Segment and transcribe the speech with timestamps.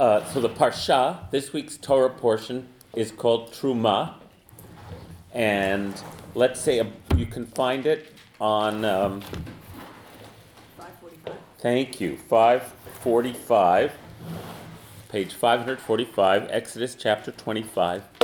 [0.00, 4.14] uh, so the parsha, this week's Torah portion, is called Truma,
[5.32, 5.94] and
[6.34, 8.84] let's say a, you can find it on.
[8.84, 9.20] Um,
[10.76, 11.34] 545.
[11.58, 12.16] Thank you.
[12.16, 13.92] 545,
[15.10, 18.19] page 545, Exodus chapter 25.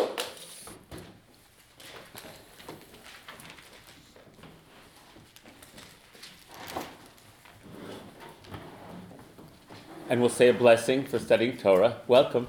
[10.09, 11.96] And we'll say a blessing for studying Torah.
[12.07, 12.46] Welcome.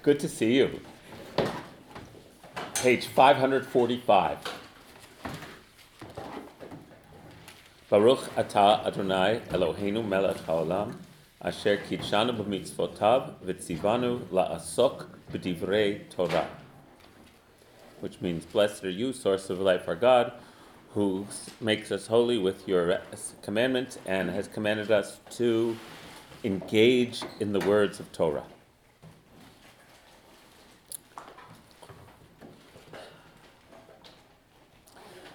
[0.00, 0.80] Good to see you.
[2.74, 4.38] Page 545.
[7.90, 10.94] Baruch atah Adonai Eloheinu melech haolam
[11.42, 16.48] asher kidshanu b'mitzvotav v'tzivanu la'asok b'divrei Torah.
[18.00, 20.32] Which means, blessed are you, source of life, our God,
[20.94, 21.26] who
[21.60, 23.02] makes us holy with your
[23.42, 25.76] commandments and has commanded us to
[26.44, 28.44] engage in the words of Torah.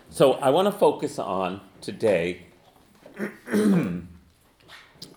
[0.09, 2.45] So I want to focus on today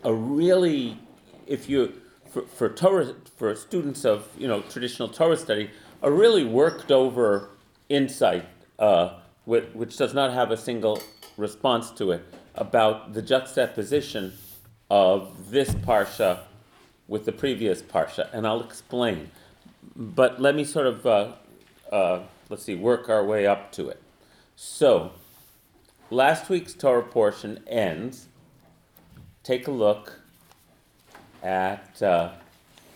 [0.05, 0.99] a really,
[1.47, 2.01] if you,
[2.31, 5.71] for, for Torah, for students of you know traditional Torah study,
[6.03, 7.51] a really worked over
[7.91, 8.47] insight,
[8.79, 11.03] uh, which, which does not have a single
[11.37, 14.33] response to it, about the juxtaposition
[14.91, 16.41] of this parsha
[17.09, 19.31] with the previous parsha, and I'll explain.
[19.95, 21.33] But let me sort of, uh,
[21.91, 24.03] uh, let's see, work our way up to it.
[24.57, 25.13] So,
[26.11, 28.27] last week's Torah portion ends.
[29.43, 30.21] Take a look
[31.43, 32.33] at, uh,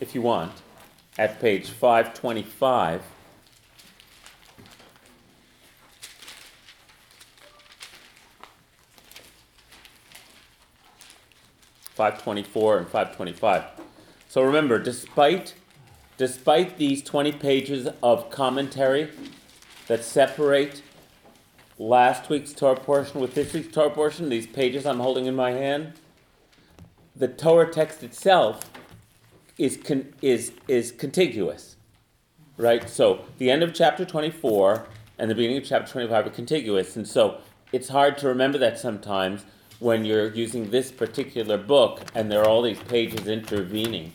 [0.00, 0.52] if you want,
[1.18, 3.02] at page 525
[12.00, 13.64] 524 and 525.
[14.26, 15.52] So remember, despite,
[16.16, 19.10] despite these 20 pages of commentary
[19.86, 20.80] that separate
[21.78, 25.50] last week's Torah portion with this week's Torah portion, these pages I'm holding in my
[25.50, 25.92] hand,
[27.14, 28.70] the Torah text itself
[29.58, 31.76] is, con- is, is contiguous,
[32.56, 32.88] right?
[32.88, 34.86] So the end of chapter 24
[35.18, 37.42] and the beginning of chapter 25 are contiguous, and so
[37.72, 39.44] it's hard to remember that sometimes
[39.80, 44.12] when you're using this particular book and there are all these pages intervening.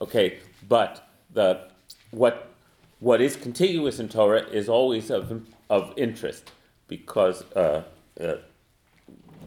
[0.00, 1.68] Okay, but the
[2.10, 2.52] what
[3.00, 6.52] what is contiguous in Torah is always of of interest
[6.88, 7.82] because uh,
[8.20, 8.34] uh,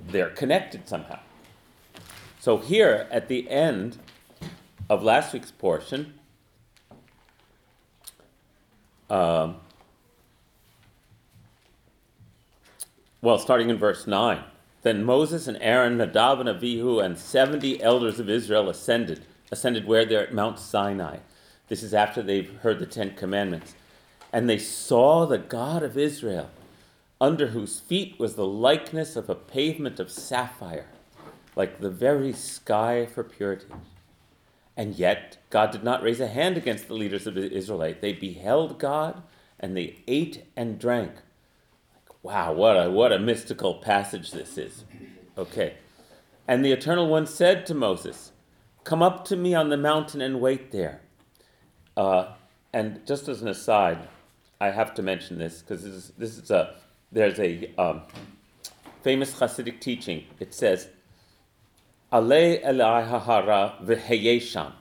[0.07, 1.19] they're connected somehow.
[2.39, 3.97] So here at the end
[4.89, 6.13] of last week's portion.
[9.09, 9.57] Um,
[13.21, 14.43] well, starting in verse 9.
[14.81, 19.25] Then Moses and Aaron, Nadab and Avihu, and 70 elders of Israel ascended.
[19.51, 21.17] Ascended where they're at Mount Sinai.
[21.67, 23.75] This is after they've heard the Ten Commandments.
[24.31, 26.49] And they saw the God of Israel,
[27.19, 30.87] under whose feet was the likeness of a pavement of sapphire,
[31.55, 33.65] like the very sky for purity.
[34.77, 38.01] And yet, God did not raise a hand against the leaders of the Israelite.
[38.01, 39.23] They beheld God,
[39.59, 41.11] and they ate and drank
[42.21, 44.83] Wow, what a, what a mystical passage this is.
[45.37, 45.75] Okay.
[46.47, 48.31] And the Eternal One said to Moses,
[48.83, 51.01] Come up to me on the mountain and wait there.
[51.95, 52.33] Uh,
[52.73, 53.99] and just as an aside,
[54.59, 56.75] I have to mention this because this is, this is a
[57.11, 58.01] there's a um,
[59.01, 60.25] famous Hasidic teaching.
[60.39, 60.89] It says,
[62.11, 64.73] Ale elai hahara v'heyesham.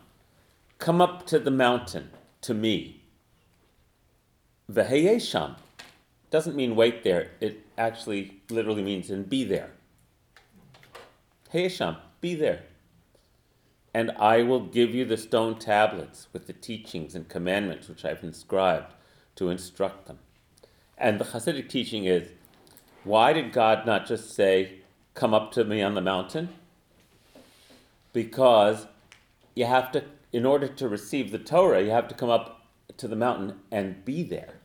[0.79, 2.11] Come up to the mountain
[2.43, 3.03] to me.
[4.71, 5.57] V'heyesham
[6.31, 7.31] doesn't mean wait there.
[7.41, 9.71] It actually literally means and be there.
[11.51, 12.65] Hey Hashem, be there.
[13.95, 18.23] And I will give you the stone tablets with the teachings and commandments which I've
[18.23, 18.93] inscribed
[19.37, 20.19] to instruct them.
[20.99, 22.29] And the Hasidic teaching is
[23.05, 24.81] why did God not just say,
[25.15, 26.51] Come up to me on the mountain?
[28.13, 28.87] Because
[29.55, 32.67] you have to, in order to receive the Torah, you have to come up
[32.99, 34.58] to the mountain and be there.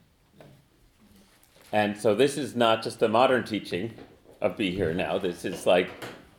[1.74, 3.96] And so this is not just a modern teaching
[4.40, 5.18] of be here now.
[5.18, 5.90] This is like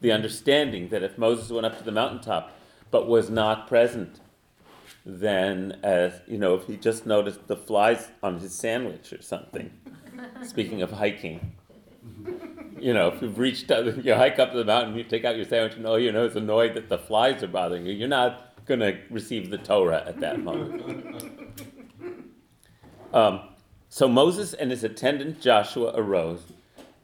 [0.00, 2.56] the understanding that if Moses went up to the mountaintop
[2.92, 4.20] but was not present,
[5.04, 9.72] then as you know, if he just noticed the flies on his sandwich or something.
[10.44, 11.56] Speaking of hiking,
[12.78, 15.34] you know, if you've reached out, you hike up to the mountain, you take out
[15.34, 17.92] your sandwich, and all you know is annoyed that the flies are bothering you.
[17.92, 21.40] You're not going to receive the Torah at that moment.
[23.12, 23.53] Um,
[23.94, 26.46] so Moses and his attendant Joshua arose,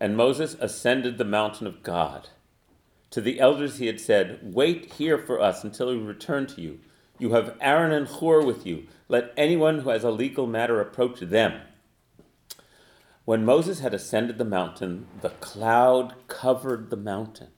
[0.01, 2.31] and Moses ascended the mountain of God.
[3.11, 6.81] To the elders he had said, Wait here for us until we return to you.
[7.17, 8.89] You have Aaron and Hur with you.
[9.09, 11.61] Let anyone who has a legal matter approach them.
[13.25, 17.51] When Moses had ascended the mountain, the cloud covered the mountain,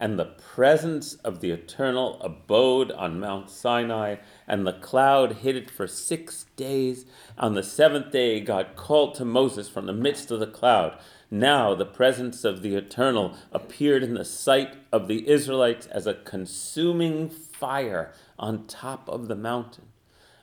[0.00, 4.16] and the presence of the Eternal abode on Mount Sinai,
[4.48, 7.04] and the cloud hid it for six days.
[7.36, 10.98] On the seventh day, God called to Moses from the midst of the cloud.
[11.30, 16.14] Now the presence of the Eternal appeared in the sight of the Israelites as a
[16.14, 19.88] consuming fire on top of the mountain.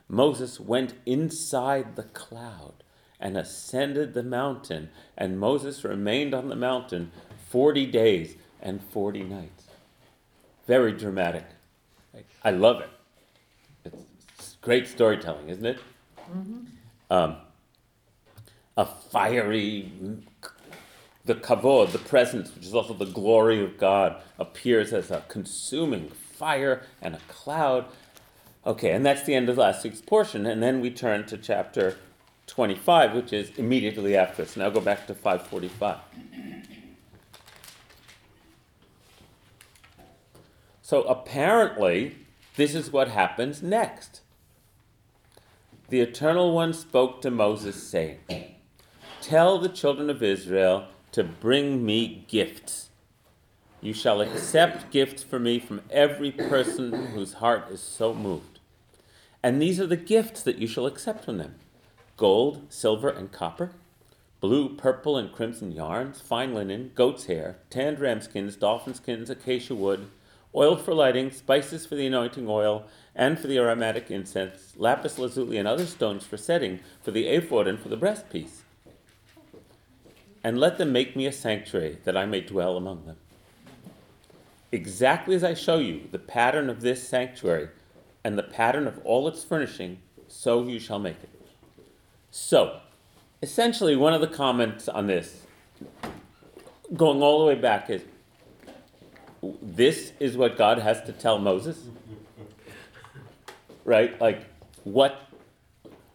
[0.08, 2.84] Moses went inside the cloud
[3.18, 7.10] and ascended the mountain, and Moses remained on the mountain
[7.50, 9.64] 40 days and 40 nights.
[10.66, 11.44] Very dramatic.
[12.44, 12.90] I love it.
[13.84, 15.78] It's great storytelling, isn't it?
[16.30, 16.64] Mm-hmm.
[17.10, 17.36] Um,
[18.76, 19.90] a fiery,
[21.24, 26.08] the kavod, the presence, which is also the glory of God, appears as a consuming
[26.08, 27.86] fire and a cloud.
[28.66, 31.96] Okay, and that's the end of last week's portion, and then we turn to chapter
[32.46, 34.56] 25, which is immediately after this.
[34.56, 35.98] Now go back to 545.
[40.88, 42.16] So apparently,
[42.56, 44.22] this is what happens next.
[45.90, 48.20] The Eternal One spoke to Moses, saying,
[49.20, 52.88] Tell the children of Israel to bring me gifts.
[53.82, 58.58] You shall accept gifts for me from every person whose heart is so moved.
[59.42, 61.56] And these are the gifts that you shall accept from them
[62.16, 63.72] gold, silver, and copper,
[64.40, 69.74] blue, purple, and crimson yarns, fine linen, goat's hair, tanned ram skins, dolphin skins, acacia
[69.74, 70.08] wood,
[70.54, 72.84] oil for lighting, spices for the anointing oil,
[73.14, 77.66] and for the aromatic incense, lapis lazuli, and other stones for setting, for the ephod
[77.66, 78.62] and for the breastpiece.
[80.44, 83.16] And let them make me a sanctuary, that I may dwell among them.
[84.70, 87.68] Exactly as I show you the pattern of this sanctuary
[88.22, 89.98] and the pattern of all its furnishing,
[90.28, 91.30] so you shall make it.
[92.30, 92.80] So,
[93.42, 95.46] essentially, one of the comments on this,
[96.94, 98.02] going all the way back, is
[99.42, 101.78] this is what God has to tell Moses,
[103.84, 104.20] right?
[104.20, 104.44] Like,
[104.84, 105.20] what,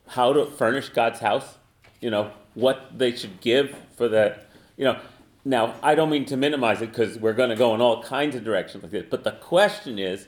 [0.08, 1.58] how to furnish God's house,
[2.02, 5.00] you know, what they should give for that, you know.
[5.46, 8.34] Now, I don't mean to minimize it because we're going to go in all kinds
[8.36, 10.28] of directions like this, but the question is,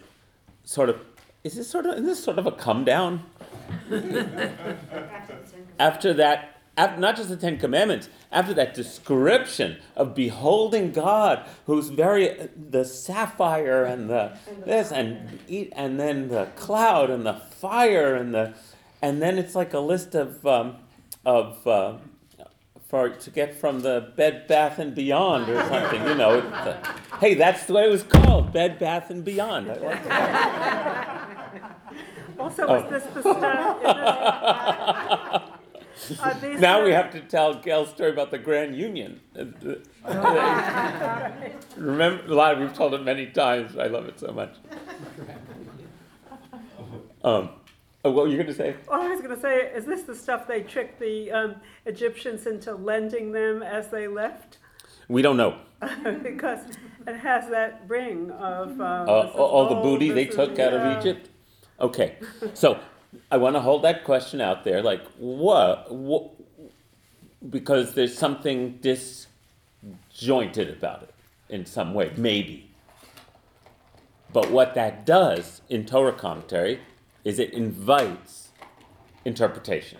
[0.65, 0.99] sort of,
[1.43, 3.23] is this sort of, is this sort of a come down?
[5.79, 11.89] after that, after, not just the Ten Commandments, after that description of beholding God, who's
[11.89, 15.39] very the sapphire and the this and
[15.73, 18.53] and then the cloud and the fire and the
[19.01, 20.75] and then it's like a list of um,
[21.25, 21.93] of uh,
[22.87, 26.41] for to get from the Bed Bath and Beyond or something, you know.
[27.19, 29.67] hey, that's the way it was called, Bed Bath and Beyond.
[32.37, 33.81] Also, is this the stuff?
[36.59, 39.19] now we have to tell Gail's story about the Grand Union.
[41.77, 42.53] Remember, a lot.
[42.53, 43.77] of We've told it many times.
[43.77, 44.55] I love it so much.
[47.23, 47.49] Um,
[48.03, 48.75] oh, what were you going to say?
[48.87, 51.55] Well, I was going to say, is this the stuff they tricked the um,
[51.87, 54.59] Egyptians into lending them as they left?
[55.07, 55.57] We don't know.
[56.21, 56.59] because
[57.07, 61.29] it has that ring of uh, uh, all the booty they took out of Egypt.
[61.79, 62.17] Okay,
[62.53, 62.79] so
[63.31, 66.31] I want to hold that question out there, like what, what
[67.49, 71.13] because there's something disjointed about it
[71.49, 72.71] in some way, maybe.
[74.33, 76.81] But what that does in Torah commentary
[77.23, 78.49] is it invites
[79.23, 79.99] interpretation.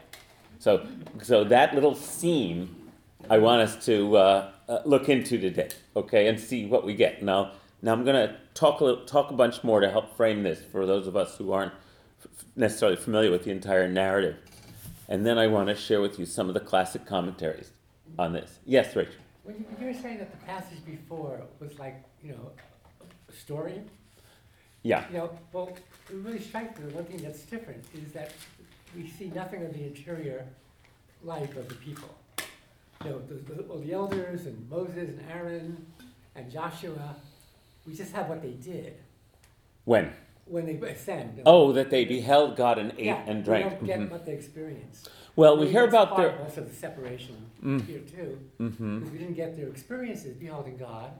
[0.59, 0.85] So,
[1.21, 2.91] so that little seam,
[3.29, 7.23] I want us to uh, uh, look into today, okay, and see what we get.
[7.23, 10.43] Now, now I'm going to talk a little, talk a bunch more to help frame
[10.43, 11.73] this for those of us who aren't
[12.55, 14.37] necessarily familiar with the entire narrative.
[15.07, 17.71] And then I want to share with you some of the classic commentaries
[18.17, 18.59] on this.
[18.65, 19.13] Yes, Rachel.
[19.43, 22.51] When you, you were saying that the passage before was like, you know,
[23.29, 23.81] a story.
[24.81, 25.05] Yeah.
[25.09, 25.69] You know, well,
[26.09, 26.91] it really strikes me.
[26.91, 28.31] One thing that's different is that
[28.95, 30.45] we see nothing of the interior
[31.23, 32.09] life of the people.
[33.03, 35.85] You know, the, the, well, the elders and Moses and Aaron
[36.35, 37.15] and Joshua,
[37.85, 38.95] we just have what they did.
[39.83, 40.11] When?
[40.45, 41.41] When they ascend.
[41.45, 43.65] Oh, that they beheld God and ate yeah, and drank.
[43.65, 44.11] We don't get Mhm.
[44.11, 45.09] what they experience.
[45.35, 46.29] Well, we Maybe hear about their.
[46.29, 47.81] of also the separation Mm.
[47.85, 48.39] here too.
[48.59, 48.99] Mm-hmm.
[48.99, 51.11] Because we didn't get their experiences beholding God,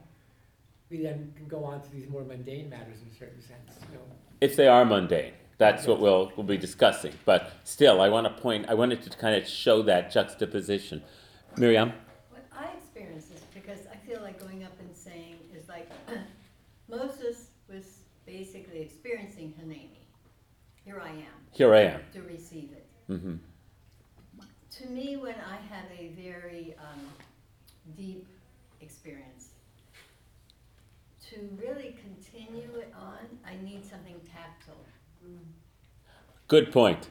[0.90, 3.78] we then can go on to these more mundane matters in a certain sense.
[3.90, 4.04] You know.
[4.40, 7.12] If they are mundane, that's what we'll we'll be discussing.
[7.24, 8.66] But still, I want to point.
[8.68, 11.02] I wanted to kind of show that juxtaposition.
[11.56, 11.92] Miriam.
[12.30, 15.90] What I experience is because I feel like going up and saying is like
[16.88, 17.45] Moses was
[18.26, 19.88] basically experiencing Hineni.
[20.84, 22.00] Here I am Here I am.
[22.12, 22.86] to receive it.
[23.06, 23.36] hmm
[24.78, 27.00] To me, when I have a very um,
[27.96, 28.26] deep
[28.80, 29.48] experience,
[31.30, 34.76] to really continue it on, I need something tactile.
[36.46, 37.08] Good point.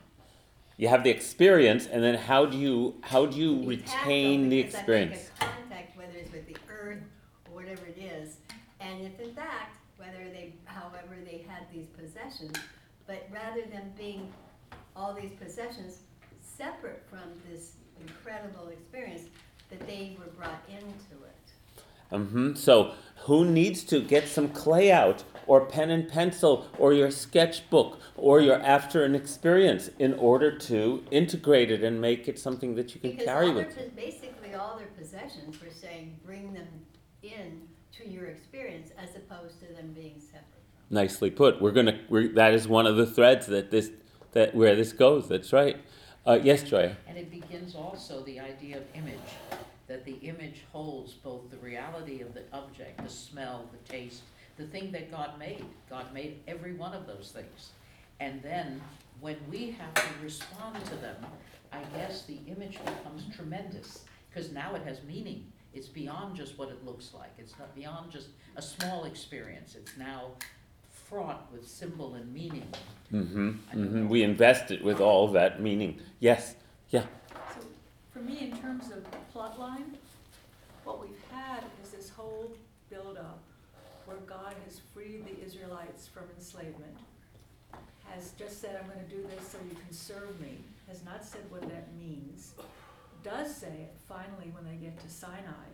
[0.78, 4.76] You have the experience, and then how do you how do you retain the because
[4.76, 5.30] I experience?
[5.40, 7.00] make a contact, whether it's with the earth
[7.50, 8.38] or whatever it is,
[8.80, 12.56] and if in fact, whether they, however they had these possessions,
[13.08, 14.32] but rather than being
[14.96, 16.00] all these possessions
[16.42, 19.24] separate from this incredible experience,
[19.70, 22.16] that they were brought into it.
[22.16, 22.94] hmm So,
[23.25, 28.40] who needs to get some clay out, or pen and pencil, or your sketchbook, or
[28.42, 33.02] your after an experience in order to integrate it and make it something that you
[33.02, 33.84] can Because carry with you?
[33.96, 36.68] basically all their possessions were saying, bring them
[37.24, 37.62] in
[38.06, 40.96] to your experience as opposed to them being separate from.
[40.96, 41.62] Nicely put.
[41.62, 42.00] We're gonna.
[42.10, 43.92] We're, that is one of the threads that this
[44.34, 45.28] that where this goes.
[45.28, 45.78] That's right.
[46.26, 46.96] Uh, yes, Joya.
[47.08, 49.20] And it begins also the idea of image,
[49.88, 54.24] that the image holds both the reality of the object, the smell, the taste,
[54.58, 55.66] the thing that God made.
[55.90, 57.72] God made every one of those things.
[58.20, 58.82] And then,
[59.20, 61.18] when we have to respond to them,
[61.72, 65.46] I guess the image becomes tremendous, because now it has meaning.
[65.75, 69.98] It's beyond just what it looks like, it's not beyond just a small experience, it's
[69.98, 70.32] now
[70.89, 72.67] fraught with symbol and meaning.
[73.13, 73.51] Mm-hmm.
[73.72, 74.08] I don't hmm know.
[74.08, 76.00] We invest it with all that meaning.
[76.20, 76.55] Yes.
[76.89, 77.03] Yeah.
[77.53, 77.62] So,
[78.13, 79.98] for me, in terms of plot line,
[80.84, 82.51] what we've had is this whole
[82.89, 83.39] buildup
[84.05, 86.96] where God has freed the Israelites from enslavement,
[88.10, 91.41] has just said, I'm gonna do this so you can serve me, has not said
[91.50, 92.53] what that means,
[93.25, 95.67] does say it finally when they get to Sinai.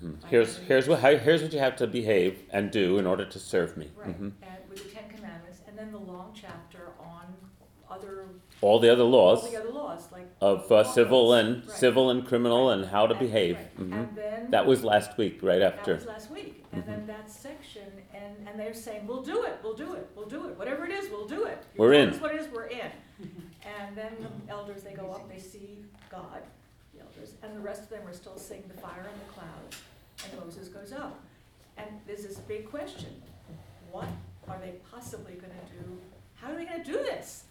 [0.00, 3.24] hmm Here's here's what how, here's what you have to behave and do in order
[3.24, 3.88] to serve me.
[4.04, 7.24] Right, hmm and with the Ten Commandments, and then the long chapter on
[7.90, 8.26] other,
[8.60, 10.26] All the other laws, all the other laws, like.
[10.42, 11.70] of uh, civil and Right.
[11.70, 13.56] civil and criminal and how to and- behave.
[13.58, 14.50] right, hmm And then.
[14.50, 15.92] That was last week, right after.
[15.96, 19.54] That was last week, and then that section, and, and they're saying, we'll do it,
[19.62, 21.58] we'll do it, we'll do it, whatever it is, we'll do it.
[21.74, 22.10] You We're in.
[22.20, 22.90] what it is, we're in.
[23.76, 26.40] And then the elders, they go up, they see God,
[26.98, 29.76] the elders, and the rest of them are still seeing the fire and the clouds,
[30.24, 31.20] and Moses goes up.
[31.76, 33.22] And there's this big question,
[33.90, 34.08] what
[34.48, 35.98] are they possibly gonna do,
[36.34, 37.44] how are they gonna do this?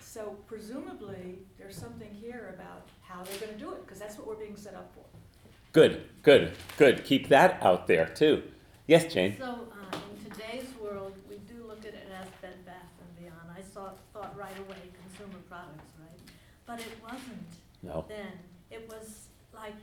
[0.00, 4.34] So presumably, there's something here about how they're gonna do it, because that's what we're
[4.36, 5.04] being set up for.
[5.72, 7.04] Good, good, good.
[7.04, 8.42] Keep that out there too.
[8.86, 9.36] Yes, Jane.
[9.38, 13.50] So, uh, in today's world, we do look at it as Bed Bath and Beyond.
[13.54, 16.18] I saw, thought right away consumer products, right?
[16.64, 17.46] But it wasn't
[17.82, 18.06] No.
[18.08, 18.32] then.
[18.70, 19.74] It was like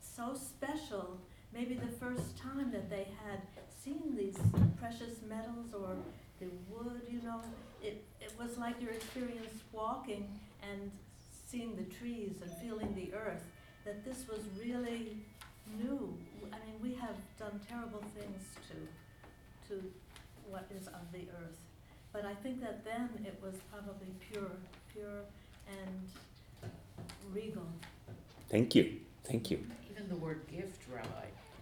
[0.00, 1.18] so special,
[1.52, 3.40] maybe the first time that they had
[3.82, 4.38] seen these
[4.78, 5.96] precious metals or
[6.40, 7.40] the wood, you know.
[7.82, 10.28] It, it was like your experience walking
[10.62, 10.90] and
[11.46, 13.44] seeing the trees and feeling the earth,
[13.84, 15.16] that this was really
[15.78, 16.16] new.
[16.52, 19.82] I mean, we have done terrible things to, to
[20.48, 21.56] what is of the earth.
[22.12, 24.50] But I think that then it was probably pure,
[24.92, 25.22] pure
[25.68, 26.70] and
[27.32, 27.66] regal.
[28.48, 28.96] Thank you.
[29.24, 29.64] Thank you.
[29.90, 31.08] Even the word gift, Rabbi,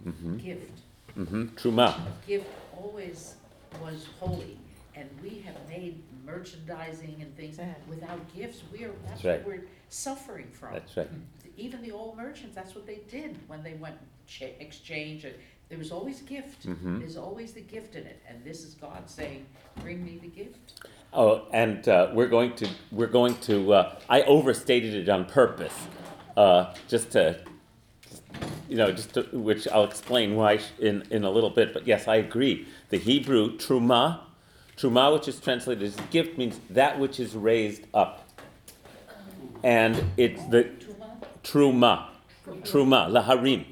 [0.03, 0.71] hmm gift,
[1.15, 1.95] hmm Truma.
[2.27, 3.35] gift always
[3.81, 4.57] was holy.
[4.97, 9.65] And we have made merchandising and things without gifts, we are, that's That's what we're
[9.89, 10.71] suffering from.
[10.73, 11.09] That's right.
[11.57, 15.25] Even the old merchants, that's what they did when they went cha- exchange,
[15.69, 16.63] there was always gift.
[16.63, 19.45] hmm There's always the gift in it, and this is God saying,
[19.81, 20.85] bring me the gift.
[21.11, 23.73] Oh, and uh, we're going to we're going to.
[23.73, 25.87] Uh, I overstated it on purpose,
[26.37, 27.39] uh, just to,
[28.69, 31.73] you know, just to, which I'll explain why in in a little bit.
[31.73, 32.67] But yes, I agree.
[32.89, 34.19] The Hebrew truma,
[34.77, 38.27] truma, which is translated as gift, means that which is raised up,
[39.63, 40.69] and it's the
[41.45, 42.07] Truma?
[42.63, 43.65] truma, laharim.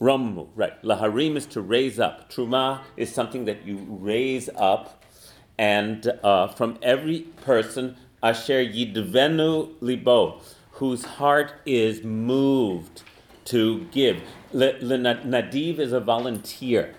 [0.00, 0.82] Ramu, right.
[0.82, 2.30] Laharim is to raise up.
[2.30, 5.02] Truma is something that you raise up,
[5.56, 10.42] and uh, from every person, asher yidvenu libo,
[10.74, 13.02] whose heart is moved
[13.44, 14.22] to give.
[14.52, 16.94] Le, le, nadiv is a volunteer.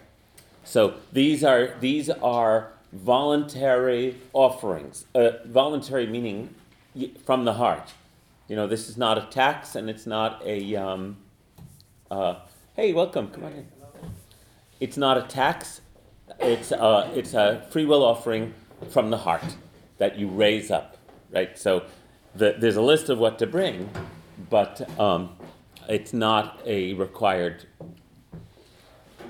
[0.64, 5.06] So these are these are voluntary offerings.
[5.14, 6.56] Uh, voluntary meaning
[7.26, 7.94] from the heart.
[8.48, 10.76] You know, this is not a tax, and it's not a.
[10.76, 11.18] Um,
[12.10, 12.36] uh,
[12.76, 13.30] hey, welcome.
[13.30, 13.68] Come on in.
[14.80, 15.82] It's not a tax.
[16.40, 18.54] It's a, it's a free will offering
[18.90, 19.56] from the heart
[19.98, 20.98] that you raise up,
[21.32, 21.58] right?
[21.58, 21.86] So
[22.36, 23.90] the, there's a list of what to bring,
[24.50, 25.36] but um,
[25.88, 27.66] it's not a required.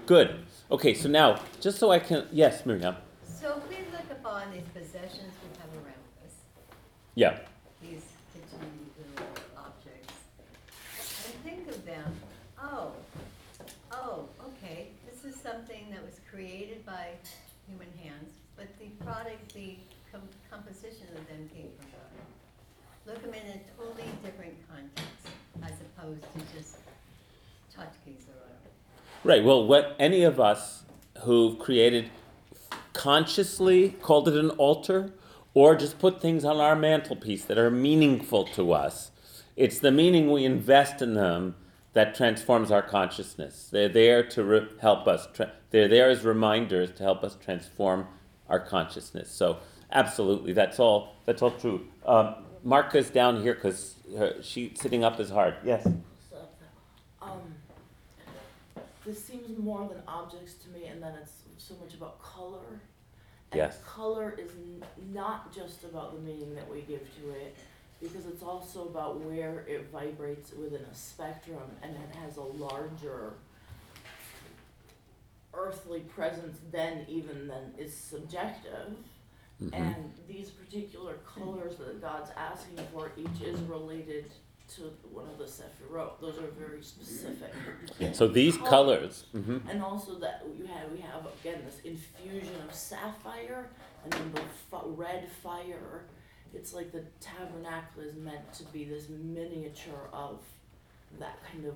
[0.05, 0.39] Good.
[0.71, 2.95] Okay, so now, just so I can, yes, Miriam.
[3.27, 6.33] So if we look upon these possessions we have around us,
[7.13, 7.39] Yeah.
[7.81, 8.01] these
[8.33, 10.13] kitchen little objects,
[11.27, 12.12] and think of them,
[12.62, 12.91] oh,
[13.91, 17.09] oh, okay, this is something that was created by
[17.67, 19.77] human hands, but the product, the
[20.12, 22.01] com- composition of them came from God.
[23.15, 25.29] Look them in a totally different context,
[25.63, 26.79] as opposed to just
[27.74, 28.69] tchotchkes or whatever.
[29.24, 29.41] Right.
[29.41, 30.84] Well, what any of us
[31.22, 32.10] who've created
[32.91, 35.13] consciously called it an altar
[35.53, 39.12] or just put things on our mantelpiece that are meaningful to us,
[39.55, 41.55] it's the meaning we invest in them
[41.93, 43.69] that transforms our consciousness.
[43.72, 45.29] They're there to re- help us.
[45.34, 48.07] Tra- they're there as reminders to help us transform
[48.50, 49.31] our consciousness.
[49.31, 51.13] So, absolutely, that's all.
[51.25, 51.88] That's all true.
[52.05, 53.95] Um, Marka's down here because
[54.41, 55.55] she sitting up is hard.
[55.63, 55.84] Yes.
[56.29, 56.38] So,
[57.22, 57.39] um,
[59.05, 62.79] this seems more than objects to me, and then it's so much about color.
[63.51, 63.79] And Yes.
[63.86, 67.55] color is n- not just about the meaning that we give to it,
[68.01, 73.34] because it's also about where it vibrates within a spectrum, and it has a larger
[75.53, 78.95] earthly presence than even than is subjective.
[79.62, 79.74] Mhm.
[79.74, 84.25] And these particular colors that God's asking for, each is related
[84.67, 84.81] to
[85.12, 86.19] one of the Sephirot.
[86.19, 87.53] Those are very specific.
[88.13, 89.25] So these colors.
[89.33, 89.62] mhm.
[89.69, 93.69] And also that you have, we have again this infusion of sapphire
[94.03, 96.05] and then the f- red fire.
[96.53, 100.39] It's like the tabernacle is meant to be this miniature of
[101.19, 101.75] that kind of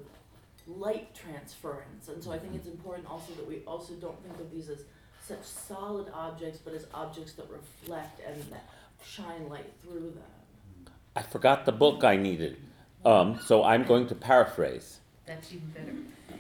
[0.67, 2.07] light transference.
[2.09, 4.83] And so I think it's important also that we also don't think of these as
[5.29, 8.67] such solid objects, but as objects that reflect and that
[9.05, 10.91] shine light through them.
[11.15, 12.57] I forgot the book I needed.
[13.05, 15.00] Um, so I'm going to paraphrase.
[15.27, 15.93] That's even better.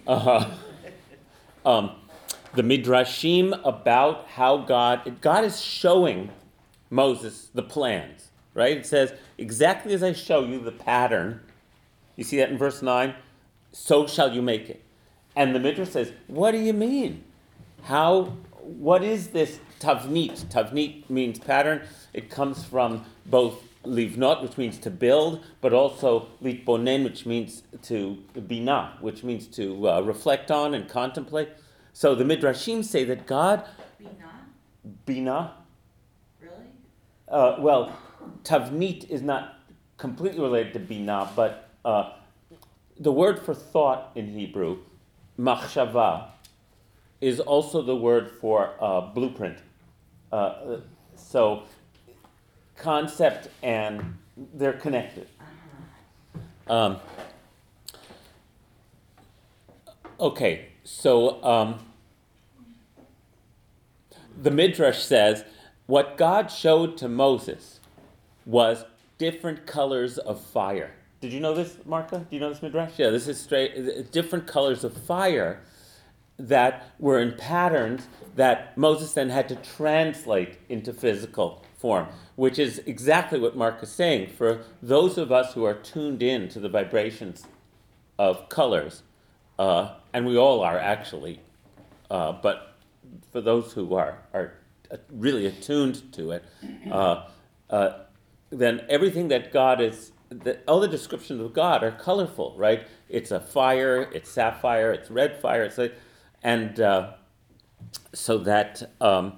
[0.07, 0.49] Uh-huh.
[1.65, 1.91] Um,
[2.55, 6.31] the Midrashim about how God, God is showing
[6.89, 8.75] Moses the plans, right?
[8.75, 11.41] It says, exactly as I show you the pattern,
[12.15, 13.13] you see that in verse 9?
[13.71, 14.81] So shall you make it.
[15.35, 17.23] And the Midrash says, what do you mean?
[17.83, 18.33] How,
[18.77, 20.45] what is this tavnit?
[20.45, 21.81] Tavnit means pattern.
[22.13, 28.17] It comes from both livnot, which means to build, but also litbonen, which means to
[28.47, 31.49] bina, which means to uh, reflect on and contemplate.
[31.93, 33.65] So the Midrashim say that God,
[33.97, 34.31] Bina,
[35.05, 35.53] bina,
[36.41, 36.53] really?
[37.27, 37.97] uh, well,
[38.43, 39.55] tavnit is not
[39.97, 42.11] completely related to bina, but uh,
[42.99, 44.79] the word for thought in Hebrew,
[45.39, 46.27] machshava,
[47.21, 49.57] is also the word for uh, blueprint.
[50.31, 50.77] Uh,
[51.15, 51.63] so
[52.77, 54.17] concept and
[54.53, 55.27] they're connected.
[56.67, 56.97] Um,
[60.19, 61.79] okay, so um,
[64.41, 65.43] the Midrash says
[65.87, 67.79] what God showed to Moses
[68.45, 68.85] was
[69.17, 70.91] different colors of fire.
[71.19, 72.29] Did you know this, Marka?
[72.29, 72.93] Do you know this Midrash?
[72.97, 75.61] Yeah, this is straight, uh, different colors of fire
[76.39, 82.79] that were in patterns that Moses then had to translate into physical form, which is
[82.85, 84.29] exactly what Mark is saying.
[84.29, 87.45] For those of us who are tuned in to the vibrations
[88.17, 89.03] of colors,
[89.57, 91.41] uh, and we all are actually,
[92.09, 92.77] uh, but
[93.31, 94.53] for those who are, are
[95.11, 96.43] really attuned to it,
[96.89, 97.25] uh,
[97.69, 97.99] uh,
[98.49, 102.87] then everything that God is, the, all the descriptions of God are colorful, right?
[103.09, 105.91] It's a fire, it's sapphire, it's red fire, it's a,
[106.43, 107.13] and uh,
[108.13, 109.37] so that um,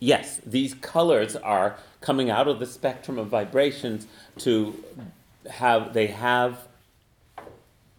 [0.00, 4.06] yes, these colors are coming out of the spectrum of vibrations
[4.38, 4.82] to
[5.50, 6.68] have they have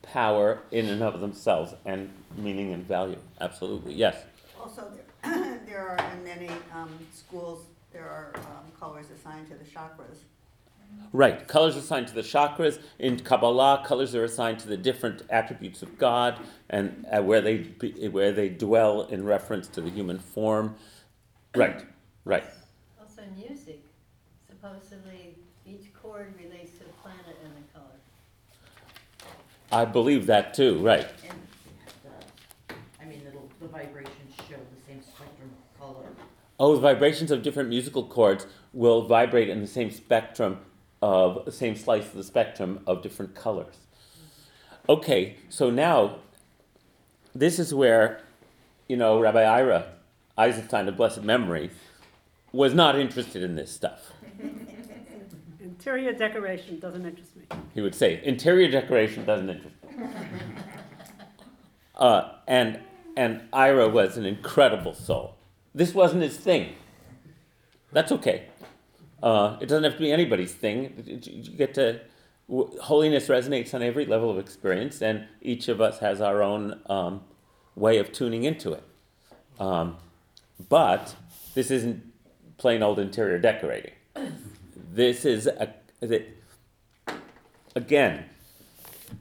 [0.02, 3.18] power in and of themselves and meaning and value.
[3.42, 4.16] Absolutely, yes.
[4.60, 4.92] Also,
[5.24, 10.20] there, there are in many um, schools, there are um, colors assigned to the chakras.
[11.16, 11.48] Right.
[11.48, 12.78] Colors are assigned to the chakras.
[13.00, 16.38] In Kabbalah, colors are assigned to the different attributes of God
[16.70, 20.76] and uh, where they be, where they dwell in reference to the human form.
[21.56, 21.86] Right.
[22.26, 22.44] Right.
[23.00, 23.82] Also music,
[24.46, 29.30] supposedly each chord relates to a planet and a color.
[29.72, 30.80] I believe that too.
[30.80, 31.08] Right.
[31.30, 31.40] And
[32.04, 33.22] the, I mean,
[33.62, 36.08] the vibrations show the same spectrum of color.
[36.60, 40.60] Oh, the vibrations of different musical chords will vibrate in the same spectrum
[41.06, 43.76] of the same slice of the spectrum of different colors.
[44.90, 46.16] Okay, so now
[47.36, 48.22] this is where,
[48.88, 49.86] you know, Rabbi Ira
[50.36, 51.70] Eisenstein of blessed memory
[52.52, 54.14] was not interested in this stuff.
[55.60, 57.44] Interior decoration doesn't interest me.
[57.76, 60.08] He would say, interior decoration doesn't interest me.
[61.94, 62.80] Uh, and
[63.16, 65.36] and Ira was an incredible soul.
[65.76, 66.74] This wasn't his thing.
[67.92, 68.48] That's okay.
[69.22, 71.22] Uh, it doesn't have to be anybody's thing.
[71.24, 72.02] You get to
[72.48, 77.22] holiness resonates on every level of experience, and each of us has our own um,
[77.76, 78.84] way of tuning into it.
[79.60, 79.98] Um,
[80.70, 81.16] but
[81.54, 82.04] this isn't
[82.58, 83.94] plain old interior decorating.
[84.92, 86.30] This is a, that
[87.76, 88.26] again,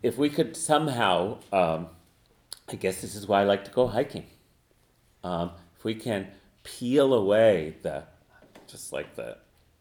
[0.02, 1.88] if we could somehow, um,
[2.68, 4.26] I guess this is why I like to go hiking.
[5.22, 6.28] Um, if we can
[6.62, 8.04] peel away the,
[8.66, 9.38] just like the,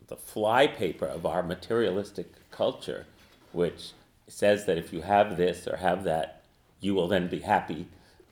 [0.08, 3.06] the flypaper of our materialistic culture,
[3.52, 3.92] which
[4.28, 6.44] says that if you have this or have that,
[6.80, 7.88] you will then be happy,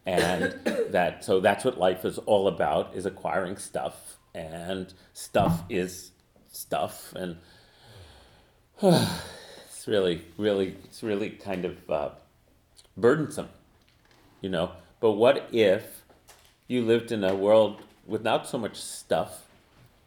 [0.06, 0.54] and
[0.90, 6.12] that so that's what life is all about: is acquiring stuff, and stuff is
[6.52, 7.38] stuff, and
[8.82, 12.10] it's really, really, it's really kind of uh,
[12.98, 13.50] burdensome,
[14.42, 14.72] you know.
[15.00, 16.04] But what if
[16.68, 19.48] you lived in a world without so much stuff,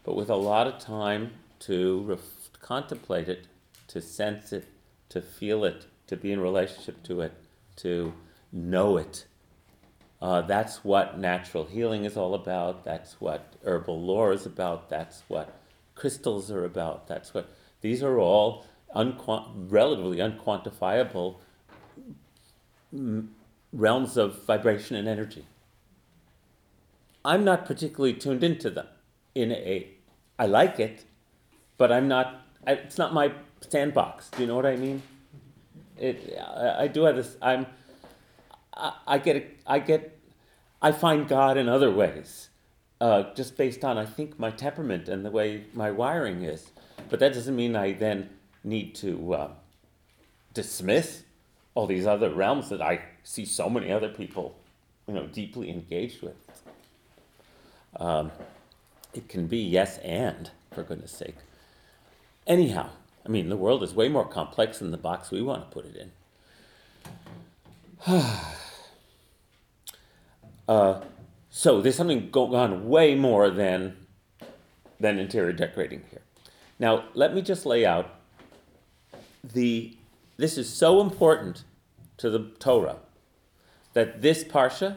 [0.05, 1.33] but with a lot of time
[1.66, 3.46] to ref- contemplate it,
[3.88, 4.66] to sense it,
[5.09, 7.33] to feel it, to be in relationship to it,
[7.77, 8.12] to
[8.53, 9.27] know it?
[10.20, 12.85] Uh, that's what natural healing is all about.
[12.85, 14.88] That's what herbal lore is about.
[14.88, 15.61] That's what
[15.94, 17.09] crystals are about.
[17.09, 17.50] That's what
[17.81, 21.37] these are all relatively unquantifiable
[23.72, 25.44] realms of vibration and energy.
[27.24, 28.87] I'm not particularly tuned into them.
[29.35, 29.88] In a,
[30.38, 31.05] I like it,
[31.78, 32.42] but I'm not.
[32.66, 33.32] I, it's not my
[33.68, 34.30] sandbox.
[34.30, 35.02] Do you know what I mean?
[35.98, 36.38] It.
[36.38, 37.37] I, I do have this.
[37.42, 37.66] I'm.
[38.74, 39.56] I, I get.
[39.66, 40.18] I get.
[40.82, 42.50] I find God in other ways,
[43.00, 46.70] uh, just based on I think my temperament and the way my wiring is.
[47.08, 48.28] But that doesn't mean I then
[48.62, 49.50] need to uh,
[50.52, 51.22] dismiss
[51.74, 54.56] all these other realms that I see so many other people,
[55.06, 56.37] you know, deeply engaged with.
[57.96, 58.30] Um,
[59.12, 61.37] it can be yes and, for goodness sake.
[62.46, 62.90] Anyhow,
[63.24, 65.87] I mean, the world is way more complex than the box we want to put
[65.87, 66.11] it in.
[70.68, 71.00] uh,
[71.50, 73.96] so there's something going on way more than
[75.00, 76.22] than interior decorating here.
[76.78, 78.11] Now, let me just lay out
[79.42, 79.96] the
[80.37, 81.64] this is so important
[82.18, 82.98] to the Torah
[83.92, 84.96] that this parsha,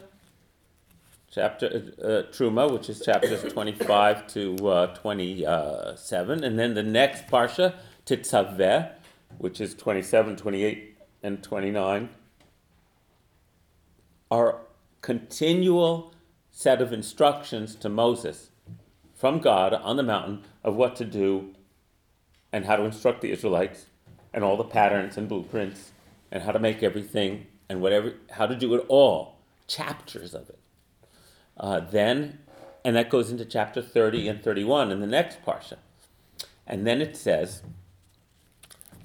[1.32, 1.68] chapter
[2.02, 8.92] uh, Truma, which is chapters 25 to uh, 27, and then the next parsha, Tetzaveh,
[9.38, 12.10] which is 27, 28, and 29,
[14.32, 14.60] are
[15.02, 16.14] continual
[16.52, 18.50] set of instructions to Moses
[19.16, 21.54] from God on the mountain of what to do
[22.52, 23.88] and how to instruct the Israelites
[24.34, 25.92] and all the patterns and blueprints
[26.32, 29.36] and how to make everything and whatever, how to do it all,
[29.68, 30.60] chapters of it.
[31.60, 32.40] Uh, then,
[32.86, 35.78] and that goes into chapter 30 and 31 in the next parsha.
[36.66, 37.64] And then it says,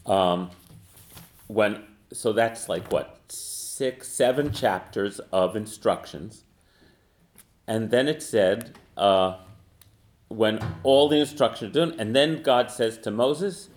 [0.06, 0.50] um,
[1.46, 6.44] when, so that's like what, six, seven chapters of instructions.
[7.66, 9.36] And then it said, uh,
[10.28, 13.68] when all the instructions are done, and then God says to Moses,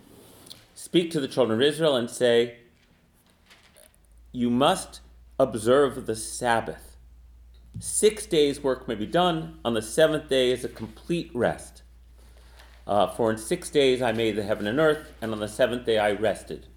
[0.74, 2.58] Speak to the children of Israel and say,
[4.32, 5.00] You must
[5.40, 6.95] observe the Sabbath.
[7.80, 11.84] Six days' work may be done, on the seventh day is a complete rest.
[12.88, 15.86] Uh, for in six days I made the heaven and earth, and on the seventh
[15.86, 16.68] day I rested.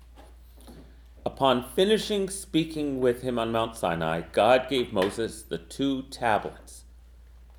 [1.25, 6.85] Upon finishing speaking with him on Mount Sinai, God gave Moses the two tablets,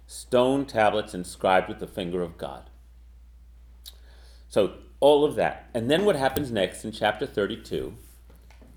[0.05, 2.69] stone tablets inscribed with the finger of God.
[4.49, 5.69] So all of that.
[5.73, 7.95] And then what happens next in chapter 32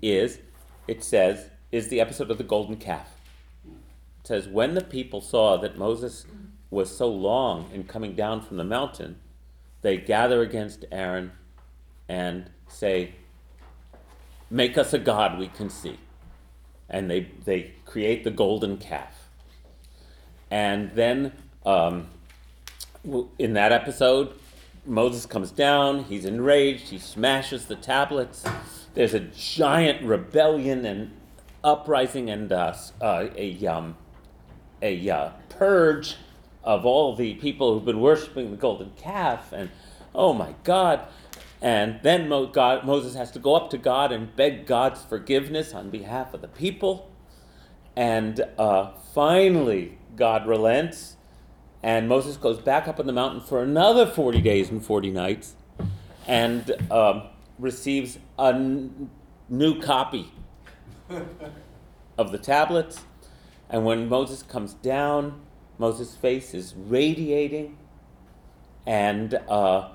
[0.01, 0.39] is
[0.87, 3.12] it says, is the episode of the golden calf.
[4.23, 6.25] Says, when the people saw that Moses
[6.69, 9.17] was so long in coming down from the mountain,
[9.81, 11.33] they gather against Aaron
[12.07, 13.15] and say,
[14.49, 15.97] Make us a God we can see.
[16.89, 19.29] And they, they create the golden calf.
[20.51, 21.33] And then
[21.65, 22.07] um,
[23.39, 24.33] in that episode,
[24.85, 28.43] Moses comes down, he's enraged, he smashes the tablets.
[28.93, 31.11] There's a giant rebellion and
[31.63, 33.95] uprising and uh, uh, a, um,
[34.83, 36.17] a uh, purge
[36.63, 39.51] of all the people who've been worshiping the golden calf.
[39.51, 39.71] And
[40.13, 41.07] oh my God.
[41.61, 45.73] And then Mo- God, Moses has to go up to God and beg God's forgiveness
[45.73, 47.09] on behalf of the people.
[47.95, 51.15] And uh, finally, God relents
[51.83, 55.55] and Moses goes back up on the mountain for another 40 days and 40 nights
[56.27, 57.23] and um,
[57.59, 59.09] receives a n-
[59.49, 60.31] new copy
[62.17, 63.01] of the tablets.
[63.73, 65.41] And when Moses comes down,
[65.79, 67.75] Moses' face is radiating,
[68.85, 69.89] and uh,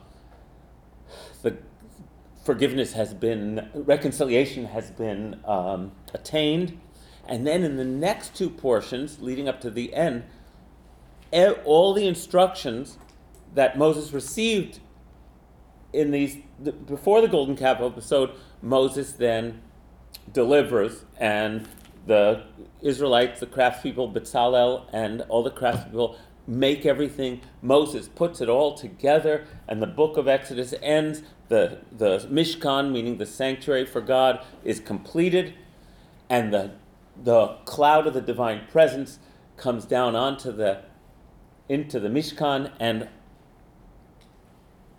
[1.43, 1.59] the
[2.45, 6.81] forgiveness has been, reconciliation has been um, attained.
[7.29, 10.25] And then in the next two portions, leading up to the end,
[11.65, 12.99] all the instructions
[13.55, 14.81] that Moses received
[15.93, 19.63] in these the, before the golden calf episode, Moses then
[20.33, 21.69] delivers, and
[22.09, 22.43] the
[22.83, 26.17] Israelites, the craftspeople, Bezalel, and all the craftspeople
[26.47, 27.41] make everything.
[27.63, 31.23] Moses puts it all together, and the book of Exodus ends.
[31.49, 35.55] The the Mishkan, meaning the sanctuary for God, is completed,
[36.29, 36.73] and the
[37.23, 39.19] the cloud of the divine presence
[39.57, 40.83] comes down onto the
[41.69, 43.09] into the Mishkan and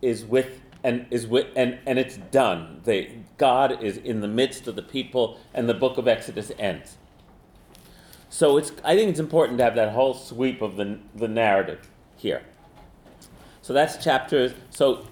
[0.02, 2.82] is with and is with and, and it's done.
[2.84, 6.97] They, God is in the midst of the people, and the book of Exodus ends.
[8.30, 11.89] So it's I think it's important to have that whole sweep of the the narrative
[12.15, 12.43] here.
[13.63, 14.54] So that's chapters.
[14.69, 15.08] So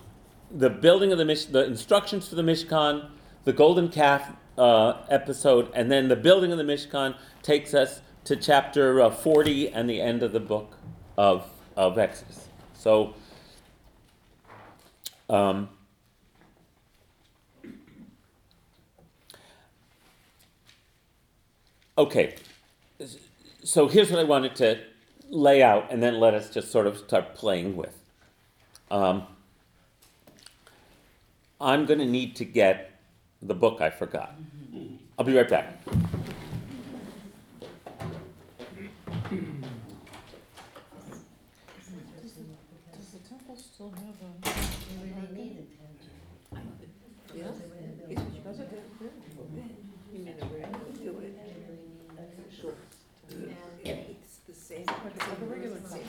[0.52, 3.10] the building of the Mish, the instructions for the Mishkan,
[3.46, 8.36] the golden calf uh, episode, and then the building of the Mishkan takes us to
[8.36, 10.78] chapter uh, 40 and the end of the book
[11.18, 12.50] of of Exodus.
[12.74, 13.16] So.
[15.30, 15.68] Um,
[21.98, 22.36] okay,
[23.64, 24.80] so here's what I wanted to
[25.30, 27.96] lay out, and then let us just sort of start playing with.
[28.90, 29.24] Um,
[31.60, 33.00] I'm going to need to get
[33.42, 34.36] the book I forgot.
[35.18, 35.84] I'll be right back.
[42.94, 44.50] Does the temple still have a?
[45.04, 45.68] Maybe they need it.
[47.36, 47.44] Yeah.
[47.46, 47.68] Does it?
[53.86, 54.86] And It's the same.
[54.86, 56.00] But the regular temple,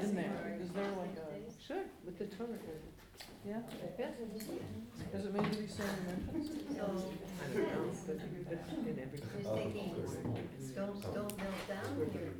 [0.00, 1.59] in there, is there like a?
[1.70, 2.48] Sure, with the Torah.
[3.46, 3.60] Yeah.
[5.12, 6.76] Does it maybe be same dimensions?
[6.76, 8.16] so, I don't know, but
[8.88, 9.18] in every.
[9.20, 9.94] just thinking,
[10.74, 12.32] don't, don't melt down here.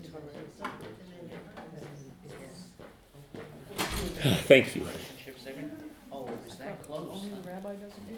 [4.49, 4.85] Thank you.
[6.11, 7.09] Oh, is that close?
[7.12, 8.16] Only the rabbi doesn't do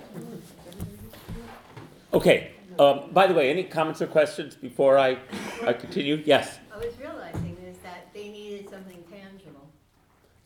[2.15, 2.53] Okay.
[2.79, 5.19] Um, by the way, any comments or questions before I,
[5.67, 6.23] I continue?
[6.25, 6.59] Yes.
[6.73, 9.69] I was realizing is that they needed something tangible.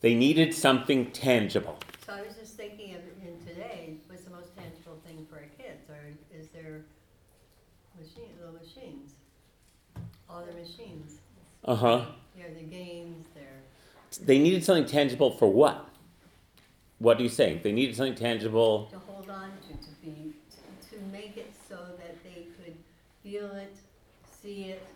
[0.07, 1.77] They needed something tangible.
[2.05, 5.49] So I was just thinking of, in today, what's the most tangible thing for our
[5.57, 5.97] kids, or
[6.33, 6.85] is there
[7.99, 9.15] machine, little machines?
[10.29, 11.17] All their machines,
[11.65, 12.05] Uh huh.
[12.37, 15.89] you know, their games, their, They needed something tangible for what?
[16.99, 17.59] What are you saying?
[17.63, 18.85] They needed something tangible.
[18.91, 20.31] to hold on to, to be,
[20.89, 22.75] to make it so that they could
[23.23, 23.75] feel it,
[24.41, 24.87] see it,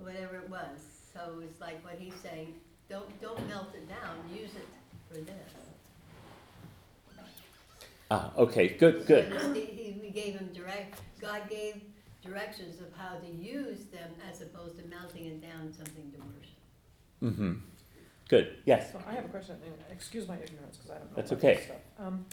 [0.00, 0.80] whatever it was.
[1.14, 2.52] So it's like what he's saying,
[2.88, 4.68] don't, don't melt it down, use it
[5.08, 5.52] for this.
[8.10, 8.68] Ah, okay.
[8.68, 9.06] Good.
[9.06, 9.32] Good.
[9.32, 11.82] this- He, gave him direct, God gave
[12.24, 16.56] directions of how to use them as opposed to melting it down something to worship.
[17.22, 17.52] Mm-hmm.
[18.28, 18.56] Good.
[18.64, 18.92] Yes.
[18.92, 21.16] So I have a question, and excuse my ignorance, because I don't know.
[21.16, 21.64] That's about this okay.
[21.64, 21.76] stuff.
[21.98, 22.24] Um,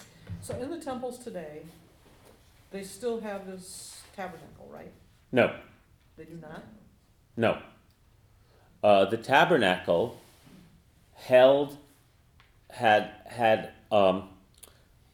[0.41, 1.63] so in the temples today,
[2.71, 4.91] they still have this tabernacle, right?
[5.31, 5.53] No.
[6.15, 6.63] They do not?
[7.35, 7.59] No.
[8.81, 10.21] Uh, the tabernacle
[11.23, 11.77] held
[12.69, 14.29] had had um,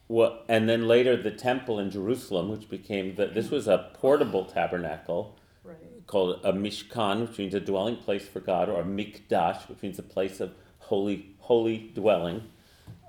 [0.06, 4.44] what, and then later the temple in Jerusalem, which became the, this was a portable
[4.44, 5.76] tabernacle Right.
[6.06, 9.98] called a mishkan, which means a dwelling place for God, or a mikdash, which means
[9.98, 12.42] a place of holy holy dwelling.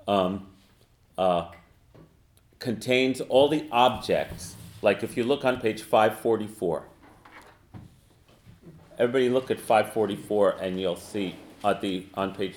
[0.06, 0.48] Um,
[1.16, 1.48] uh,
[2.58, 4.54] contains all the objects.
[4.82, 6.84] Like if you look on page five forty four.
[8.98, 11.34] Everybody look at five forty four, and you'll see
[11.64, 12.56] at the on page,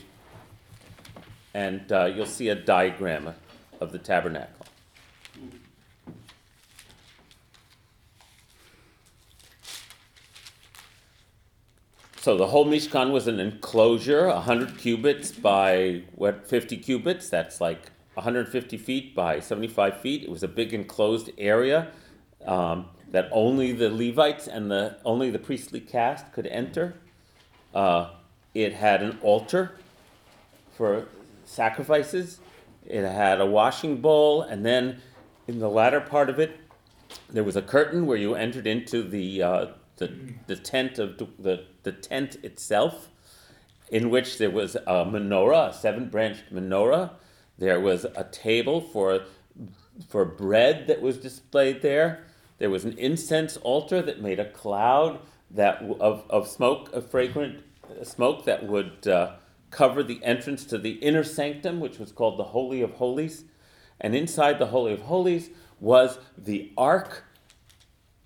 [1.56, 3.34] and uh, you'll see a diagram
[3.80, 4.66] of the tabernacle.
[12.18, 17.30] So the whole Mishkan was an enclosure, 100 cubits by what 50 cubits.
[17.30, 20.24] That's like 150 feet by 75 feet.
[20.24, 21.92] It was a big enclosed area
[22.46, 26.96] um, that only the Levites and the only the priestly caste could enter.
[27.74, 28.10] Uh,
[28.54, 29.78] it had an altar
[30.76, 31.08] for
[31.46, 32.40] sacrifices.
[32.86, 35.02] It had a washing bowl, and then
[35.48, 36.60] in the latter part of it,
[37.30, 40.12] there was a curtain where you entered into the uh, the,
[40.48, 43.10] the tent of the the tent itself,
[43.90, 47.12] in which there was a menorah, a seven branched menorah.
[47.58, 49.22] There was a table for
[50.10, 52.26] for bread that was displayed there.
[52.58, 55.20] There was an incense altar that made a cloud
[55.52, 57.64] that of, of smoke, of fragrant
[58.04, 59.34] smoke that would uh,
[59.76, 63.44] cover the entrance to the inner sanctum, which was called the Holy of Holies.
[64.00, 65.50] And inside the Holy of Holies
[65.82, 67.26] was the Ark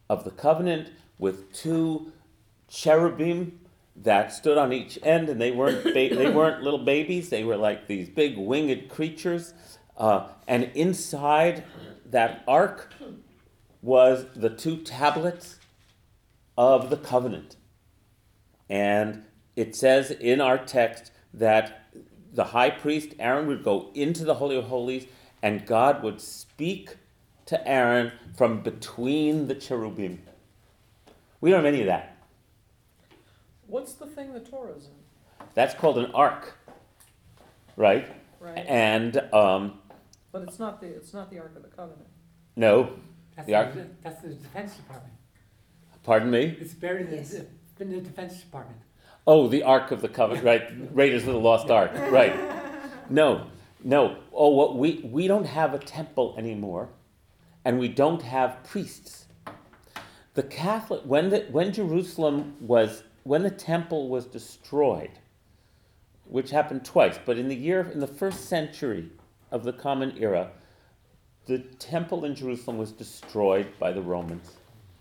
[0.09, 2.13] of the Covenant with two
[2.67, 3.59] cherubim
[3.95, 7.29] that stood on each end, and they weren't ba- they weren't little babies.
[7.29, 9.53] They were like these big winged creatures.
[9.97, 11.63] Uh, and inside
[12.05, 12.93] that ark
[13.81, 15.57] was the two tablets
[16.57, 17.55] of the covenant.
[18.69, 19.23] And
[19.55, 21.85] it says in our text that
[22.33, 25.05] the high priest Aaron would go into the Holy of Holies
[25.41, 26.95] and God would speak
[27.47, 30.21] to Aaron from between the cherubim.
[31.41, 32.17] We don't have any of that.
[33.67, 35.45] What's the thing the Torah's in?
[35.53, 36.55] That's called an ark,
[37.75, 38.07] right?
[38.39, 38.65] Right.
[38.67, 39.79] And um,
[40.31, 42.07] But it's not the it's not the Ark of the Covenant.
[42.55, 42.91] no,
[43.35, 45.13] That's The Ark- the, that's the Defense Department.
[46.03, 46.57] pardon me.
[46.59, 47.31] It's buried in, Yes.
[47.31, 47.45] the,
[47.83, 48.79] in the Defense Department.
[49.27, 50.95] Oh, the Ark of the Covenant, right?
[50.95, 52.35] Raiders of the Lost Ark, right?
[53.11, 53.47] No,
[53.83, 54.17] no.
[54.31, 56.89] Oh, what we we don't have a temple anymore,
[57.65, 59.25] and we don't have priests.
[60.35, 65.09] The Catholic when the when Jerusalem was when the temple was destroyed,
[66.25, 69.09] which happened twice, but in the year in the first century
[69.49, 70.51] of the Common Era,
[71.47, 74.51] the temple in Jerusalem was destroyed by the Romans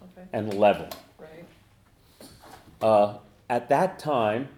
[0.02, 0.26] Okay.
[0.32, 0.96] and leveled.
[1.18, 1.44] Right.
[2.80, 4.48] uh, at that time,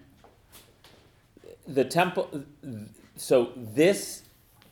[1.67, 2.45] the temple.
[3.17, 4.23] So this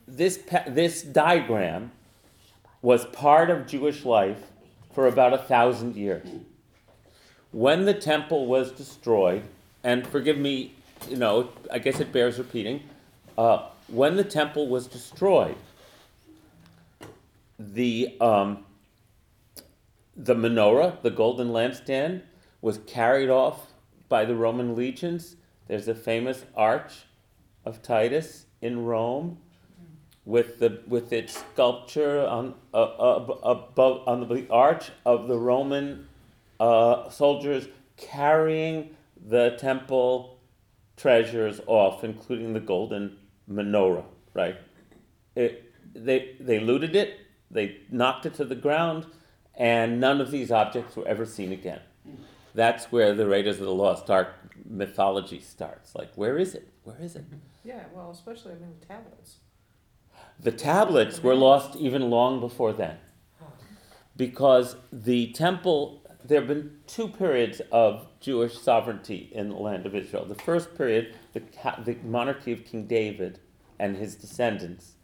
[0.07, 1.93] this this diagram
[2.83, 4.39] was part of Jewish life
[4.93, 6.29] for about a thousand years.
[7.53, 9.43] When the temple was destroyed,
[9.85, 10.75] and forgive me,
[11.09, 12.83] you know, I guess it bears repeating.
[13.37, 15.57] Uh, when the temple was destroyed,
[17.59, 18.65] the um,
[20.17, 22.23] the menorah, the golden lampstand,
[22.61, 23.68] was carried off
[24.09, 25.37] by the Roman legions.
[25.67, 27.07] There's a famous arch
[27.65, 29.39] of Titus in Rome
[30.25, 36.07] with the with its sculpture on uh, above on the arch of the Roman
[36.61, 38.95] uh, soldiers carrying
[39.27, 40.39] the temple
[40.97, 43.17] treasures off, including the golden
[43.51, 44.05] menorah.
[44.35, 44.57] Right?
[45.35, 47.19] It, they they looted it.
[47.51, 49.07] They knocked it to the ground,
[49.55, 51.81] and none of these objects were ever seen again.
[52.59, 54.35] That's where the Raiders of the Lost Ark
[54.69, 55.95] mythology starts.
[55.95, 56.69] Like, where is it?
[56.83, 57.25] Where is it?
[57.63, 57.85] Yeah.
[57.95, 59.37] Well, especially I mean the tablets.
[60.41, 62.97] The tablets were lost even long before then.
[64.17, 69.95] Because the temple, there have been two periods of Jewish sovereignty in the land of
[69.95, 70.25] Israel.
[70.25, 71.43] The first period, the,
[71.85, 73.39] the monarchy of King David
[73.79, 74.95] and his descendants,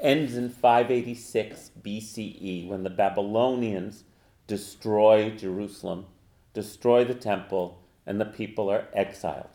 [0.00, 4.04] ends in 586 BCE when the Babylonians
[4.46, 6.06] destroy Jerusalem,
[6.54, 9.50] destroy the temple, and the people are exiled.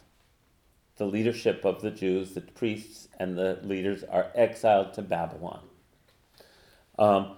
[0.97, 5.61] The leadership of the Jews, the priests and the leaders, are exiled to Babylon.
[6.99, 7.31] Um,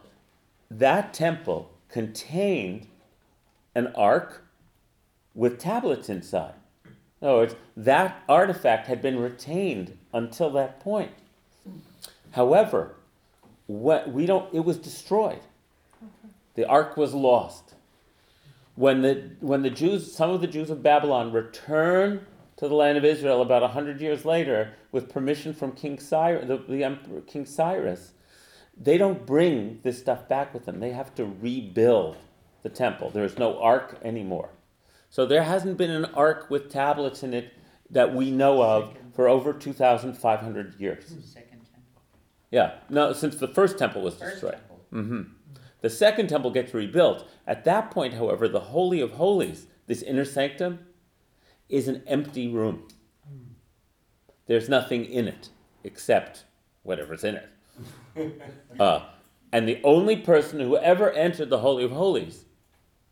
[0.69, 2.87] that temple contained
[3.75, 4.43] an ark
[5.35, 6.55] with tablets inside.
[7.21, 11.11] In other words, that artifact had been retained until that point.
[12.31, 12.95] However,
[13.67, 15.41] what we don't, it was destroyed.
[16.55, 17.75] The ark was lost.
[18.81, 22.25] When the, when the Jews, some of the Jews of Babylon return
[22.57, 26.57] to the land of Israel about 100 years later with permission from King Cyrus, the,
[26.57, 28.13] the Emperor King Cyrus,
[28.75, 30.79] they don't bring this stuff back with them.
[30.79, 32.17] They have to rebuild
[32.63, 33.11] the temple.
[33.11, 34.49] There is no ark anymore.
[35.11, 37.53] So there hasn't been an ark with tablets in it
[37.91, 41.05] that we know of for over 2,500 years.
[41.23, 42.01] Second temple.
[42.49, 44.53] Yeah, no, since the first temple was First destroyed.
[44.53, 44.79] temple.
[44.89, 45.21] hmm
[45.81, 47.27] The second temple gets rebuilt.
[47.47, 50.79] At that point, however, the Holy of Holies, this inner sanctum,
[51.69, 52.87] is an empty room.
[54.45, 55.49] There's nothing in it
[55.83, 56.45] except
[56.83, 57.49] whatever's in it.
[58.79, 59.05] Uh,
[59.51, 62.45] and the only person who ever entered the Holy of Holies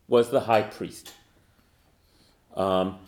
[0.08, 1.12] was the high priest.
[2.54, 2.98] Um,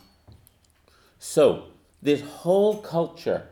[1.19, 1.65] so,
[2.01, 3.47] this whole culture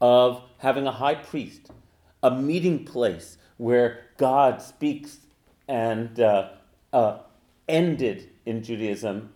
[0.00, 1.70] of having a high priest,
[2.22, 5.20] a meeting place where God speaks
[5.68, 6.50] and uh,
[6.92, 7.18] uh,
[7.68, 9.32] ended in Judaism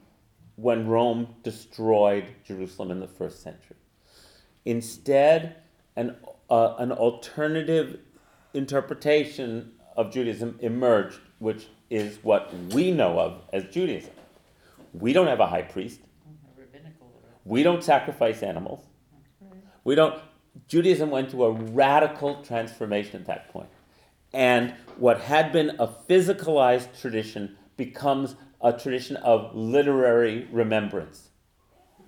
[0.56, 3.76] when Rome destroyed Jerusalem in the first century.
[4.64, 5.56] Instead,
[5.96, 6.16] an,
[6.50, 8.00] uh, an alternative
[8.54, 14.12] interpretation of Judaism emerged, which is what we know of as Judaism.
[14.92, 16.00] We don't have a high priest.
[17.44, 18.84] We don't sacrifice animals.
[19.84, 20.20] We don't.
[20.68, 23.68] Judaism went to a radical transformation at that point.
[24.32, 31.30] And what had been a physicalized tradition becomes a tradition of literary remembrance,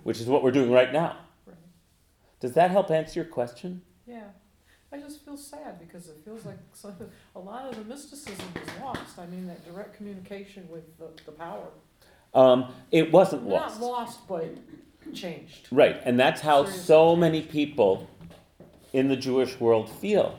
[0.03, 1.17] which is what we're doing right now.
[1.45, 1.57] Right.
[2.39, 3.81] Does that help answer your question?
[4.07, 4.23] Yeah.
[4.91, 6.93] I just feel sad because it feels like some,
[7.35, 9.19] a lot of the mysticism is lost.
[9.19, 11.67] I mean, that direct communication with the, the power.
[12.33, 13.79] Um, it wasn't lost.
[13.79, 14.57] Not lost, but
[15.13, 15.67] changed.
[15.71, 16.83] Right, and that's how Seriously.
[16.85, 18.09] so many people
[18.93, 20.37] in the Jewish world feel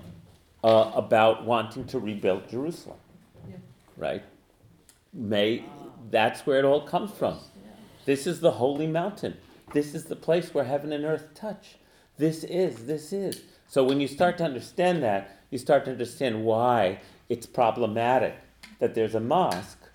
[0.66, 2.98] uh, about wanting to rebuild Jerusalem.
[3.48, 3.56] Yeah.
[3.96, 4.24] Right?
[5.12, 5.64] May
[6.10, 7.38] that's where it all comes from.
[8.04, 9.36] This is the holy mountain.
[9.72, 11.76] This is the place where heaven and earth touch.
[12.18, 13.42] This is, this is.
[13.68, 18.34] So when you start to understand that, you start to understand why it's problematic
[18.80, 19.88] that there's a mosque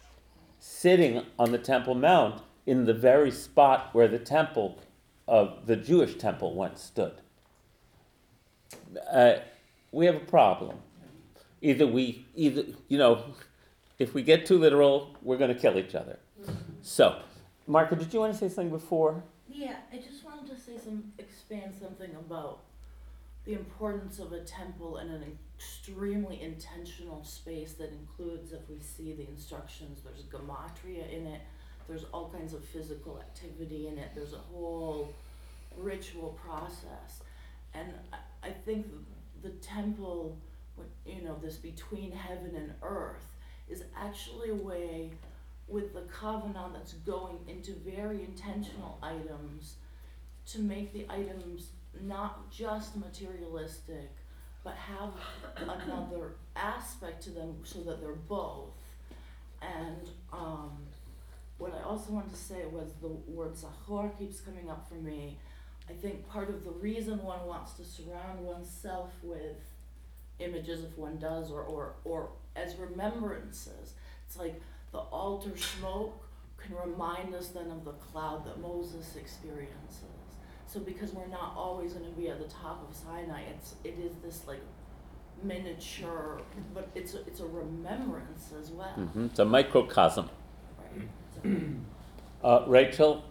[0.60, 4.80] sitting on the Temple Mount in the very spot where the temple
[5.28, 7.14] of the Jewish temple once stood.
[9.12, 9.36] Uh,
[9.92, 10.78] we have a problem.
[11.62, 13.24] Either we, either, you know,
[14.00, 16.18] if we get too literal, we're going to kill each other.
[16.82, 17.22] So,
[17.68, 19.24] Marco, did you want to say something before?
[19.48, 22.62] Yeah, I just wanted to say some, expand something about
[23.46, 29.14] the importance of a temple in an extremely intentional space that includes, if we see
[29.14, 31.42] the instructions, there's gematria in it,
[31.88, 35.14] there's all kinds of physical activity in it, there's a whole
[35.78, 37.22] ritual process.
[37.74, 38.88] And I, I think
[39.42, 40.38] the temple,
[41.06, 43.26] you know, this between heaven and earth,
[43.70, 45.12] is actually a way
[45.68, 49.76] with the covenant that's going into very intentional items
[50.46, 51.70] to make the items
[52.02, 54.10] not just materialistic,
[54.64, 55.12] but have
[55.58, 58.70] another aspect to them so that they're both.
[59.62, 60.72] And um,
[61.58, 65.38] what I also wanted to say was the word Zachor keeps coming up for me.
[65.90, 69.58] I think part of the reason one wants to surround oneself with
[70.40, 73.94] images, if one does, or, or, or as remembrances,
[74.26, 74.60] it's like
[74.92, 76.24] the altar smoke
[76.58, 80.06] can remind us then of the cloud that Moses experiences.
[80.68, 83.98] So because we're not always going to be at the top of Sinai, it's it
[84.02, 84.62] is this like
[85.44, 86.40] miniature,
[86.74, 88.88] but it's a, it's a remembrance as well.
[88.94, 90.30] hmm It's a microcosm.
[90.80, 91.08] Right.
[91.36, 91.50] So,
[92.44, 93.24] Uh, Rachel?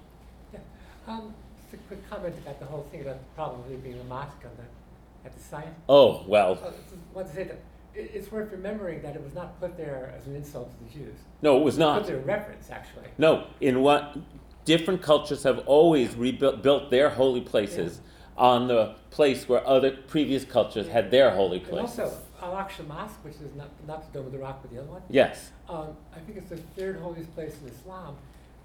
[1.06, 1.34] Um,
[1.70, 4.36] just a quick comment about the whole thing about the problem of being a mosque
[4.44, 5.68] on the, at the site.
[5.88, 7.58] Oh, well, Uh, just want to say that
[7.94, 10.90] it, it's worth remembering that it was not put there as an insult to the
[11.04, 11.16] Jews.
[11.42, 12.06] no, it was Put not.
[12.06, 13.06] there a reference, actually.
[13.18, 14.16] No, in what
[14.64, 18.00] different cultures have always rebuilt built their holy places
[18.36, 21.98] on the place where other previous cultures had their holy And places.
[22.00, 24.88] also, Al-Aqsa Mosque, which is not, not the Dome of the Rock, but the other
[24.90, 25.50] one, yes.
[25.68, 28.16] um, I think it's the third holiest place in Islam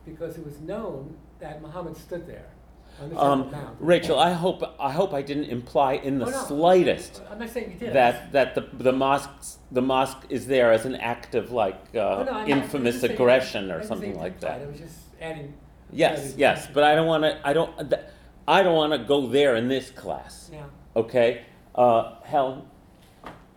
[0.06, 2.46] because it was known that Muhammad stood there
[3.02, 3.78] on the Temple Um, Mount.
[3.80, 6.38] Rachel, I hope I hope I didn't imply in the Oh, no.
[6.38, 7.94] slightest I'm not saying you did.
[7.94, 12.00] that that the the mosque the mosque is there as an act of like uh,
[12.00, 14.40] Oh, no, I'm not- infamous I'm just saying- aggression I'm or just something saying like
[14.42, 14.62] that.
[14.62, 15.54] I was just adding.
[15.92, 17.40] Yes, adding- yes, but I don't want to.
[17.48, 17.90] I don't.
[17.90, 18.02] th-
[18.48, 20.50] I don't want to go there in this class.
[20.54, 20.64] Yeah.
[20.96, 21.42] Okay,
[21.76, 22.62] uh, Helen.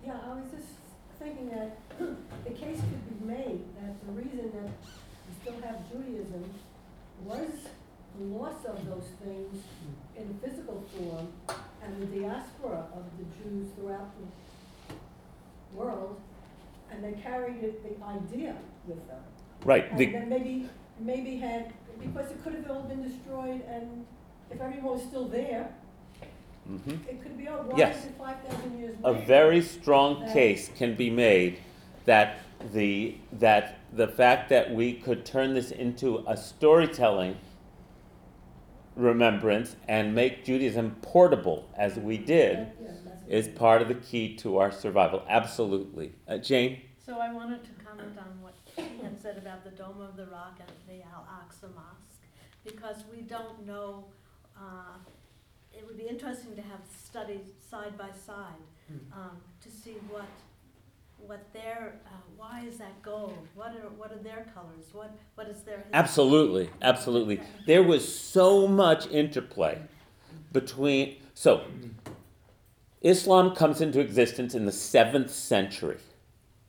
[0.04, 0.68] Yeah, I was just
[1.18, 1.76] thinking that
[2.44, 4.70] the case could be made that the reason that
[5.26, 6.44] we still have Judaism
[7.24, 7.67] was the
[8.24, 9.62] loss of those things
[10.16, 11.28] in physical form
[11.82, 16.16] and the diaspora of the Jews throughout the world,
[16.90, 18.56] and they carried it, the idea
[18.86, 19.20] with them.
[19.64, 19.90] Right.
[19.90, 24.06] And The, then maybe, maybe had, because it could have all been destroyed, and
[24.50, 25.68] if everyone was still there,
[26.68, 27.08] Mhm.
[27.08, 27.98] it could be, oh, why Yes.
[28.00, 29.24] is it five thousand years A later?
[29.26, 31.58] very strong case can be made
[32.04, 32.36] that
[32.72, 37.36] the that the fact that we could turn this into a storytelling
[38.98, 42.68] remembrance and make Judaism portable as we did
[43.28, 45.22] is part of the key to our survival.
[45.28, 46.12] Absolutely.
[46.26, 46.80] Uh, Jane?
[47.04, 50.26] So I wanted to comment on what he had said about the Dome of the
[50.26, 52.24] Rock and the Al-Aqsa Mosque,
[52.64, 54.06] because we don't know,
[54.56, 54.96] uh,
[55.72, 58.62] it would be interesting to have studies side by side,
[59.12, 60.26] um, to see what,
[61.18, 63.46] what their, uh, why is that gold?
[63.54, 64.86] What are, what are their colors?
[64.92, 65.84] What, what is their?
[65.92, 67.40] Absolutely, absolutely.
[67.66, 69.78] There was so much interplay
[70.52, 71.16] between.
[71.34, 71.62] So,
[73.02, 75.98] Islam comes into existence in the seventh century.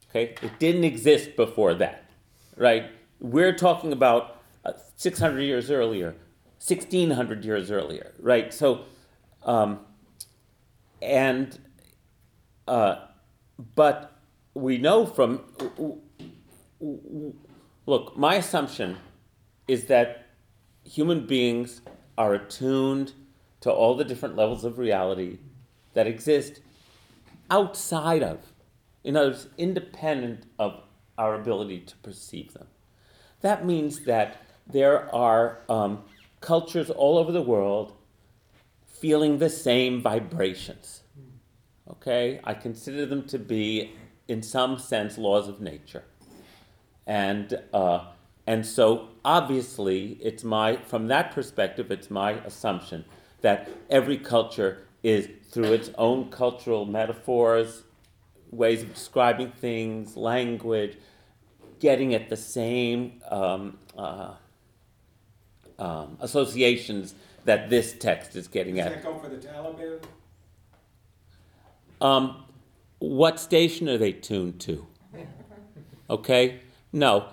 [0.09, 2.09] Okay, it didn't exist before that,
[2.55, 2.89] right?
[3.19, 6.15] We're talking about uh, 600 years earlier,
[6.59, 8.53] 1600 years earlier, right?
[8.53, 8.85] So,
[9.43, 9.79] um,
[11.01, 11.57] and
[12.67, 12.95] uh,
[13.75, 14.18] but
[14.59, 15.43] we know from
[17.85, 18.97] look, my assumption
[19.67, 20.27] is that
[20.83, 21.81] human beings
[22.17, 23.13] are attuned
[23.61, 25.39] to all the different levels of reality
[25.93, 26.61] that exist
[27.49, 28.53] outside of,
[29.03, 30.81] in other words, independent of
[31.17, 32.67] our ability to perceive them.
[33.41, 36.03] That means that there are um,
[36.41, 37.93] cultures all over the world
[38.85, 41.03] feeling the same vibrations.
[41.89, 42.39] Okay?
[42.43, 43.93] I consider them to be,
[44.29, 46.03] in some sense, laws of nature.
[47.07, 48.05] And, uh,
[48.45, 53.05] and so, obviously, it's my, from that perspective, it's my assumption
[53.41, 57.83] that every culture is, through its own cultural metaphors,
[58.51, 60.97] ways of describing things, language,
[61.79, 64.33] getting at the same um, uh,
[65.79, 67.15] um, associations
[67.45, 68.91] that this text is getting Does at.
[68.91, 70.03] that go for the Taliban?
[72.01, 72.43] Um,
[72.99, 74.85] what station are they tuned to?
[76.09, 76.59] Okay?
[76.91, 77.29] No.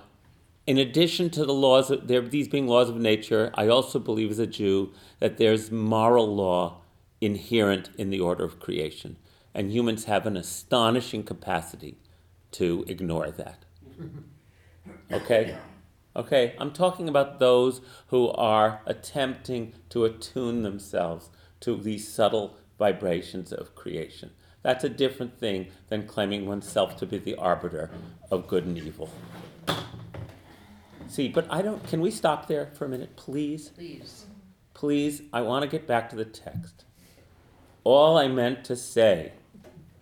[0.65, 4.31] In addition to the laws, of, there, these being laws of nature, I also believe
[4.31, 6.81] as a Jew that there's moral law
[7.21, 9.17] inherent in the order of creation.
[9.53, 11.97] And humans have an astonishing capacity
[12.51, 13.65] to ignore that.
[15.11, 15.57] Okay?
[16.15, 16.55] Okay?
[16.59, 21.29] I'm talking about those who are attempting to attune themselves
[21.61, 24.31] to these subtle vibrations of creation.
[24.63, 27.89] That's a different thing than claiming oneself to be the arbiter
[28.31, 29.09] of good and evil.
[31.07, 31.83] See, but I don't.
[31.87, 33.69] Can we stop there for a minute, please?
[33.69, 34.25] Please.
[34.73, 36.83] Please, I want to get back to the text.
[37.83, 39.31] All I meant to say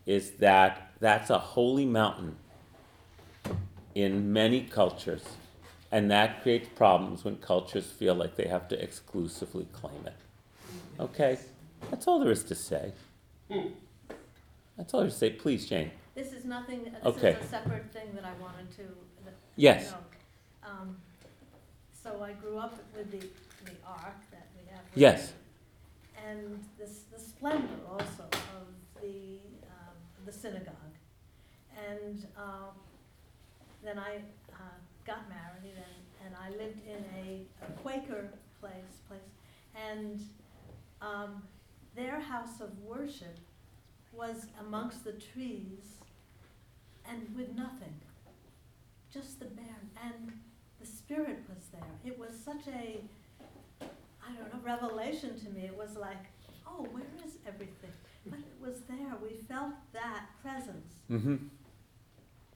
[0.06, 2.38] is that that's a holy mountain
[3.94, 5.24] in many cultures,
[5.92, 10.18] and that creates problems when cultures feel like they have to exclusively claim it.
[11.00, 11.38] Okay?
[11.90, 12.92] That's all there is to say.
[13.50, 13.68] Hmm.
[14.78, 15.30] That's told is to say.
[15.32, 15.92] Please, Jane.
[16.16, 17.32] This is nothing, this Okay.
[17.32, 18.84] is a separate thing that I wanted to,
[19.26, 19.94] that- Yes.
[20.64, 20.98] Um,
[22.04, 24.82] So I grew up with the, the ark that we have.
[24.94, 25.34] Yes.
[26.24, 28.68] And this, the splendor also of
[29.02, 29.40] the,
[29.72, 30.76] um, the synagogue.
[31.90, 32.76] And, um,
[33.84, 34.18] then I,
[34.54, 34.58] uh,
[35.04, 39.20] got married and, and I lived in a a Quaker place, place.
[39.76, 40.22] And,
[41.02, 41.42] um,
[41.96, 43.38] their house of worship
[44.16, 45.98] was amongst the trees
[47.10, 47.94] and with nothing.
[49.14, 50.32] Just the bare, and
[50.80, 51.82] the spirit was there.
[52.04, 53.00] It was such a,
[53.82, 55.66] I don't know, revelation to me.
[55.66, 56.26] It was like,
[56.68, 57.92] oh, where is everything?
[58.26, 59.14] But it was there.
[59.22, 60.96] We felt that presence.
[61.10, 61.36] Mm-hmm.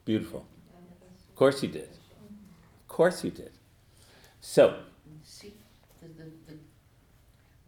[0.03, 0.45] Beautiful.
[1.29, 1.89] Of course you did.
[1.89, 3.51] Of course you did.
[4.41, 4.79] So,
[5.23, 5.53] See,
[6.01, 6.57] the, the, the,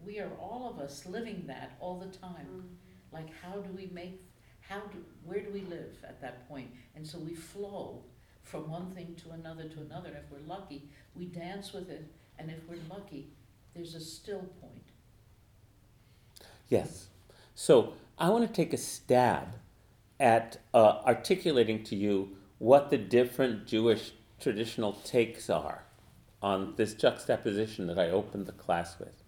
[0.05, 2.63] we are all of us living that all the time.
[3.11, 4.21] Like, how do we make,
[4.61, 6.43] how do, where do we live at that?
[6.95, 8.03] And so we flow
[8.43, 10.09] from one thing to another to another.
[10.09, 12.05] And if we're lucky, we dance with it.
[12.37, 13.29] And if we're lucky,
[13.73, 14.91] there's a still point.
[16.67, 17.07] yes.
[17.55, 19.47] So, I want to take a stab
[20.19, 25.83] at uh, articulating to you what the different Jewish traditional takes are
[26.41, 29.23] on this juxtaposition that I opened the class with.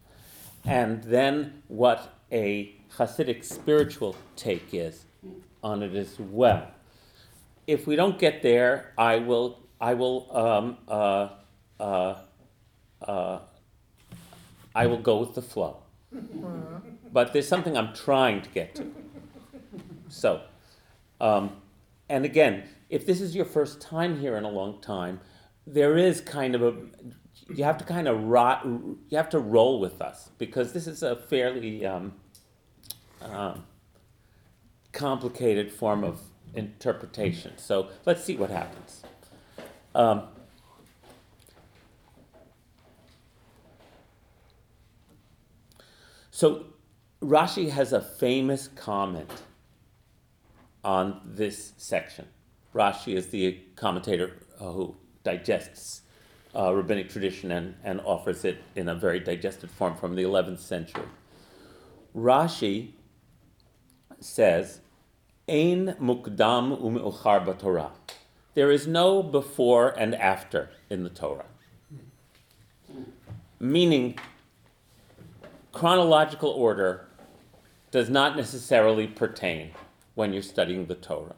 [0.66, 5.06] And then what a Hasidic spiritual take is
[5.64, 6.68] on it as well.
[7.66, 11.30] If we don't get there, I will, I will, um, uh,
[11.80, 12.16] uh,
[13.02, 13.40] uh,
[14.76, 15.78] I will go with the flow.
[17.12, 18.92] But there's something I'm trying to get to.
[20.10, 20.42] So,
[21.20, 21.56] um,
[22.10, 25.20] and again, if this is your first time here in a long time,
[25.66, 26.74] there is kind of a
[27.50, 31.04] you have to kind of rot, you have to roll with us because this is
[31.04, 32.14] a fairly um,
[33.24, 33.64] um,
[34.92, 36.22] complicated form of
[36.54, 37.58] interpretation.
[37.58, 39.04] So let's see what happens.
[39.96, 40.24] Um,
[46.32, 46.66] so
[47.22, 49.32] Rashi has a famous comment
[50.84, 52.28] on this section.
[52.74, 56.02] Rashi is the commentator who digests
[56.56, 60.60] uh, rabbinic tradition and, and offers it in a very digested form from the 11th
[60.60, 61.06] century.
[62.16, 62.92] Rashi
[64.24, 64.80] says,
[65.48, 67.92] Ein mukdam u'me'uchar b'Torah.
[68.54, 71.46] There is no before and after in the Torah.
[73.60, 74.20] Meaning,
[75.72, 77.08] chronological order
[77.92, 79.72] does not necessarily pertain
[80.16, 81.36] when you're studying the Torah.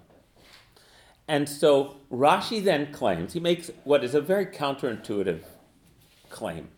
[1.28, 5.42] And so Rashi then claims, he makes what is a very counterintuitive
[6.30, 6.70] claim.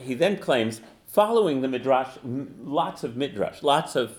[0.00, 4.18] He then claims, following the Midrash, lots of Midrash, lots of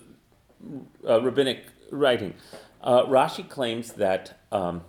[1.07, 2.33] uh, rabbinic writing,
[2.81, 4.83] uh, Rashi claims that um,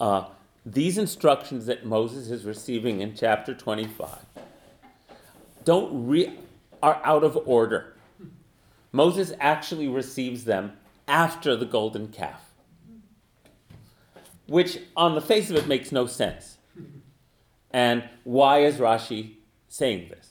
[0.00, 0.26] uh,
[0.64, 4.08] these instructions that Moses is receiving in chapter 25
[5.64, 6.38] don't re-
[6.82, 7.94] are out of order.
[8.92, 10.72] Moses actually receives them
[11.08, 12.50] after the golden calf
[14.46, 16.58] which on the face of it makes no sense
[17.72, 19.34] And why is Rashi
[19.68, 20.28] saying this?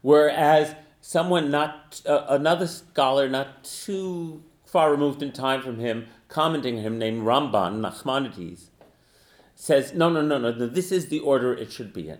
[0.00, 0.76] Whereas
[1.08, 6.82] someone not, uh, another scholar not too far removed in time from him, commenting on
[6.82, 8.66] him, named Ramban, Nachmanides,
[9.54, 12.18] says, no, no, no, no, this is the order it should be in.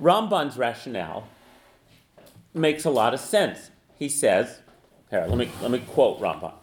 [0.00, 1.28] Ramban's rationale
[2.54, 3.70] makes a lot of sense.
[3.98, 4.60] He says,
[5.10, 6.54] here, let me, let me quote Ramban.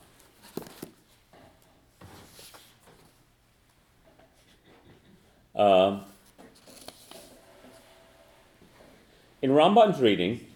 [5.56, 6.02] Um,
[9.44, 10.47] in Ramban's reading,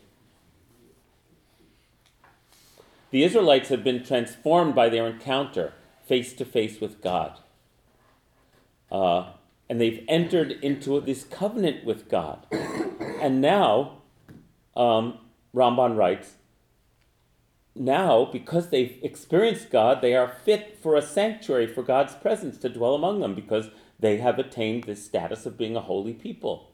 [3.11, 5.73] the Israelites have been transformed by their encounter
[6.05, 7.39] face to face with God.
[8.89, 9.31] Uh,
[9.69, 12.45] and they've entered into this covenant with God.
[13.21, 13.99] And now,
[14.75, 15.19] um,
[15.55, 16.35] Ramban writes,
[17.73, 22.69] now, because they've experienced God, they are fit for a sanctuary for God's presence to
[22.69, 26.71] dwell among them because they have attained this status of being a holy people.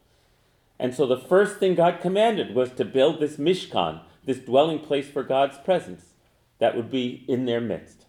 [0.80, 5.08] And so the first thing God commanded was to build this Mishkan, this dwelling place
[5.08, 6.14] for God's presence
[6.60, 8.06] that would be in their midst.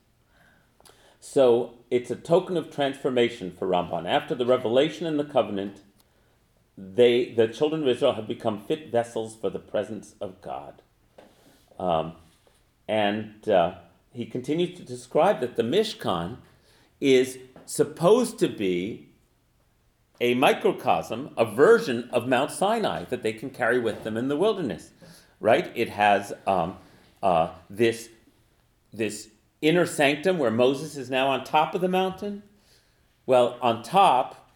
[1.21, 4.07] So it's a token of transformation for Ramban.
[4.09, 5.81] After the revelation and the covenant,
[6.77, 10.83] they, the children of Israel have become fit vessels for the presence of God.
[11.79, 12.13] Um,
[12.87, 13.75] and uh,
[14.13, 16.39] he continues to describe that the Mishkan
[17.01, 19.09] is supposed to be
[20.21, 24.37] a microcosm, a version of Mount Sinai that they can carry with them in the
[24.37, 24.91] wilderness,
[25.41, 25.71] right?
[25.75, 26.77] It has um,
[27.23, 28.09] uh, this,
[28.93, 29.28] this
[29.61, 32.43] inner sanctum where Moses is now on top of the mountain.
[33.26, 34.51] Well, on top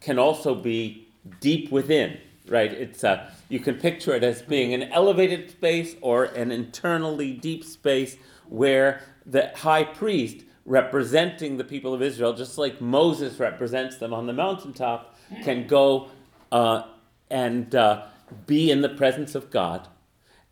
[0.00, 1.08] can also be
[1.40, 2.72] deep within, right?
[2.72, 7.64] It's a, you can picture it as being an elevated space or an internally deep
[7.64, 8.16] space
[8.48, 14.26] where the high priest representing the people of Israel, just like Moses represents them on
[14.26, 16.10] the mountaintop, can go
[16.52, 16.82] uh,
[17.30, 18.06] and uh,
[18.46, 19.88] be in the presence of God.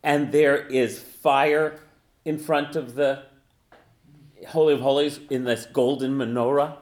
[0.02, 1.80] And there is fire
[2.24, 3.22] in front of the
[4.48, 6.78] Holy of Holies in this golden menorah.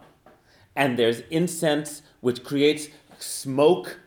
[0.75, 2.89] And there's incense which creates
[3.19, 4.01] smoke.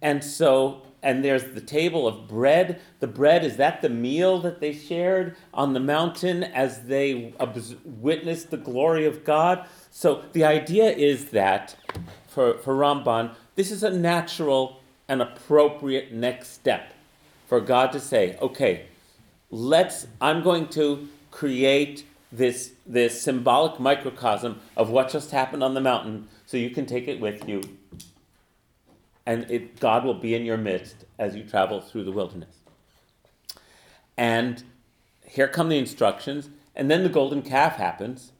[0.00, 2.80] And so and there's the table of bread.
[3.00, 7.34] The bread, is that the meal that they shared on the mountain as they
[7.84, 9.66] witnessed the glory of God?
[9.90, 11.74] So the idea is that
[12.28, 16.94] for, for Ramban, this is a natural and appropriate next step
[17.48, 18.86] for God to say, okay,
[19.52, 25.80] let's, I'm going to create this, this symbolic microcosm of what just happened on the
[25.80, 27.62] mountain so you can take it with you
[29.26, 32.56] and it, God will be in your midst as you travel through the wilderness.
[34.16, 34.62] And
[35.26, 38.32] here come the instructions, and then the golden calf happens,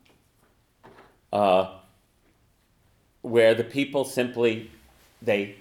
[1.33, 1.79] uh,
[3.23, 4.71] where the people simply
[5.21, 5.55] they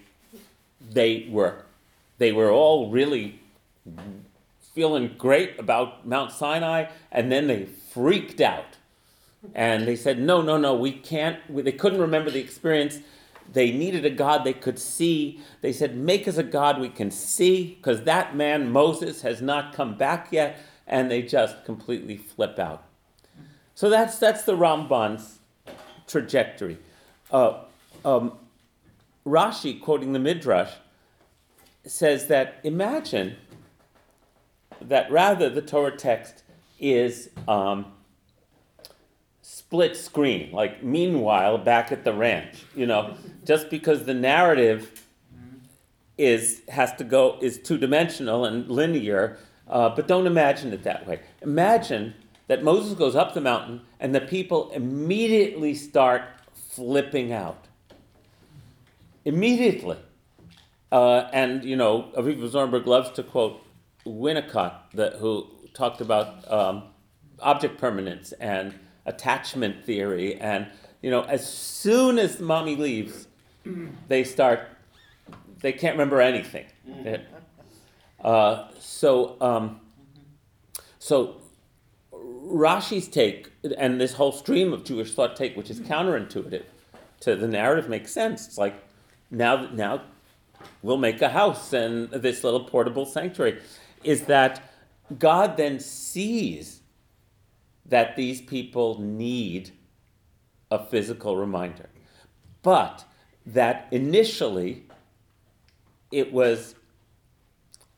[0.90, 1.64] they were
[2.18, 3.40] they were all really
[4.74, 8.78] feeling great about Mount Sinai, and then they freaked out,
[9.54, 13.00] and they said, "No, no, no, we can't." They couldn't remember the experience
[13.52, 15.42] they needed a God they could see.
[15.62, 19.74] They said, Make us a God we can see, because that man, Moses, has not
[19.74, 20.60] come back yet.
[20.88, 22.84] And they just completely flip out.
[23.76, 25.40] So that's, that's the Ramban's
[26.06, 26.78] trajectory.
[27.32, 27.60] Uh,
[28.04, 28.34] um,
[29.26, 30.74] Rashi, quoting the Midrash,
[31.86, 33.38] says that imagine
[34.90, 36.44] that rather the Torah text
[36.80, 37.86] is um,
[39.42, 43.16] split screen, like meanwhile back at the ranch, you know,
[43.46, 45.06] just because the narrative
[46.18, 51.08] is has to go is two dimensional and linear, uh, but don't imagine it that
[51.08, 51.20] way.
[51.42, 52.14] Imagine
[52.48, 56.24] that Moses goes up the mountain and the people immediately start
[56.54, 57.66] flipping out.
[59.24, 59.98] Immediately.
[60.92, 63.64] Uh, and, you know, Aviva Zornberg loves to quote
[64.06, 66.84] Winnicott, the, who talked about um,
[67.40, 68.74] object permanence and
[69.06, 70.36] attachment theory.
[70.36, 70.68] And,
[71.02, 73.28] you know, as soon as mommy leaves,
[74.08, 74.68] they start,
[75.62, 76.66] they can't remember anything.
[78.24, 79.80] Uh, so, um,
[81.00, 81.38] so
[82.14, 86.64] Rashi's take, and this whole stream of Jewish thought take, which is counterintuitive
[87.22, 88.48] to the narrative, makes sense.
[88.48, 88.76] It's like
[89.30, 90.02] now, now
[90.82, 93.60] we'll make a house and this little portable sanctuary.
[94.04, 94.62] Is that
[95.18, 96.82] God then sees
[97.86, 99.72] that these people need
[100.70, 101.90] a physical reminder.
[102.62, 103.06] But
[103.46, 104.86] that initially
[106.12, 106.76] it was,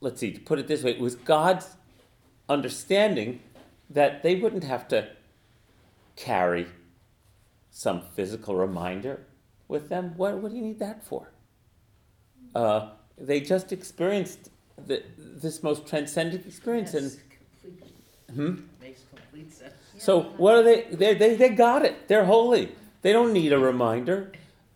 [0.01, 1.75] let's see, to put it this way, it was God's
[2.49, 3.39] understanding
[3.89, 5.09] that they wouldn't have to
[6.15, 6.67] carry
[7.69, 9.25] some physical reminder
[9.67, 10.13] with them.
[10.17, 11.33] What, what do you need that for?
[12.55, 14.49] uh, they just experienced
[14.85, 16.93] the, this most transcendent experience.
[16.93, 17.17] Yes,
[18.29, 18.61] And hmm?
[18.81, 19.73] makes complete sense.
[19.97, 20.83] So what are they?
[20.91, 21.35] They, they?
[21.35, 22.07] they got it.
[22.07, 22.75] They're holy.
[23.01, 24.31] They don't need a reminder.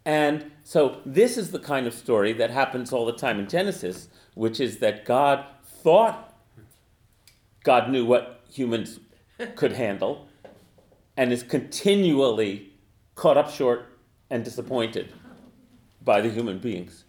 [0.05, 4.09] And so this is the kind of story that happens all the time in Genesis,
[4.35, 6.27] which is that God thought
[7.67, 9.01] God knew what humans
[9.55, 10.29] could handle
[11.17, 12.71] and is continually
[13.15, 13.97] caught up short
[14.29, 15.11] and disappointed
[16.01, 17.03] by the human beings.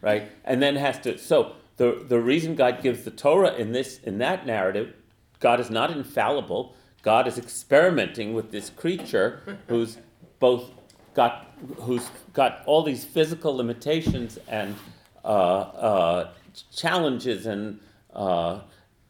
[0.00, 0.30] Right?
[0.46, 4.18] And then has to so the, the reason God gives the Torah in this in
[4.18, 4.94] that narrative,
[5.40, 6.74] God is not infallible.
[7.02, 9.96] God is experimenting with this creature who's
[10.40, 10.70] both
[11.14, 11.46] got
[11.78, 14.76] who's got all these physical limitations and
[15.24, 16.30] uh, uh,
[16.74, 17.80] challenges and
[18.12, 18.60] uh,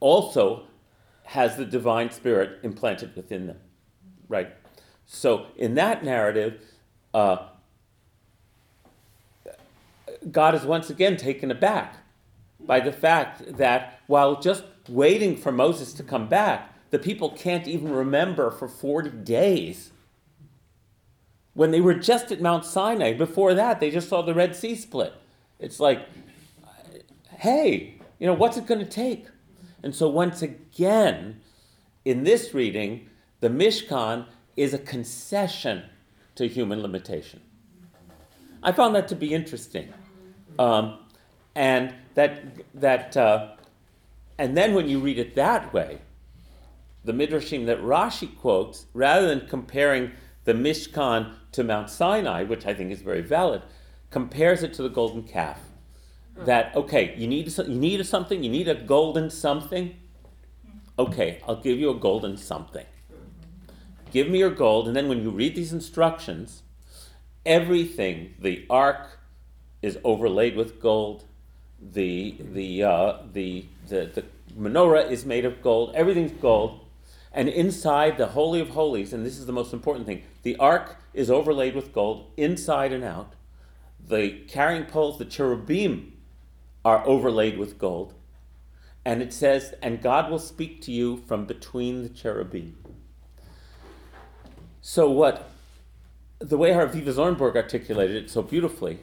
[0.01, 0.65] also
[1.25, 3.59] has the divine spirit implanted within them
[4.29, 4.55] right
[5.07, 6.63] so in that narrative
[7.13, 7.37] uh,
[10.33, 11.98] god is once again taken aback
[12.69, 17.67] by the fact that while just waiting for moses to come back the people can't
[17.67, 19.91] even remember for 40 days
[21.59, 23.15] when they were just at Mount Sinai.
[23.15, 25.13] Before that, they just saw the Red Sea split.
[25.59, 26.07] It's like,
[27.37, 29.27] hey, you know, what's it going to take?
[29.83, 31.41] And so, once again,
[32.05, 33.09] in this reading,
[33.41, 35.83] the Mishkan is a concession
[36.37, 37.41] to human limitation.
[38.63, 39.93] I found that to be interesting.
[40.61, 40.99] Um,
[41.57, 42.43] and that,
[42.75, 43.53] that uh,
[44.39, 45.99] and then when you read it that way,
[47.05, 50.11] the Midrashim that Rashi quotes, rather than comparing
[50.43, 53.63] the Mishkan to Mount Sinai, which I think is very valid,
[54.11, 55.61] compares it to the golden calf.
[56.39, 59.95] That okay, you need you need a something, you need a golden something.
[60.99, 62.87] Okay, I'll give you a golden something.
[64.11, 66.65] Give me your gold, and then when you read these instructions,
[67.47, 69.21] everything the ark
[69.83, 71.28] is overlaid with gold.
[71.81, 74.25] The the uh, the, the the
[74.59, 75.95] menorah is made of gold.
[75.95, 76.81] Everything's gold.
[77.33, 80.97] And inside the Holy of Holies, and this is the most important thing, the ark
[81.13, 83.35] is overlaid with gold inside and out.
[84.01, 86.15] The carrying poles, the cherubim,
[86.85, 88.15] are overlaid with gold.
[89.05, 92.77] And it says, and God will speak to you from between the cherubim.
[94.81, 95.51] So, what
[96.39, 99.01] the way Aviva Zornberg articulated it so beautifully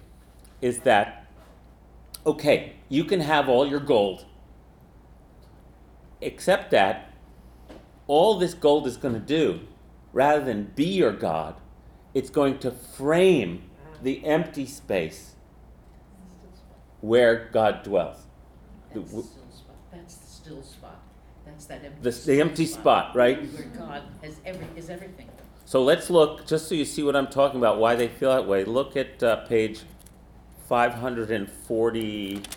[0.62, 1.25] is that,
[2.26, 4.26] okay, you can have all your gold,
[6.22, 7.14] except that
[8.08, 9.62] all this gold is going to do,
[10.14, 11.56] rather than be your God,
[12.14, 13.64] it's going to frame
[14.02, 15.34] the empty space
[17.02, 18.18] where God dwells.
[18.94, 21.04] That's the still spot, that's the still spot,
[21.46, 22.02] that's that empty.
[22.02, 23.42] The, the empty spot, right?
[23.42, 25.30] Where God has every, is everything.
[25.66, 28.48] So let's look, just so you see what I'm talking about, why they feel that
[28.48, 28.64] way.
[28.64, 29.82] Look at uh, page
[30.68, 32.48] 546.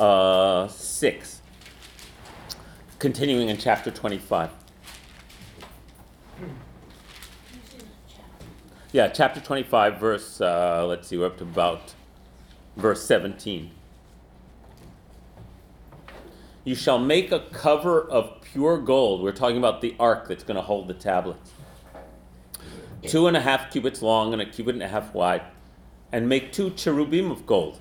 [0.00, 0.68] Uh,
[2.98, 4.50] continuing in chapter 25.
[8.92, 11.94] Yeah, chapter 25, verse, uh, let's see, we're up to about
[12.76, 13.70] verse 17.
[16.64, 19.22] You shall make a cover of pure gold.
[19.22, 21.52] We're talking about the ark that's going to hold the tablets.
[23.04, 25.42] Two and a half cubits long and a cubit and a half wide.
[26.12, 27.80] And make two cherubim of gold.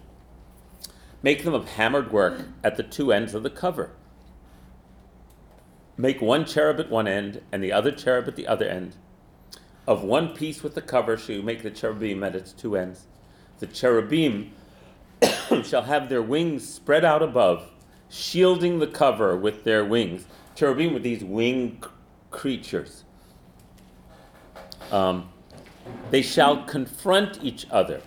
[1.21, 3.91] Make them of hammered work at the two ends of the cover.
[5.97, 8.95] Make one cherub at one end and the other cherub at the other end.
[9.85, 13.07] Of one piece with the cover shall you make the cherubim at its two ends.
[13.59, 14.51] The cherubim
[15.63, 17.69] shall have their wings spread out above,
[18.09, 20.25] shielding the cover with their wings.
[20.55, 21.85] Cherubim were these winged
[22.31, 23.03] creatures.
[24.91, 25.29] Um,
[26.11, 28.01] they shall confront each other,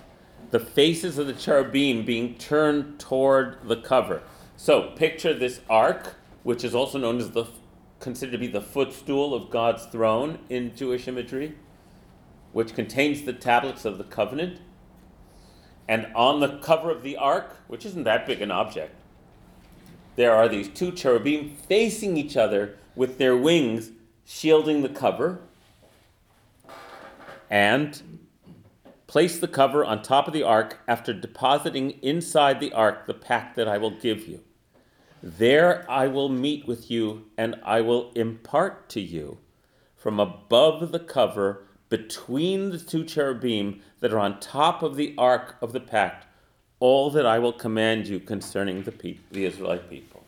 [0.52, 4.22] the faces of the cherubim being turned toward the cover.
[4.56, 7.46] So picture this ark, which is also known as the
[7.98, 11.54] considered to be the footstool of God's throne in Jewish imagery,
[12.52, 14.60] which contains the tablets of the covenant.
[15.88, 18.94] And on the cover of the ark, which isn't that big an object,
[20.16, 23.90] there are these two cherubim facing each other with their wings
[24.26, 25.40] shielding the cover.
[27.48, 28.21] And
[29.12, 33.56] place the cover on top of the ark after depositing inside the ark the pact
[33.56, 34.40] that I will give you.
[35.22, 39.36] There I will meet with you, and I will impart to you
[39.98, 45.56] from above the cover between the two cherubim that are on top of the ark
[45.60, 46.24] of the pact
[46.80, 50.24] all that I will command you concerning the people, the Israelite people.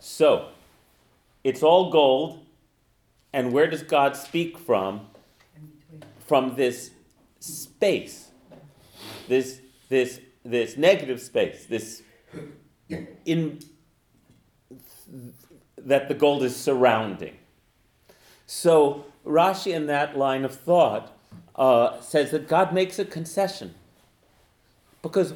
[0.00, 0.48] So,
[1.44, 2.44] it's all gold,
[3.32, 5.06] and where does God speak from?
[6.26, 6.90] From this
[7.40, 8.30] space,
[9.28, 12.02] this this this negative space, this
[13.24, 13.58] in
[15.76, 17.36] that the gold is surrounding.
[18.46, 21.16] So Rashi, in that line of thought,
[21.56, 23.74] uh, says that God makes a concession,
[25.02, 25.34] because,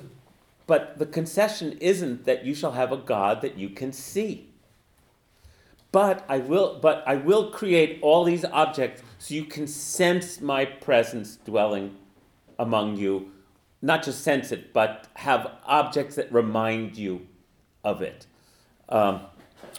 [0.66, 4.48] but the concession isn't that you shall have a God that you can see.
[5.92, 10.66] But I will, but I will create all these objects so you can sense my
[10.66, 11.96] presence dwelling
[12.58, 13.32] among you.
[13.80, 17.26] Not just sense it, but have objects that remind you
[17.82, 18.26] of it.
[18.90, 19.22] Um,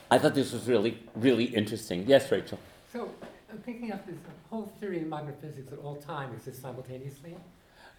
[0.10, 2.06] I thought this was really, really interesting.
[2.08, 2.58] Yes, Rachel.
[2.91, 3.12] So,
[3.52, 4.16] I'm thinking of this
[4.50, 7.36] whole theory of modern physics that all time exists simultaneously.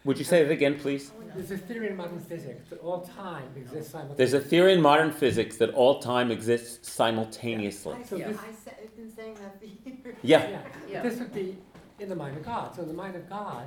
[0.07, 1.11] Would you say that again, please?
[1.35, 4.17] There's a theory in modern physics that all time exists simultaneously.
[4.17, 7.97] There's a theory in modern physics that all time exists simultaneously.
[8.05, 8.29] So Yeah.
[8.29, 10.17] this, I said, I've been saying that for years.
[10.23, 10.49] Yeah.
[10.49, 11.03] yeah, Yeah.
[11.03, 11.59] this would be
[11.99, 12.77] in the mind of God.
[12.77, 13.67] So in the mind of God,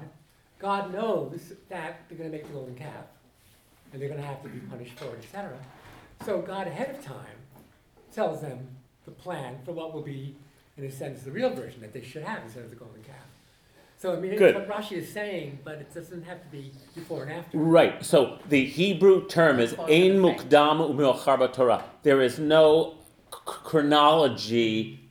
[0.60, 3.06] God knows that they're going to make the golden calf,
[3.92, 5.58] and they're going to have to be punished for it, etc.
[6.26, 7.38] So God ahead of time
[8.14, 8.66] tells them
[9.04, 10.38] the plan for what will be,
[10.78, 13.19] in a sense, the real version that they should have instead of the golden calf.
[14.00, 14.56] So I mean, Good.
[14.56, 17.58] it's what Rashi is saying, but it doesn't have to be before and after.
[17.58, 18.04] Right.
[18.04, 21.84] So the Hebrew term is ein mukdam u'meochar Torah.
[22.04, 22.96] There is no
[23.30, 25.02] c- chronology.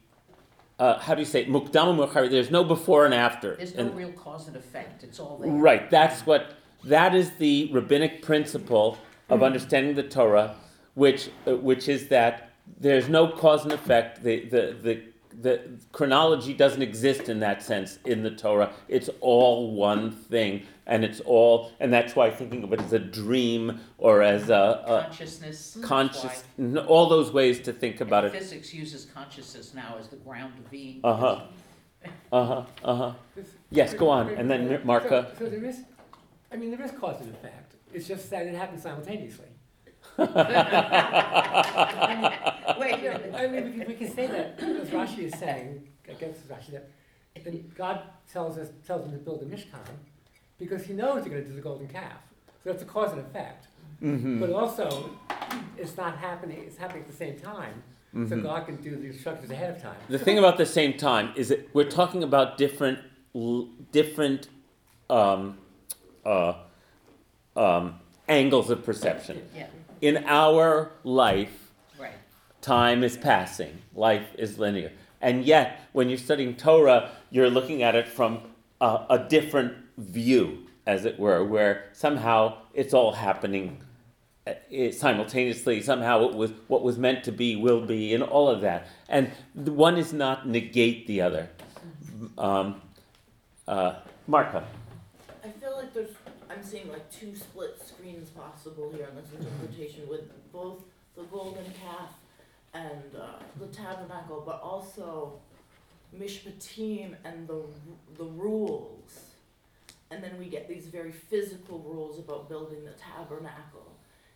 [0.78, 1.48] Uh, how do you say it?
[1.50, 2.30] mukdam u'meochar?
[2.30, 3.56] There's no before and after.
[3.56, 5.50] There's no And- real cause and effect, it's all there.
[5.50, 5.90] Right.
[5.90, 6.54] That's what.
[6.84, 8.96] That is the rabbinic principle
[9.28, 10.54] of understanding the Torah,
[10.94, 14.22] which uh, which is that there's no cause and effect.
[14.22, 15.02] The the the
[15.40, 15.60] the
[15.92, 18.72] chronology doesn't exist in that sense in the Torah.
[18.88, 22.98] It's all one thing, and it's all, and that's why thinking of it as a
[22.98, 25.76] dream or as a, Consciousness.
[25.76, 28.38] a that's conscious, n- all those ways to think about and it.
[28.38, 31.00] Physics uses consciousness now as the ground of being.
[31.04, 31.40] Uh huh.
[32.32, 32.64] Uh huh.
[32.84, 33.12] Uh huh.
[33.70, 35.38] Yes, go on, and then So- Marka.
[35.38, 35.82] So there is,
[36.52, 37.74] I mean, there is cause and effect.
[37.92, 39.46] It's just that it happens simultaneously.
[40.18, 40.28] Wait
[42.92, 43.18] a Yeah.
[43.36, 46.88] I mean, we can, we can say that, as Rashi is saying, against Rashi, that,
[47.44, 48.02] that God
[48.32, 49.78] tells us, tells them to build a Mishkan,
[50.58, 52.18] because he knows they're gonna do the golden calf.
[52.64, 53.68] So that's a cause and effect.
[54.02, 54.40] Mm-hmm.
[54.40, 55.10] But also,
[55.76, 58.42] it's not happening, it's happening at the same time, so Mhm.
[58.42, 59.96] God can do the instructions ahead of time.
[60.08, 62.98] The thing about the same time is that we're talking about different,
[63.36, 64.48] l- different
[65.10, 65.58] um,
[66.26, 66.54] uh,
[67.56, 67.98] um,
[68.28, 69.42] angles of perception.
[69.54, 69.66] Yeah,
[70.00, 72.12] In our life, right.
[72.60, 74.92] time is passing, life is linear.
[75.20, 78.40] And yet, when you're studying Torah, you're looking at it from
[78.80, 83.82] a, a different view, as it were, where somehow it's all happening
[84.46, 85.82] uh, simultaneously.
[85.82, 88.86] Somehow it was what was meant to be will be, and all of that.
[89.08, 91.50] And one is not negate the other.
[92.36, 92.80] Um,
[93.66, 93.96] uh,
[94.28, 94.62] Marka.
[95.44, 96.14] I feel like there's,
[96.58, 100.82] I'm seeing like two split screens possible here in this interpretation with both
[101.16, 102.10] the golden calf
[102.74, 105.34] and uh, the tabernacle, but also
[106.18, 107.62] mishpatim and the
[108.16, 109.20] the rules.
[110.10, 113.92] And then we get these very physical rules about building the tabernacle.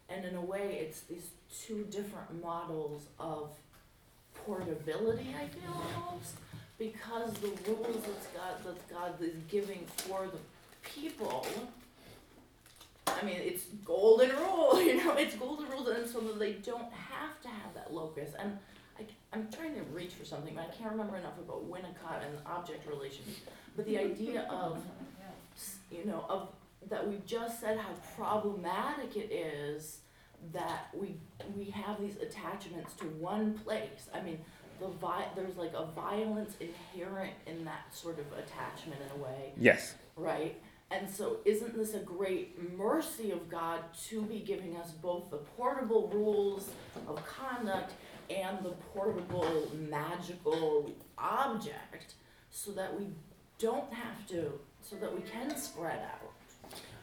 [0.08, 1.30] And in a way, it's these
[1.66, 3.50] two different models of
[4.46, 6.36] portability, I feel almost,
[6.78, 10.38] because the rules that's God, that God is giving for the
[10.88, 11.46] people,
[13.06, 16.92] I mean, it's golden rule, you know, it's golden rules, and so that they don't
[16.92, 18.30] have to have that locus.
[18.38, 18.58] And
[18.98, 22.36] I, I'm trying to reach for something, but I can't remember enough about Winnicott and
[22.46, 23.40] object relations.
[23.76, 24.78] But the idea of,
[25.90, 26.48] you know, of
[26.88, 29.98] that we just said how problematic it is
[30.52, 31.14] that we
[31.56, 34.08] we have these attachments to one place.
[34.12, 34.38] I mean,
[34.80, 39.52] the vi- there's like a violence inherent in that sort of attachment in a way,
[39.56, 39.94] Yes.
[40.16, 40.60] right?
[40.92, 45.38] And so, isn't this a great mercy of God to be giving us both the
[45.38, 46.70] portable rules
[47.08, 47.94] of conduct
[48.28, 52.14] and the portable magical object
[52.50, 53.06] so that we
[53.58, 56.32] don't have to, so that we can spread out?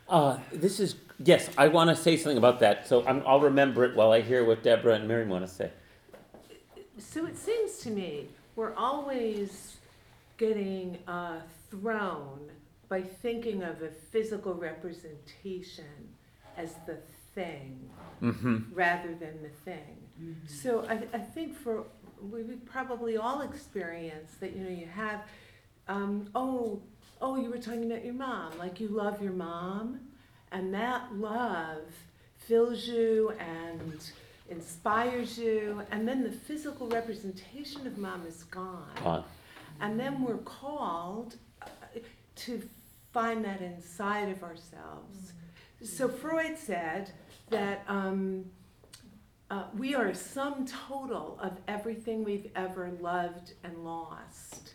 [0.08, 1.50] Uh, this is yes.
[1.58, 4.46] I want to say something about that, so I'm, I'll remember it while I hear
[4.46, 5.72] what Deborah and Miriam want to say.
[7.00, 9.78] So it seems to me we're always
[10.38, 11.40] getting uh,
[11.72, 12.52] thrown
[12.90, 15.86] by thinking of a physical representation
[16.58, 16.98] as the
[17.36, 17.90] thing
[18.22, 18.74] Mm-hmm.
[18.74, 19.96] rather than the thing.
[20.46, 21.86] So I, I think for
[22.22, 25.22] we probably all experience that you know you have
[25.88, 26.82] um, oh
[27.22, 30.02] oh you were talking about your mom like you love your mom
[30.52, 31.84] and that love
[32.40, 34.02] fills you and
[34.50, 39.24] inspires you and then the physical representation of mom is gone On.
[39.80, 41.68] and then we're called uh,
[42.36, 42.62] to
[43.12, 45.34] find that inside of ourselves
[45.82, 47.12] So Freud said
[47.50, 48.46] that um,
[49.50, 54.74] uh, we are a sum total of everything we've ever loved and lost.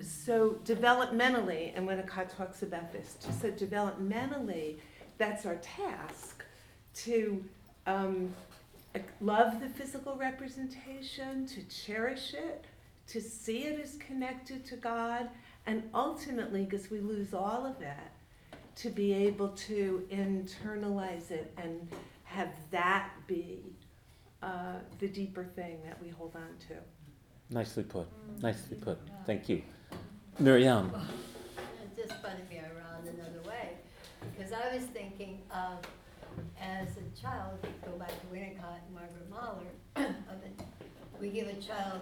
[0.00, 4.78] So developmentally, and Winnicott talks about this, so developmentally,
[5.16, 6.44] that's our task
[6.94, 7.42] to
[7.86, 8.32] um,
[9.20, 12.66] love the physical representation, to cherish it,
[13.08, 15.30] to see it as connected to God,
[15.68, 18.12] and ultimately, because we lose all of that,
[18.76, 21.86] to be able to internalize it and
[22.24, 23.76] have that be
[24.42, 26.74] uh, the deeper thing that we hold on to.
[27.54, 28.06] Nicely put.
[28.40, 28.98] Nicely put.
[29.26, 29.60] Thank you.
[30.38, 30.90] Miriam.
[31.84, 33.72] It's just fun to be around another way,
[34.34, 35.84] because I was thinking of,
[36.58, 39.66] as a child, go back to Winnicott and Margaret Mahler,
[40.32, 40.64] of it,
[41.20, 42.00] we give a child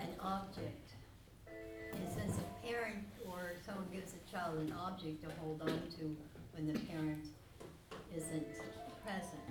[0.00, 0.90] an object.
[1.92, 6.16] And since a parent or someone gives a child an object to hold on to
[6.52, 7.26] when the parent
[8.14, 8.46] isn't
[9.04, 9.42] present.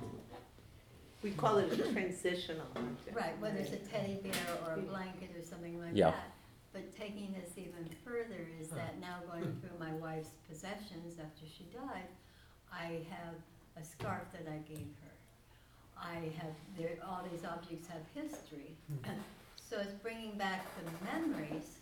[1.23, 3.15] We call it a transitional object.
[3.15, 6.11] Right, whether it's a teddy bear or a blanket or something like Yeah.
[6.11, 6.31] that.
[6.73, 11.63] But taking this even further is that now going through my wife's possessions after she
[11.73, 12.09] died,
[12.71, 13.35] I have
[13.77, 15.11] a scarf that I gave her.
[15.97, 18.75] I have, there, all these objects have history.
[19.03, 19.11] Hmm.
[19.55, 21.79] So it's bringing back the memories.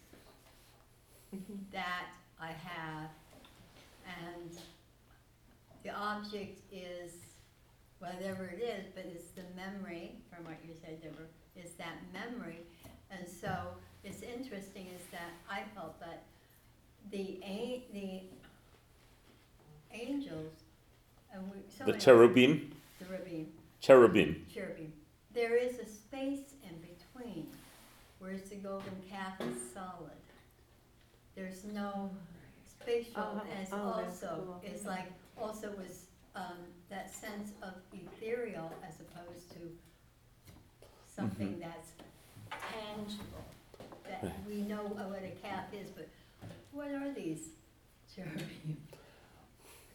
[1.71, 2.05] that
[2.39, 3.09] I have,
[4.05, 4.57] and
[5.83, 7.11] the object is
[7.99, 11.25] whatever it is, but it's the memory, from what you said, Deborah,
[11.55, 12.59] is that memory.
[13.11, 13.53] And so
[14.03, 16.23] it's interesting is that I felt that
[17.11, 18.21] the a, the
[19.93, 20.51] angels,
[21.33, 22.71] and we, so The many- cherubim.
[22.99, 23.47] The cherubim,
[23.81, 24.45] Cherubim.
[24.53, 24.93] cherubim.
[25.33, 27.47] There is a space in between,
[28.19, 30.11] whereas the golden calf is solid.
[31.35, 32.11] There's no
[32.65, 34.61] spatial, Oh, and it's oh, that's also, cool.
[34.63, 35.05] it's like,
[35.37, 36.05] also was,
[36.35, 36.57] um,
[36.89, 39.59] that sense of ethereal as opposed to
[41.15, 41.91] something that's
[42.49, 43.45] tangible.
[44.05, 44.33] That Right.
[44.47, 46.07] we know what a calf is, but
[46.71, 47.49] what are these
[48.13, 48.77] cherubim?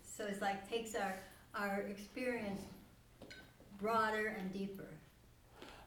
[0.05, 1.15] So it's like takes our,
[1.55, 2.63] our experience
[3.81, 4.87] broader and deeper,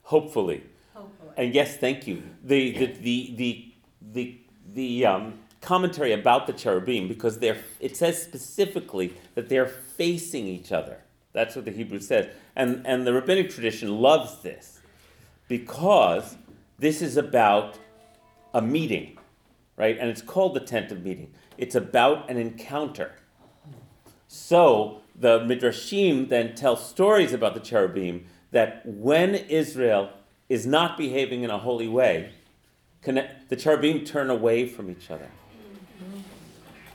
[0.04, 0.62] Hopefully.
[0.94, 1.30] hopefully.
[1.36, 2.22] And yes, thank you.
[2.42, 3.74] The the the the
[4.12, 4.38] the,
[4.74, 10.72] the um, commentary about the cherubim because they're it says specifically that they're facing each
[10.72, 10.98] other.
[11.32, 14.80] That's what the Hebrew says, and and the rabbinic tradition loves this
[15.48, 16.36] because
[16.78, 17.78] this is about
[18.52, 19.16] a meeting,
[19.76, 19.96] right?
[19.98, 21.32] And it's called the tent of meeting.
[21.56, 23.12] It's about an encounter.
[24.26, 30.10] So the midrashim then tell stories about the cherubim that when Israel
[30.48, 32.32] is not behaving in a holy way,
[33.04, 35.28] the cherubim turn away from each other.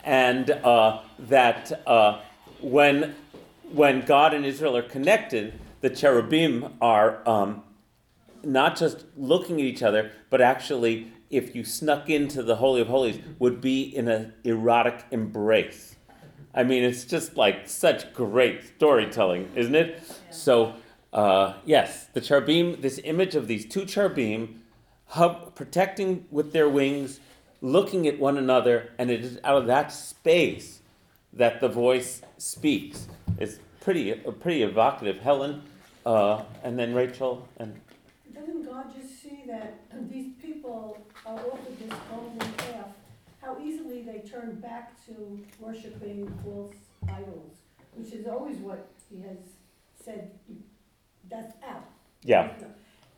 [0.03, 2.21] And uh, that uh,
[2.61, 3.15] when,
[3.71, 7.63] when God and Israel are connected, the cherubim are um,
[8.43, 12.87] not just looking at each other, but actually, if you snuck into the Holy of
[12.87, 15.95] Holies, would be in an erotic embrace.
[16.53, 20.01] I mean, it's just like such great storytelling, isn't it?
[20.31, 20.73] So,
[21.13, 24.61] uh, yes, the cherubim, this image of these two cherubim
[25.05, 27.19] hub, protecting with their wings,
[27.61, 30.81] looking at one another, and it is out of that space
[31.33, 33.07] that the voice speaks.
[33.37, 35.19] It's pretty, uh, pretty evocative.
[35.19, 35.63] Helen,
[36.05, 37.79] uh, and then Rachel, and
[38.33, 39.79] Doesn't God just see that
[40.09, 42.87] these people are offered this golden calf,
[43.41, 46.75] how easily they turn back to worshiping false
[47.09, 47.57] idols,
[47.95, 49.37] which is always what he has
[50.03, 50.31] said,
[51.29, 51.83] that's out.
[52.23, 52.51] yeah,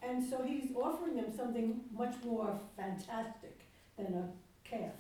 [0.02, 3.59] And so he's offering them something much more fantastic
[4.00, 4.28] than a
[4.68, 4.93] calf.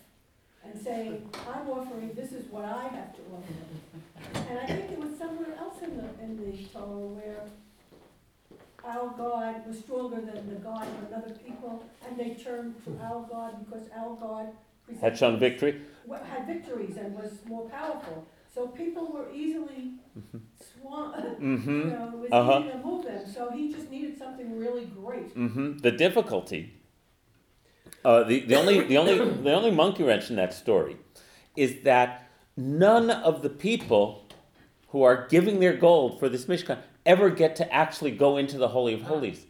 [0.63, 3.53] And saying, I'm offering, this is what I have to offer.
[4.49, 7.43] And I think it was somewhere else in the, in the Torah where
[8.83, 13.25] our God was stronger than the God of another people, and they turned to our
[13.29, 14.47] God because our God
[15.01, 15.81] had shown victory.
[16.07, 18.25] wa- had victories and was more powerful.
[18.53, 19.99] So people were easily
[20.81, 21.87] swan, you Mm-hmm.
[21.89, 22.59] know, it was Uh-huh.
[22.59, 23.21] easy to move them.
[23.33, 25.31] So he just needed something really great.
[25.33, 26.73] hmm The difficulty,
[28.05, 30.97] uh, the, the only the only the only monkey wrench in that story,
[31.55, 34.25] is that none of the people
[34.89, 38.69] who are giving their gold for this mishkan ever get to actually go into the
[38.69, 39.45] holy of holies.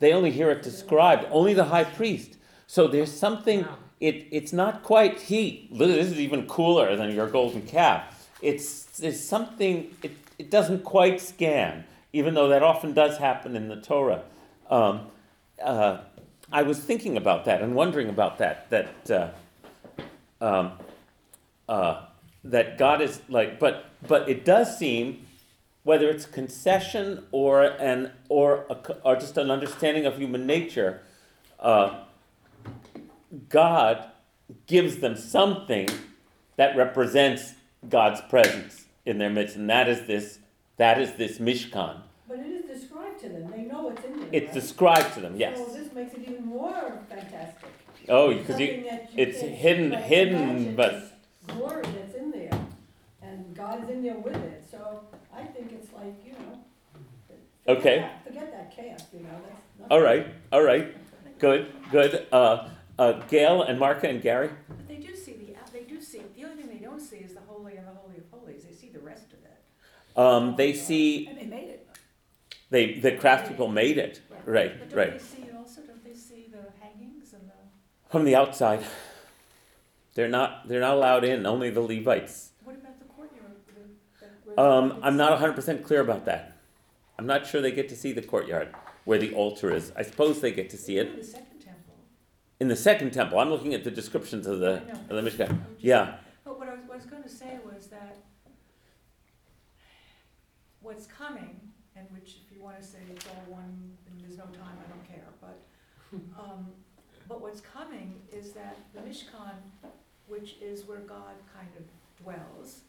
[0.00, 1.26] They only hear it described.
[1.30, 2.36] Only the high priest.
[2.66, 3.66] So there's something.
[4.00, 5.68] It it's not quite he.
[5.72, 8.28] This is even cooler than your golden calf.
[8.42, 9.94] It's there's something.
[10.02, 14.24] It it doesn't quite scan, even though that often does happen in the Torah.
[14.68, 15.06] Um,
[15.62, 15.98] uh,
[16.54, 18.70] I was thinking about that and wondering about that.
[18.70, 19.28] That uh,
[20.40, 20.72] um,
[21.68, 22.04] uh,
[22.44, 25.26] that God is like, but but it does seem,
[25.82, 31.02] whether it's concession or an or a, or just an understanding of human nature,
[31.58, 32.04] uh,
[33.48, 34.04] God
[34.68, 35.88] gives them something
[36.54, 37.54] that represents
[37.88, 40.38] God's presence in their midst, and that is this
[40.76, 41.96] that is this Mishkan.
[42.28, 44.54] But it is described to them, they know what's in there, It's right?
[44.54, 45.58] described to them, yes.
[45.58, 47.68] So makes it even more fantastic.
[48.08, 51.10] Oh, because you, something that you it's can't, hidden, like, hidden, but this
[51.46, 52.58] Glory that's in there,
[53.22, 55.00] and God is in there with it, so
[55.34, 56.58] I think it's like, you know.
[57.64, 57.98] forget Okay.
[58.00, 59.90] that- Forget that chaos, you know, that's nothing.
[59.90, 60.94] all right, all right,
[61.38, 62.26] good, good.
[62.32, 62.68] Uh,
[62.98, 64.50] uh, Gail and Marka and Gary.
[64.68, 67.34] But they do see the, they do see, the only thing they don't see is
[67.34, 70.18] the holy and the holy of holies, they see the rest of it.
[70.18, 71.88] Um, they see And they made it.
[72.70, 76.14] they the craftspeople made it right, But don't right they see it also, don't they
[76.14, 78.80] see the hangings and the, from the outside.
[80.14, 81.44] They're not they're not allowed in.
[81.46, 82.50] Only the Levites.
[82.62, 83.56] what about the courtyard?
[83.66, 86.52] the- the- Um, I'm not kids- 100 percent clear about that.
[87.18, 88.68] I'm not sure they get to see the courtyard
[89.04, 89.90] where the altar is.
[89.96, 91.94] I suppose they get to see it in the second temple.
[92.60, 93.40] in the second temple.
[93.40, 94.74] I'm looking at the descriptions of the
[95.10, 95.58] of the Mishkan.
[95.80, 96.18] Yeah.
[96.44, 98.16] But what I was, what I was gonna say was that
[100.80, 101.60] what's coming,
[101.96, 105.04] and which if you wanna say it's all one, and there's no time, I don't
[105.12, 105.58] care, but,
[106.38, 106.72] um,
[107.34, 109.56] but what's coming is that the Mishkan,
[110.28, 111.82] which is where God kind of
[112.22, 112.82] dwells,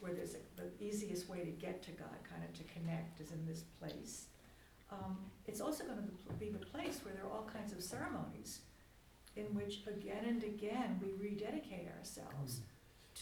[0.00, 3.30] where there's a, the easiest way to get to God, kind of to connect, is
[3.30, 4.24] in this place.
[4.90, 6.08] Um, it's also gonna
[6.40, 8.62] be the place where there are all kinds of ceremonies
[9.36, 12.62] in which again and again we rededicate ourselves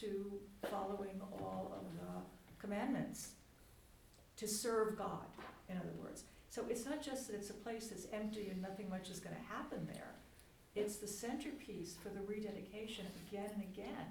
[0.01, 0.41] to
[0.71, 2.23] following all of the
[2.59, 3.33] commandments,
[4.39, 5.27] to serve God,
[5.69, 6.25] in other words.
[6.49, 9.37] So it's not just that it's a place that's empty and nothing much is gonna
[9.51, 10.16] happen there.
[10.77, 14.07] It's the centerpiece for the rededication again and again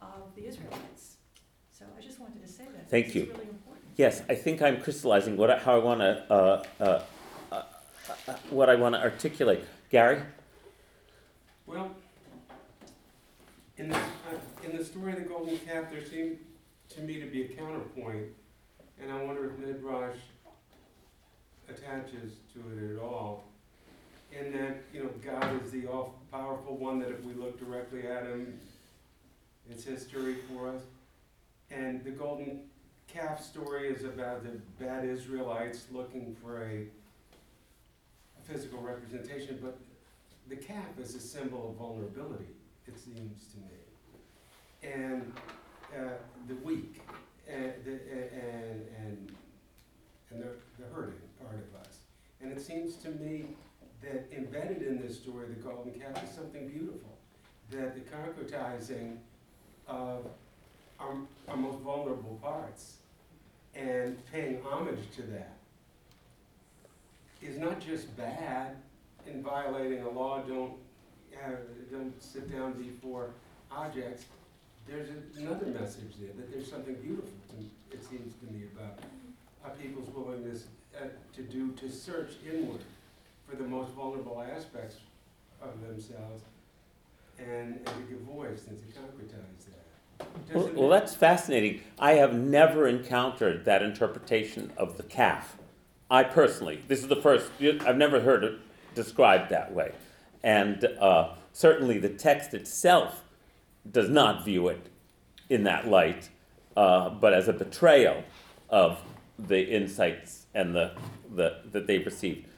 [0.00, 1.16] of the Israelites.
[1.72, 2.88] So I just wanted to say that.
[2.88, 3.22] Thank This you.
[3.22, 3.84] really important.
[3.96, 7.02] Yes, I think I'm crystallizing what I, how I want to uh, uh,
[7.50, 7.62] uh,
[8.28, 9.64] uh, what I want to articulate.
[9.90, 10.22] Gary.
[11.66, 11.90] Well,
[13.76, 14.00] in the, uh,
[14.64, 16.38] in the story of the golden calf, there seemed
[16.90, 18.26] to me to be a counterpoint,
[19.02, 20.16] and I wonder if Midrash
[21.68, 23.49] attaches to it at all.
[24.32, 28.24] In that, you know, God is the all-powerful one, that if we look directly at
[28.24, 28.58] him,
[29.68, 30.82] it's history for us.
[31.70, 32.60] And the golden
[33.08, 36.86] calf story is about the bad Israelites looking for a
[38.44, 39.78] physical representation, but
[40.48, 42.46] the calf is a symbol of vulnerability,
[42.86, 44.92] it seems to me.
[44.92, 45.32] And
[45.96, 46.14] uh,
[46.48, 47.02] the weak,
[47.48, 49.32] and, the, and, and,
[50.30, 51.98] and the, the hurting part of us.
[52.40, 53.56] And it seems to me
[54.02, 57.10] that embedded in this story, the golden calf, is something beautiful.
[57.70, 59.16] That the concretizing
[59.86, 60.26] of
[60.98, 61.14] our,
[61.48, 62.94] our most vulnerable parts
[63.74, 65.52] and paying homage to that
[67.42, 68.76] is not just bad
[69.26, 70.72] in violating a law, don't,
[71.34, 71.50] uh,
[71.90, 73.30] don't sit down before
[73.70, 74.24] objects.
[74.88, 78.98] There's a- another message there, that there's something beautiful, to- it seems to me, about
[79.64, 80.64] a people's willingness
[80.96, 82.80] uh, to do, to search inward
[83.50, 84.96] for the most vulnerable aspects
[85.60, 86.42] of themselves
[87.38, 90.54] and, and to give voice and to concretize that.
[90.54, 91.80] Well, well, that's fascinating.
[91.98, 95.56] I have never encountered that interpretation of the calf.
[96.10, 97.50] I personally, this is the first.
[97.60, 98.58] I've never heard it
[98.94, 99.92] described that way,
[100.42, 103.24] and uh, certainly the text itself
[103.90, 104.88] does not view it
[105.48, 106.28] in that light,
[106.76, 108.24] uh, but as a betrayal
[108.68, 109.00] of
[109.38, 110.92] the insights and the,
[111.34, 112.49] the that they've received.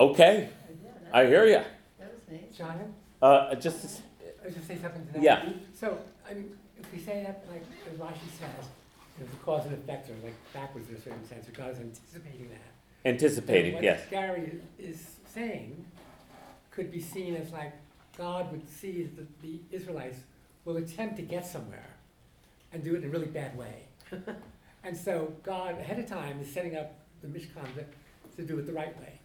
[0.00, 0.48] Okay,
[1.12, 1.60] I hear you.
[1.98, 2.56] That was nice.
[2.56, 4.02] Jonathan, Uh, just as-
[4.42, 5.22] I was gonna say something to that.
[5.22, 5.52] Yeah.
[5.74, 8.66] So, I mean, if we say that, like, as Rashi says,
[9.18, 11.72] you know, the cause and effect are like backwards in a certain sense, or God
[11.72, 13.08] is anticipating that.
[13.08, 14.08] anticipating, What yes.
[14.08, 15.84] Gary is saying
[16.70, 17.72] could be seen as like,
[18.16, 20.20] God would see that the Israelites
[20.64, 21.90] will attempt to get somewhere
[22.72, 23.84] and do it in a really bad way.
[24.82, 27.84] And so God ahead of time is setting up the Mishkan to,
[28.36, 29.19] to do it the right way.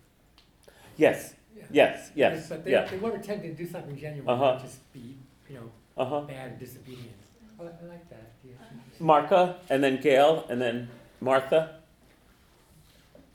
[0.97, 1.63] Yes, Yeah.
[1.71, 2.85] yes, yes, But they, yeah.
[2.85, 4.53] they were attempting to do something genuine, Uh-huh.
[4.53, 5.17] not just be,
[5.49, 6.21] you know, Uh huh.
[6.21, 7.15] bad and disobedient.
[7.59, 8.31] I, li- I like that.
[8.43, 8.53] Yeah.
[8.99, 10.89] Marka, and then Gail, and then
[11.21, 11.79] Martha.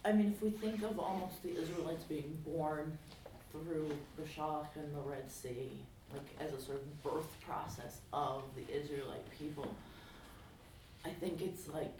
[0.04, 2.96] I mean, if we think of almost the Israelites being born
[3.52, 5.70] through the Shach and the Red Sea,
[6.12, 9.68] like as a sort of birth process of the Israelite people,
[11.04, 11.96] I think it's like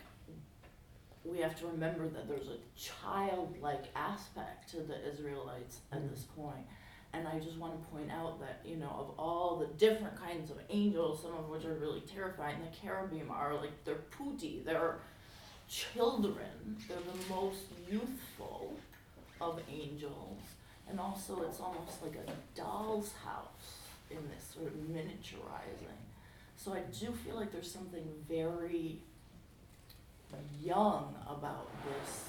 [1.24, 6.10] we have to remember that there's a childlike aspect to the Israelites at mm-hmm.
[6.10, 6.66] this point.
[7.12, 10.50] And I just want to point out that, you know, of all the different kinds
[10.50, 14.98] of angels, some of which are really terrifying, the cherubim are like, they're putti, they're
[15.68, 18.76] children, they're the most youthful
[19.40, 20.38] of angels.
[20.88, 23.78] And also, it's almost like a doll's house
[24.10, 25.98] in this sort of miniaturizing.
[26.56, 28.98] So I do feel like there's something very
[30.62, 32.24] young about this.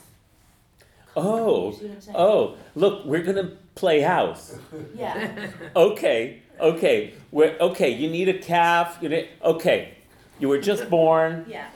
[1.15, 2.17] Oh, You see what I'm saying?
[2.17, 4.57] oh, look, we're gonna play house.
[4.95, 5.49] Yeah.
[5.75, 9.93] Okay, okay, we're, okay, you need a calf, you need, okay,
[10.39, 11.67] you were just born, Yeah.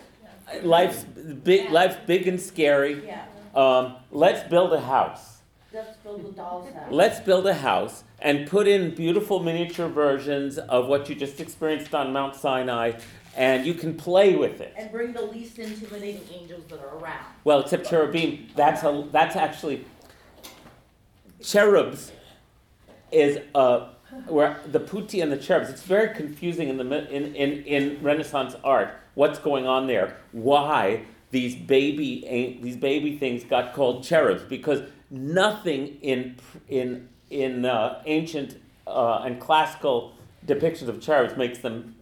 [0.64, 3.06] life's big, life's big and scary.
[3.06, 3.26] Yeah.
[3.54, 5.40] Um, let's build a house.
[5.74, 6.88] Let's build a doll's house.
[6.92, 11.94] Let's build a house and put in beautiful miniature versions of what you just experienced
[11.94, 12.94] on Mount Sinai,
[13.36, 14.74] and you can play with it.
[14.78, 17.26] and bring the least intimidating angels that are around.
[17.44, 19.86] Well, except cherubim, that's a, that's actually
[21.42, 22.12] cherubs
[23.12, 23.90] is uh,
[24.28, 25.70] where the putti and the cherubs.
[25.70, 28.96] It's very confusing in the in, in, in Renaissance art.
[29.16, 30.18] What's going on there?
[30.32, 34.44] Why these baby a- these baby things got called cherubs?
[34.44, 36.38] Because nothing in
[36.68, 38.58] in in uh, ancient
[38.88, 40.14] uh, and classical
[40.46, 41.95] depictions of cherubs makes them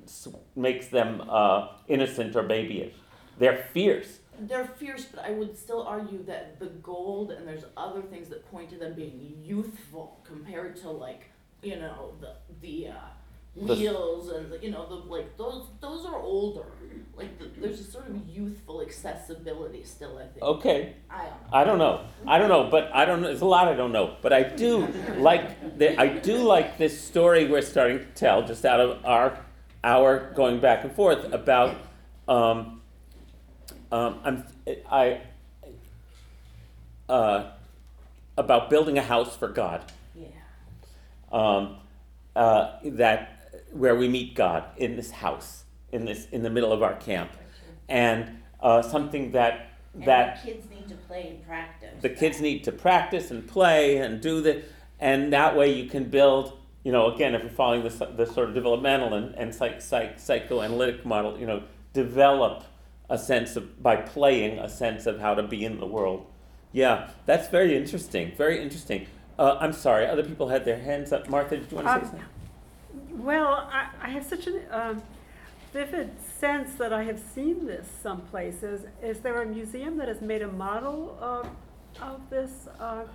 [0.56, 2.94] makes them uh, innocent or babyish.
[3.40, 4.20] They're fierce.
[4.40, 8.50] They're fierce, but I would still argue that the gold and there's other things that
[8.52, 11.30] point to them being youthful compared to like,
[11.62, 12.94] you know, the the uh,
[13.56, 16.66] wheels and the, you know the like those those are older.
[17.16, 20.18] Like the, there's a sort of youthful accessibility still.
[20.18, 20.42] I think.
[20.42, 20.96] Okay.
[21.10, 21.52] I don't know.
[21.52, 22.06] I don't know.
[22.26, 23.28] I don't know, but I don't know.
[23.28, 24.16] There's a lot I don't know.
[24.22, 24.88] But I do
[25.18, 29.38] like the, I do like this story we're starting to tell just out of our
[29.84, 31.76] our going back and forth about
[32.28, 32.82] um,
[33.92, 34.46] um, I'm
[34.90, 35.22] I
[37.10, 37.52] uh,
[38.38, 39.84] about building a house for God.
[40.16, 40.28] Yeah.
[41.32, 41.78] Um,
[42.36, 46.82] uh, that where we meet God in this house in this in the middle of
[46.82, 47.32] our camp,
[47.88, 52.02] and uh, something that And that the kids need to play and practice.
[52.02, 54.64] the kids need to practice and play and do the
[55.00, 58.50] and that way you can build you know again if you're following the, the sort
[58.50, 62.64] of developmental and, and psych, psych, psychoanalytic model you know develop
[63.10, 66.26] a sense of by playing a sense of how to be in the world
[66.72, 69.08] yeah that's very interesting very interesting
[69.40, 72.00] uh, i'm sorry other people had their hands up martha did you want to say
[72.00, 75.02] Um, something Well, I, I have such a um,
[75.72, 78.62] vivid sense that I have seen this someplace.
[78.64, 81.50] Is, is there a museum that has made a model of,
[82.02, 82.68] of this?
[82.80, 83.06] Uh,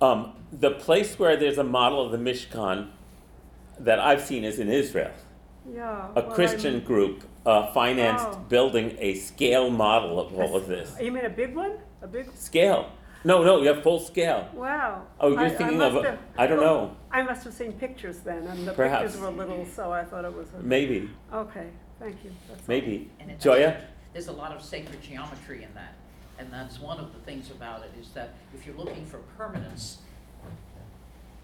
[0.00, 2.88] um, the place where there's a model of the mishkan
[3.78, 5.10] that i've seen is in israel
[5.72, 6.08] yeah.
[6.14, 8.36] a well, christian I'm- group uh, financed Oh.
[8.48, 11.78] building a scale model of all of this You mean a big one?
[12.02, 12.30] A big?
[12.36, 12.90] Scale.
[13.24, 14.48] No, no, you have full scale.
[14.54, 15.02] Wow.
[15.18, 17.42] Oh, you're I- I thinking of, must a- have- I don't well, know, I must
[17.44, 19.02] have seen pictures then, and the Perhaps.
[19.14, 20.62] pictures were little, so I thought it was a.
[20.62, 21.68] maybe, Okay,
[21.98, 22.30] thank you.
[22.48, 23.10] That's maybe.
[23.18, 23.82] And it Joya?
[24.12, 25.94] There's a lot of sacred geometry in that,
[26.38, 29.98] and that's one of the things about it, is that if you're looking for permanence,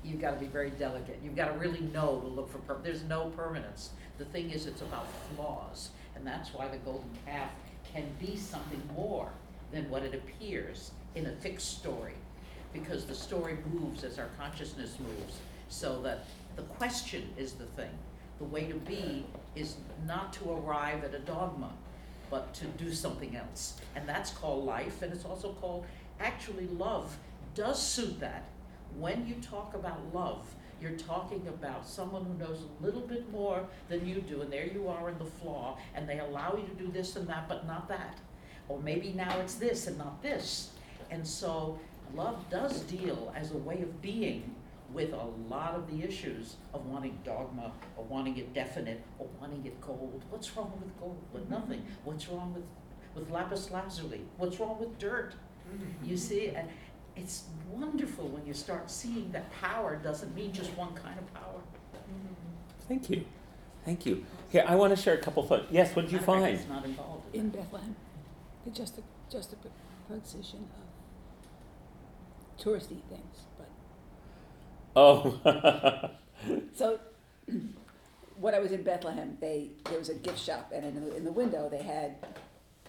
[0.05, 3.91] you've gotta be very delicate, you've gotta really know to look for there's no permanence.
[4.19, 7.51] The thing is, it's about flaws, and that's why the golden calf
[7.93, 9.29] can be something more
[9.73, 12.15] than what it appears in a fixed story.
[12.73, 15.39] Because the story moves as our consciousness moves,
[15.69, 16.25] so that
[16.57, 17.91] the question is the thing.
[18.39, 19.77] The way to be is
[20.07, 21.71] not to arrive at a dogma,
[22.31, 23.81] but to do something else.
[23.95, 25.85] And that's called life, and it's also called,
[26.21, 27.17] actually, love
[27.55, 28.45] does suit that.
[28.99, 33.67] When you talk about love, you're talking about someone who knows a little bit more
[33.89, 36.75] than you do, and there you are in the flaw, and they allow you to
[36.75, 38.19] do this and that, but not that.
[38.69, 40.71] Or maybe now it's this and not this.
[41.11, 41.79] And so,
[42.15, 44.55] love does deal as a way of being
[44.95, 49.67] with a lot of the issues of wanting dogma, or wanting it definite, or wanting
[49.67, 50.25] it gold.
[50.31, 51.19] What's wrong with gold?
[51.33, 51.55] With mm-hmm.
[51.55, 51.85] nothing.
[52.05, 52.65] What's wrong with,
[53.15, 54.23] with lapis lazuli?
[54.39, 55.35] What's wrong with dirt?
[55.69, 56.09] Mm-hmm.
[56.09, 56.69] You see, and
[57.17, 61.61] it's wonderful when you start seeing that power doesn't mean just one kind of power.
[61.95, 62.35] Mm-hmm.
[62.89, 63.25] Thank you,
[63.85, 64.25] thank you.
[64.51, 65.67] Here, I want to share a couple thoughts.
[65.71, 66.71] Yes, what did you Matter of fact, find?
[66.71, 67.63] Not involved in in that.
[67.63, 67.97] Bethlehem,
[68.65, 69.01] the just
[69.31, 70.85] juxtaposition of
[72.65, 73.54] touristy things, but,
[74.97, 75.39] Oh,
[76.75, 76.99] so,
[78.39, 81.25] when I was in Bethlehem, they, there was a gift shop, and in the, in
[81.25, 82.17] the window, they had,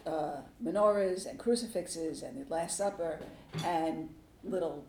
[0.06, 3.20] uh, menorahs and crucifixes and the Last Supper
[3.64, 4.10] and
[4.44, 4.86] little,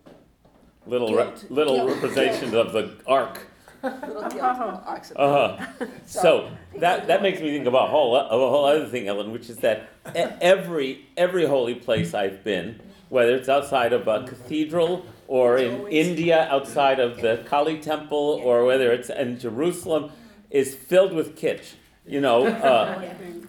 [0.86, 3.46] little, re- Gilt, little gilt, representations of the ark.
[3.82, 5.16] little gilt arks of.
[5.16, 5.86] Uh-huh.
[6.06, 9.32] So that, that makes me think of a whole, of a whole other thing, Ellen,
[9.32, 12.78] which is that e- every, every holy place I've been,
[13.08, 17.78] whether it's outside of a cathedral or It's in always- India outside of the Kali
[17.78, 20.10] temple, or whether it's in Jerusalem,
[20.50, 21.74] is filled with kitsch.
[22.06, 23.00] You know, uh,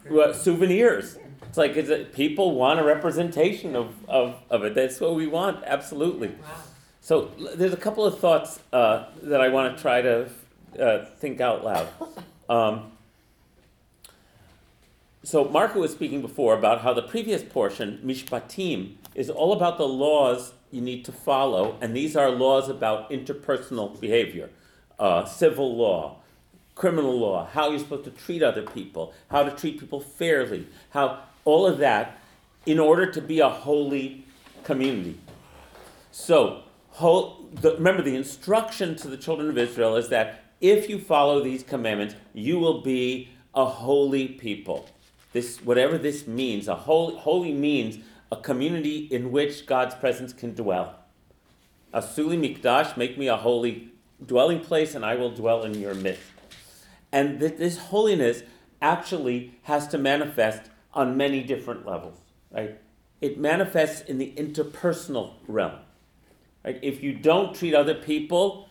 [0.10, 1.18] what- souvenirs.
[1.44, 4.76] It's like it's a, people want a representation of, of, of it.
[4.76, 6.36] That's what we want, absolutely.
[7.00, 10.30] So there's a couple of thoughts uh, that I want to try to
[10.80, 11.88] uh, think out loud.
[12.50, 12.94] Um,
[15.22, 19.86] so Marka was speaking before about how the previous portion, Mishpatim, is all about the
[19.88, 24.50] laws you need to follow, and these are laws about interpersonal behavior,
[25.00, 26.18] uh, civil law,
[26.76, 31.20] criminal law, how you're supposed to treat other people, how to treat people fairly, how
[31.46, 32.20] all of that
[32.66, 34.26] in order to be a holy
[34.64, 35.18] community.
[36.12, 41.00] So, whole, the, remember the instruction to the children of Israel is that if you
[41.00, 44.90] follow these commandments, you will be a holy people.
[45.32, 48.00] This, whatever this means, a holy, holy means
[48.32, 50.96] a community in which God's presence can dwell.
[51.94, 53.92] Asu li mikdash, make me a holy
[54.26, 56.24] dwelling place, and I will dwell in your midst.
[57.12, 58.44] And th- this holiness
[58.82, 62.20] actually has to manifest on many different levels,
[62.52, 62.80] right?
[63.22, 65.80] It manifests in the interpersonal realm.
[66.64, 66.80] Right?
[66.82, 68.68] If you don't treat other people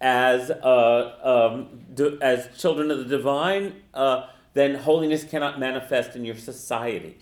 [0.00, 6.24] as uh, um, d- as children of the divine, uh, then holiness cannot manifest in
[6.24, 7.18] your society.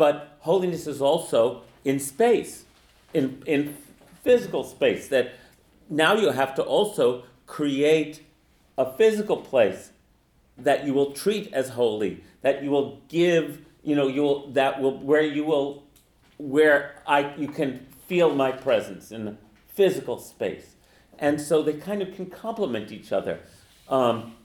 [0.00, 2.64] But holiness is also in space,
[3.12, 3.76] in in
[4.24, 5.08] physical space.
[5.08, 5.26] That
[5.90, 8.22] now you have to also create
[8.78, 9.90] a physical place
[10.56, 14.80] that you will treat as holy, that you will give, you know, you will that
[14.80, 15.82] will where you will
[16.38, 17.70] where I you can
[18.08, 19.36] feel my presence in the
[19.68, 20.76] physical space.
[21.18, 23.40] And so they kind of can complement each other.
[23.86, 24.36] Um,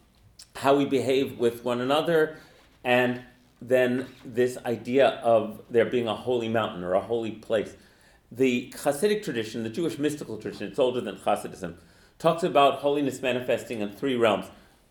[0.57, 2.35] how we behave with one another,
[2.83, 3.23] and
[3.67, 7.75] then this idea of there being a holy mountain or a holy place.
[8.31, 11.75] The Hasidic tradition, the Jewish mystical tradition, it's older than Hasidism,
[12.19, 14.45] talks about holiness manifesting in three realms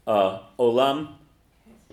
[0.07, 1.15] uh, olam,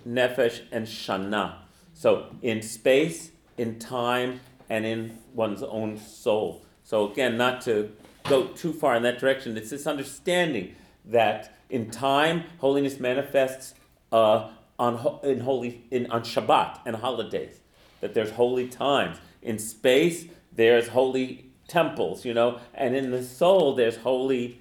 [0.06, 1.54] nefesh, and shana.
[1.94, 6.64] So in space, in time, and in one's own soul.
[6.84, 7.92] So again, not to
[8.24, 13.74] go too far in that direction, it's this understanding that in time, holiness manifests
[14.10, 14.50] uh,
[14.82, 17.60] on in holy in on Shabbat and holidays.
[18.00, 20.26] That there's holy times in space.
[20.52, 24.58] There's holy temples, you know, and in the soul there's holy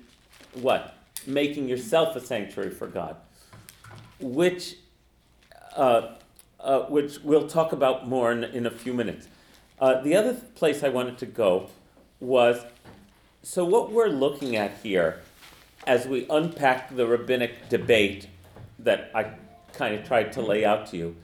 [0.53, 0.95] what
[1.25, 3.15] making yourself a sanctuary for God,
[4.19, 4.75] which
[5.75, 6.15] uh,
[6.59, 9.27] uh, which we'll talk about more in, in a few minutes.
[9.79, 11.69] Uh, the other place I wanted to go
[12.19, 12.63] was
[13.41, 15.21] so what we're looking at here
[15.87, 18.27] as we unpack the rabbinic debate
[18.77, 19.31] that I
[19.81, 21.15] kind of tried to lay out to you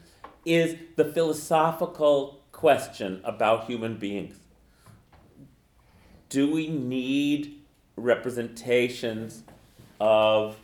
[0.44, 4.40] is the philosophical question about human beings.
[6.30, 7.62] Do we need
[7.96, 9.44] representations
[10.02, 10.58] of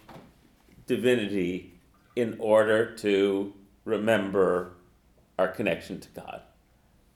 [0.87, 1.73] divinity
[2.15, 3.53] in order to
[3.85, 4.71] remember
[5.37, 6.41] our connection to God?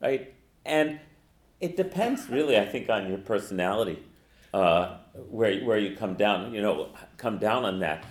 [0.00, 0.32] Right?
[0.64, 1.00] And
[1.60, 4.00] it depends really, I think, on your personality,
[4.54, 4.98] uh,
[5.28, 8.06] where, where you come down, you know, come down on that.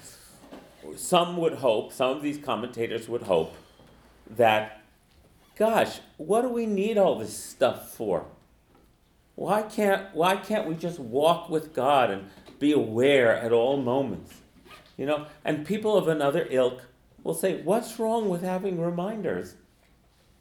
[0.95, 3.53] Some would hope, some of these commentators would hope
[4.35, 4.81] that,
[5.57, 8.26] gosh, what do we need all this stuff for?
[9.35, 14.34] Why can't, why can't we just walk with God and be aware at all moments?
[14.97, 16.81] You know, and people of another ilk
[17.23, 19.55] will say, what's wrong with having reminders?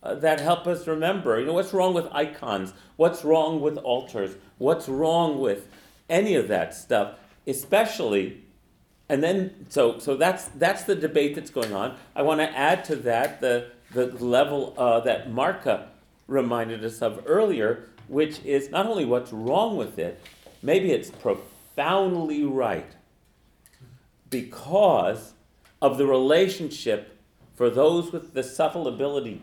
[0.06, 1.38] uh, that help us remember.
[1.40, 2.72] You know, what's wrong with icons?
[2.96, 4.36] What's wrong with altars?
[4.58, 5.68] What's wrong with
[6.08, 7.18] any of that stuff?
[7.46, 8.44] Especially,
[9.08, 11.96] and then so so that's that's the debate that's going on.
[12.14, 15.86] I want to add to that the the level uh, that Marka
[16.26, 20.20] reminded us of earlier, which is not only what's wrong with it,
[20.62, 22.90] maybe it's profoundly right
[24.28, 25.34] because
[25.80, 27.18] of the relationship
[27.54, 29.40] for those with the subtle ability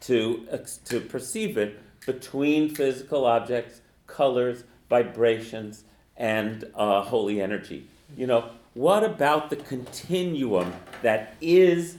[0.00, 0.46] to,
[0.84, 5.84] to perceive it between physical objects, colors, vibrations,
[6.16, 7.86] and uh, holy energy.
[8.16, 10.72] You know, what about the continuum
[11.02, 11.96] that is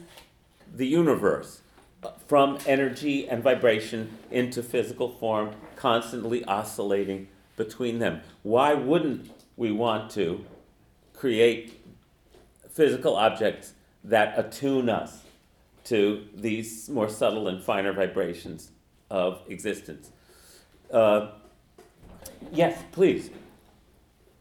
[0.73, 1.61] the universe
[2.03, 8.21] uh, from energy and vibration into physical form, constantly oscillating between them?
[8.41, 10.43] Why wouldn't we want to
[11.13, 11.79] create
[12.71, 13.73] physical objects
[14.03, 15.23] that attune us
[15.85, 18.71] to these more subtle and finer vibrations
[19.09, 20.09] of existence.
[20.91, 21.31] Uh,
[22.51, 23.29] yes, please.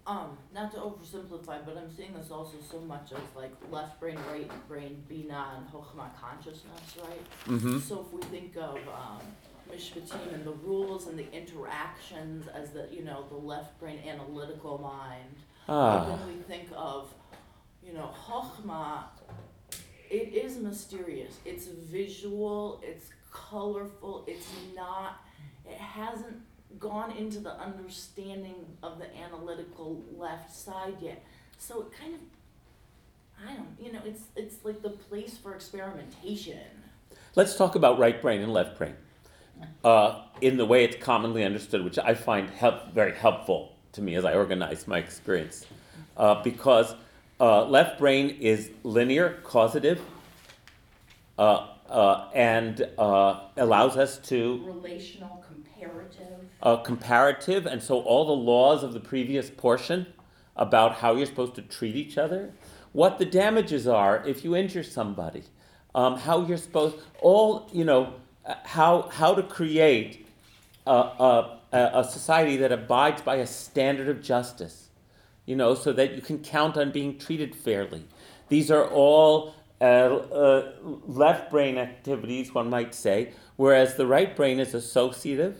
[0.04, 4.18] Um, not to oversimplify, but I'm seeing this also so much as like left brain,
[4.30, 7.24] right brain, bina, and chokhmah consciousness, right?
[7.46, 7.78] Mm-hmm.
[7.78, 9.20] So if we think of um,
[9.70, 14.78] mishpatim and the rules and the interactions as the you know the left brain analytical
[14.78, 15.36] mind.
[15.68, 16.00] Ah.
[16.00, 17.08] But then we think of,
[17.86, 19.04] you know, chokhmah.
[20.10, 21.38] It is mysterious.
[21.44, 22.82] It's visual.
[22.82, 24.24] It's colorful.
[24.26, 25.24] It's not.
[25.64, 26.42] It hasn't
[26.78, 31.24] gone into the understanding of the analytical left side yet.
[31.58, 32.20] So it kind of,
[33.48, 36.58] I don't, you know, it's it's like the place for experimentation.
[37.34, 38.94] Let's talk about right brain and left brain
[39.84, 44.14] uh, in the way it's commonly understood, which I find help, very helpful to me
[44.14, 45.66] as I organize my experience.
[46.16, 46.94] Uh, because
[47.40, 50.00] uh, left brain is linear, causative,
[51.38, 56.41] uh, uh, and uh, allows us to Relational, comparative.
[56.62, 60.06] Uh, comparative, and so all the laws of the previous portion
[60.56, 62.52] about how you're supposed to treat each other,
[62.92, 65.42] what the damages are if you injure somebody,
[65.94, 68.14] um, how you're supposed, all you know,
[68.64, 70.26] how how to create
[70.86, 74.88] a, a, a a society that abides by a standard of justice,
[75.46, 78.04] you know, so that you can count on being treated fairly.
[78.48, 80.72] These are all uh, uh,
[81.06, 85.56] left brain activities, one might say, whereas the right brain is associative,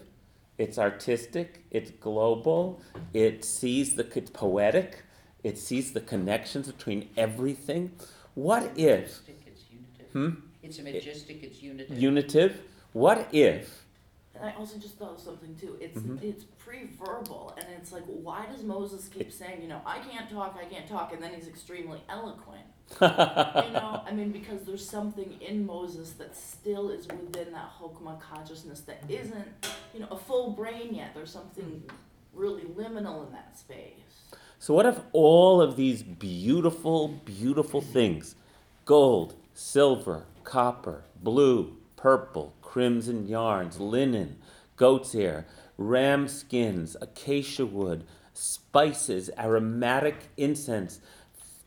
[0.59, 2.81] it's artistic, it's global,
[3.15, 5.03] it sees the it's poetic,
[5.43, 7.93] it sees the connections between everything.
[8.35, 10.12] What if Majestic, It's unitive.
[10.12, 10.31] hmm,
[10.62, 11.99] It's majestic, it's unitive.
[11.99, 12.62] unitive?
[12.93, 13.87] What if
[14.35, 15.77] And I also just thought of something too.
[15.81, 16.23] It's Mhm.
[16.23, 20.57] it's pre-verbal, and it's like, why does Moses keep saying, you know, I can't talk,
[20.59, 22.65] I can't talk, and then he's extremely eloquent?
[23.01, 28.21] You know, I mean, because there's something in Moses that still is within that chokhmah
[28.21, 31.15] consciousness that isn't, you know, a full brain yet.
[31.15, 31.83] There's something
[32.35, 34.35] really liminal in that space.
[34.59, 38.37] So, what if all of these beautiful, beautiful things
[38.85, 44.37] gold, silver, copper, blue, purple, crimson yarns, linen,
[44.77, 45.47] goat's hair,
[45.79, 48.05] ram skins, acacia wood,
[48.35, 51.01] spices, aromatic incense,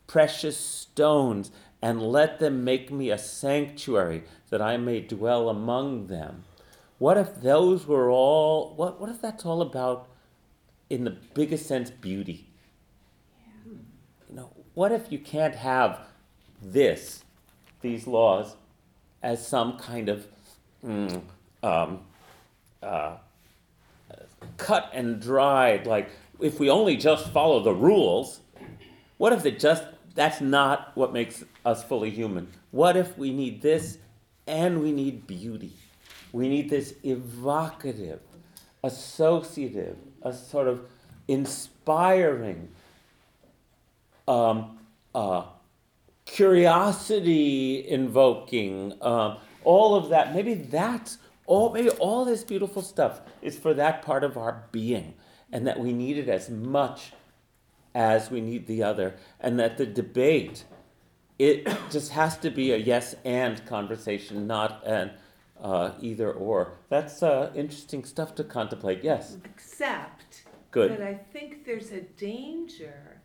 [0.06, 1.50] precious stones,
[1.82, 6.44] and let them make me a sanctuary that I may dwell among them?
[6.98, 10.08] What if those were all, what, what if that's all about,
[10.88, 12.46] in the biggest sense, beauty?
[14.28, 16.00] you know, what if you can't have
[16.62, 17.24] this,
[17.80, 18.56] these laws,
[19.22, 20.26] as some kind of
[20.84, 21.20] mm,
[21.62, 22.00] um,
[22.82, 23.16] uh,
[24.56, 26.10] cut and dried, like
[26.40, 28.40] if we only just follow the rules,
[29.18, 29.84] what if it just,
[30.16, 32.48] that's not what makes us fully human?
[32.70, 33.98] What if we need this
[34.46, 35.74] and we need beauty?
[36.32, 38.20] We need this evocative,
[38.82, 40.80] associative, a sort of
[41.28, 42.68] inspiring,
[44.26, 44.78] um,
[45.14, 45.44] uh,
[46.24, 50.34] curiosity invoking, um, all of that.
[50.34, 51.72] Maybe that's all.
[51.72, 55.14] Maybe all this beautiful stuff is for that part of our being,
[55.52, 57.12] and that we need it as much
[57.96, 60.64] as we need the other, and that the debate
[61.38, 65.12] it just has to be a yes and conversation, not an
[65.60, 66.74] uh, either or.
[66.90, 69.02] That's uh, interesting stuff to contemplate.
[69.02, 70.90] Yes, Except good.
[70.90, 73.22] that I think there's a danger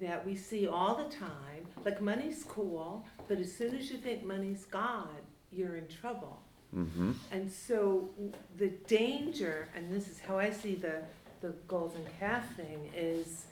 [0.00, 1.66] that we see all the time.
[1.84, 5.22] Like money's cool, but as soon as you think money's God,
[5.52, 6.42] you're in trouble.
[6.76, 7.12] Mm-hmm.
[7.30, 8.10] And so
[8.58, 11.02] the danger, and this is how I see the,
[11.40, 13.46] the golden calf thing, is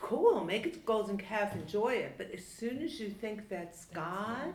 [0.00, 2.14] cool, make it golden calf, enjoy it.
[2.16, 4.54] But as soon as you think that's God,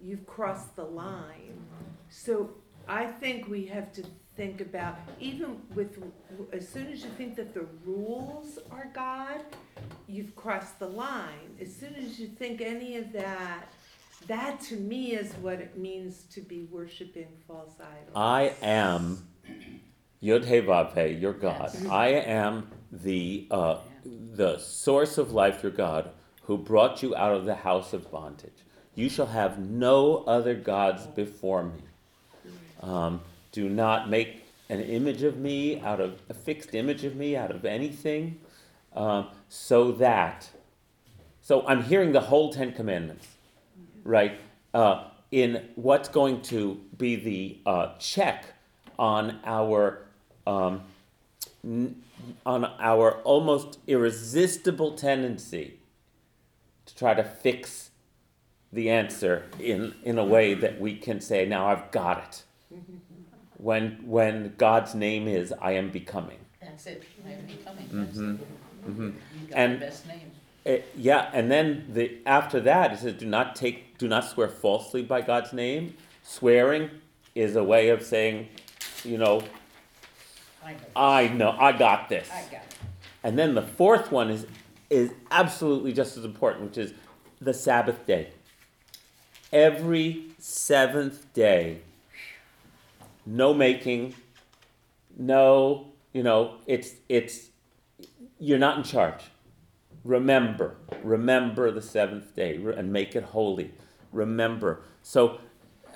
[0.00, 1.62] you've crossed the line.
[2.08, 2.50] So
[2.88, 4.04] I think we have to
[4.36, 6.02] think about, even with,
[6.52, 9.40] as soon as you think that the rules are God,
[10.06, 11.56] you've crossed the line.
[11.60, 13.68] As soon as you think any of that,
[14.26, 18.12] that to me is what it means to be worshiping false idols.
[18.14, 19.28] I am
[20.22, 21.70] Yud He Vav He, your God.
[21.90, 23.78] I am the uh,
[24.34, 26.10] the source of life, your God,
[26.42, 28.64] who brought you out of the house of bondage.
[28.94, 31.82] You shall have no other gods before me.
[32.80, 33.20] Um,
[33.52, 37.50] do not make an image of me out of a fixed image of me out
[37.50, 38.40] of anything,
[38.94, 40.50] um, so that.
[41.40, 43.26] So I'm hearing the whole Ten Commandments,
[44.04, 44.38] right?
[44.74, 48.44] Uh, in what's going to be the uh, check
[48.98, 50.06] on our
[50.46, 50.82] um,
[52.46, 55.78] on our almost irresistible tendency
[56.86, 57.90] to try to fix
[58.72, 62.44] the answer in, in a way that we can say, now I've got it.
[63.56, 66.38] When, when God's name is, I am becoming.
[66.60, 68.88] That's it, I am becoming, Mhm, it.
[68.88, 69.12] mhm.
[69.12, 70.30] Got the And- best name.
[70.66, 74.48] Uh, yeah, and then the after that it says, "Do not take, do not swear
[74.48, 76.90] falsely by God's name." Swearing
[77.34, 78.48] is a way of saying
[79.04, 79.40] you know,
[80.68, 80.78] I know.
[80.96, 82.28] I know, I got this.
[82.30, 82.76] I got it.
[83.22, 84.46] And then the fourth one is
[84.90, 86.94] is absolutely just as important, which is
[87.40, 88.30] the Sabbath day.
[89.52, 91.80] Every seventh day,
[93.26, 94.14] no making,
[95.16, 97.48] no, you know, it's it's
[98.38, 99.22] you're not in charge.
[100.04, 103.72] Remember, remember the seventh day and make it holy.
[104.12, 104.82] Remember.
[105.02, 105.38] So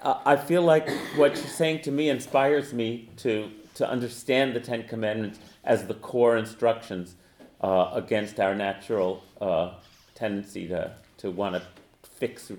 [0.02, 4.60] uh, I feel like what you're saying to me inspires me to to understand the
[4.60, 7.16] Ten Commandments as the core instructions
[7.60, 9.74] uh, against our natural uh,
[10.14, 11.62] tendency to to want to
[12.22, 12.50] fix,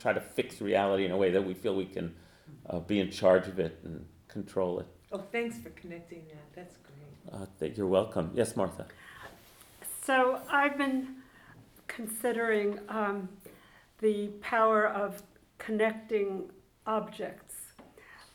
[0.00, 2.12] try to fix reality in a way that we feel we can
[2.68, 4.86] uh, be in charge of it and control it.
[5.12, 7.42] Oh, thanks for connecting that, that's great.
[7.42, 8.30] Uh, that you're welcome.
[8.34, 8.86] Yes, Martha.
[10.04, 11.16] So I've been
[11.86, 13.28] considering um,
[14.00, 15.22] the power of
[15.58, 16.50] connecting
[16.86, 17.47] objects.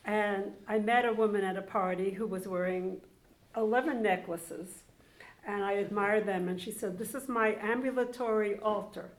[0.06, 2.98] And I met a woman at a party who was wearing
[3.56, 4.84] 11 necklaces,
[5.46, 6.50] and I admired them.
[6.50, 9.12] And she said, This is my ambulatory altar.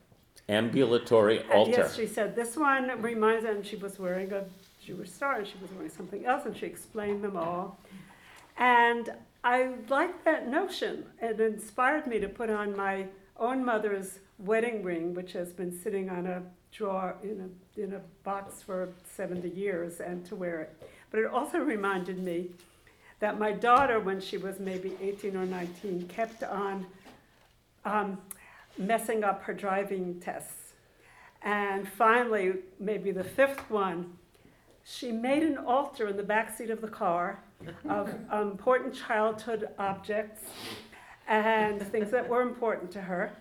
[0.47, 1.71] Ambulatory And altar.
[1.71, 4.45] Yes, she said, This one reminds, and she was wearing a
[4.85, 7.79] Jewish star, and she was wearing something else, and she explained them all.
[8.57, 9.11] And
[9.43, 11.05] I liked that notion.
[11.21, 13.07] It inspired me to put on my
[13.37, 16.43] own mother's wedding ring, which has been sitting on a
[16.75, 20.83] drawer in a, in a box for 70 years, and to wear it.
[21.09, 22.49] But it also reminded me
[23.19, 26.85] that my daughter, when she was maybe 18 or 19, kept on
[27.85, 28.17] um,
[28.77, 30.73] messing up her driving tests.
[31.41, 34.17] And finally, maybe the fifth one,
[34.83, 37.39] she made an altar in the back seat of the car
[37.87, 40.41] of important childhood objects
[41.27, 43.31] and things that were important to her.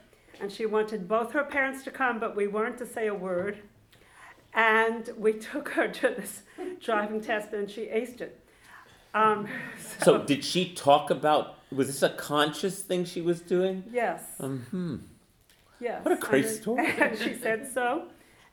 [0.40, 3.59] And she wanted both her parents to come, but we weren't to say a word.
[4.52, 6.43] And we took her to this
[6.81, 8.40] driving test, and she aced it.
[9.15, 9.48] Um,
[10.01, 11.59] So, did she talk about?
[11.73, 13.85] Was this a conscious thing she was doing?
[13.90, 14.23] yes.
[14.39, 14.97] Um, hmm.
[15.81, 16.05] Yes.
[16.05, 16.86] What a great and- story.
[16.98, 18.05] And she said so,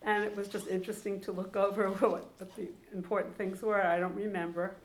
[0.01, 2.01] and it was just interesting to look over what,
[2.39, 3.81] what the important things were.
[3.85, 4.75] I don't remember.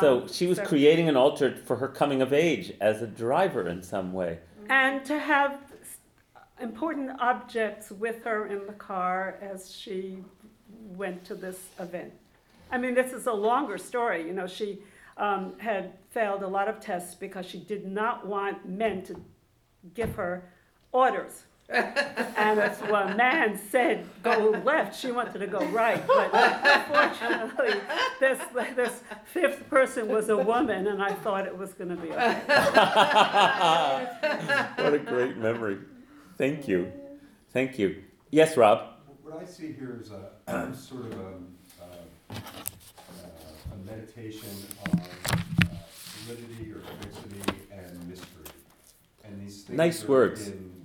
[0.00, 3.06] So Um, she was so- creating an altar for her coming of age as a
[3.06, 4.38] driver in some way.
[4.70, 5.58] And to have
[6.62, 10.18] important objects with her in the car as she
[10.96, 12.12] went to this event.
[12.70, 14.26] I mean, this is a longer story.
[14.26, 14.78] You know, she
[15.16, 19.20] um, had failed a lot of tests because she did not want men to
[19.94, 20.44] give her
[20.92, 21.44] orders.
[21.68, 26.06] and as one man said, go left, she wanted to go right.
[26.06, 27.80] But unfortunately,
[28.20, 28.38] this,
[28.76, 32.40] this fifth person was a woman, and I thought it was going to be okay.
[34.76, 35.78] what a great memory.
[36.42, 36.92] Thank you.
[37.52, 38.02] Thank you.
[38.32, 38.96] Yes, Rob.
[39.22, 41.34] What I see here is a sort of a,
[41.80, 42.34] uh, uh,
[43.72, 44.48] a meditation
[44.84, 45.36] on uh,
[45.94, 48.50] solidity or fixity and mystery.
[49.22, 50.48] And these things Nice are words.
[50.48, 50.84] in,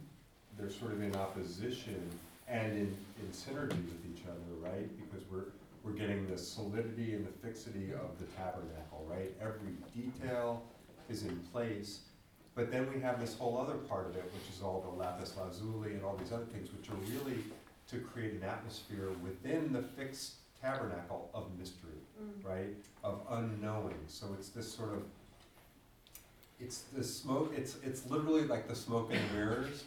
[0.59, 2.07] they're sort of in opposition
[2.47, 4.87] and in, in synergy with each other, right?
[4.95, 5.45] Because we're,
[5.83, 9.33] we're getting the solidity and the fixity of the tabernacle, right?
[9.41, 10.61] Every detail
[11.09, 12.01] is in place.
[12.57, 15.35] But then we have this whole other part of it, which is all the lapis
[15.37, 17.37] lazuli and all these other things, which are really
[17.91, 22.01] to create an atmosphere within the fixed tabernacle of mystery,
[22.43, 22.73] right?
[23.03, 23.99] Of unknowing.
[24.07, 25.03] So it's this sort of,
[26.59, 29.83] it's the smoke, it's, it's literally like the smoke and mirrors.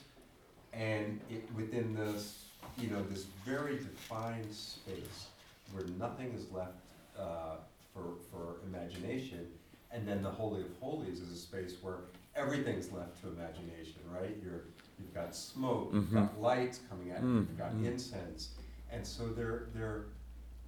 [0.72, 2.44] And it, within this,
[2.78, 5.26] you know, this very defined space
[5.72, 6.78] where nothing is left,
[7.18, 7.56] uh,
[7.92, 9.48] for, for imagination.
[9.90, 11.96] And then the Holy of Holies is a space where
[12.40, 14.36] everything's left to imagination, right?
[14.42, 14.64] You're,
[14.98, 17.86] you've got smoke, you've got lights coming at you, you've got mm.
[17.86, 18.50] incense.
[18.92, 20.04] And so they're, they're,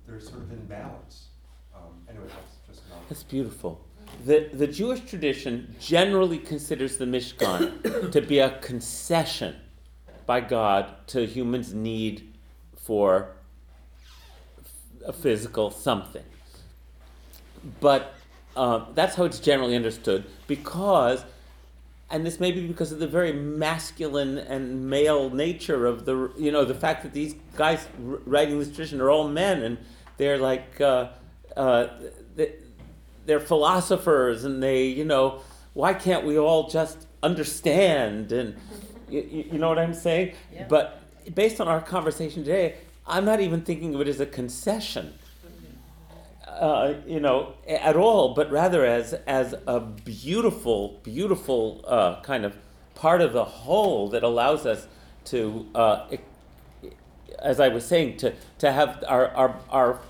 [0.06, 1.28] they're sort of in balance.
[1.74, 3.08] Um, anyway, that's just not.
[3.08, 3.80] That's beautiful.
[4.26, 9.56] The, the Jewish tradition generally considers the Mishkan to be a concession
[10.26, 12.34] by God to humans' need
[12.76, 13.28] for
[15.06, 16.24] a physical something.
[17.80, 18.14] But
[18.56, 21.24] uh, that's how it's generally understood because,
[22.12, 26.52] and this may be because of the very masculine and male nature of the, you
[26.52, 29.78] know, the fact that these guys writing this tradition are all men and
[30.18, 31.08] they're like, uh,
[31.56, 31.86] uh,
[32.36, 32.52] they,
[33.24, 35.40] they're philosophers and they, you know,
[35.72, 38.30] why can't we all just understand?
[38.30, 38.56] And
[39.08, 40.34] you, you know what I'm saying?
[40.52, 40.66] Yeah.
[40.68, 41.00] But
[41.34, 42.76] based on our conversation today,
[43.06, 45.14] I'm not even thinking of it as a concession
[46.60, 52.56] uh, you know, at all, but rather as as a beautiful, beautiful uh, kind of
[52.94, 54.86] part of the whole that allows us
[55.24, 56.06] to, uh,
[57.38, 60.00] as I was saying, to to have our our our,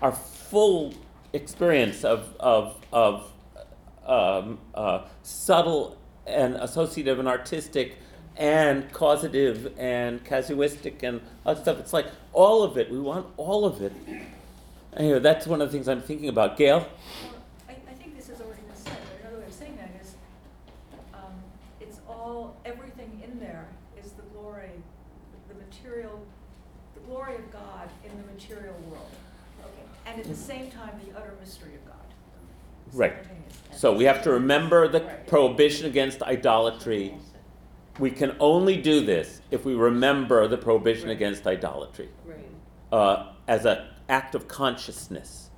[0.00, 0.94] our full
[1.32, 3.32] experience of, of, of
[4.06, 5.96] um, uh, subtle
[6.26, 7.96] and associative and artistic
[8.36, 11.78] and causative and casuistic and other stuff.
[11.78, 12.90] It's like all of it.
[12.90, 13.92] We want all of it.
[14.96, 16.56] Anyway, that's one of the things I'm thinking about.
[16.56, 16.80] Gail?
[16.80, 17.34] Well,
[17.68, 20.14] I, I think this is already been said, but another way of saying that is,
[21.14, 21.32] um,
[21.80, 23.66] it's all, everything in there
[24.02, 24.70] is the glory,
[25.48, 26.20] the material,
[26.94, 29.10] the glory of God in the material world.
[29.64, 31.96] Okay, and at the same time, the utter mystery of God.
[32.92, 33.14] Right.
[33.74, 37.14] So we have to remember the prohibition against idolatry.
[37.98, 42.38] We can only do this if we remember the prohibition against idolatry Right.
[42.92, 43.78] uh, as an
[44.12, 45.48] act of consciousness,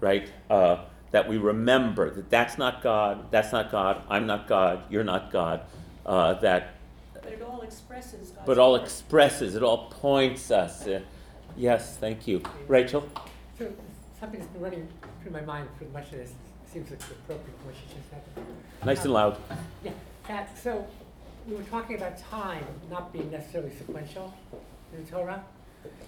[0.00, 0.30] right?
[0.50, 5.04] Uh, that we remember that that's not God, that's not God, I'm not God, you're
[5.04, 5.62] not God.
[6.04, 6.74] Uh, that,
[7.14, 8.46] But it all expresses God's.
[8.46, 8.82] but all glory.
[8.84, 10.86] expresses, it all points us.
[10.86, 11.00] Uh,
[11.56, 13.08] yes, thank you, Rachel.
[13.58, 13.72] So,
[14.20, 14.88] something that's been running
[15.22, 16.32] through my mind for much of this,
[16.70, 18.20] seems like appropriate for what she just said.
[18.84, 19.38] Nice and Um, loud.
[19.82, 19.92] Yeah,
[20.28, 20.86] that, so,
[21.46, 24.34] we were talking about time not being necessarily sequential
[24.94, 25.42] in the Torah.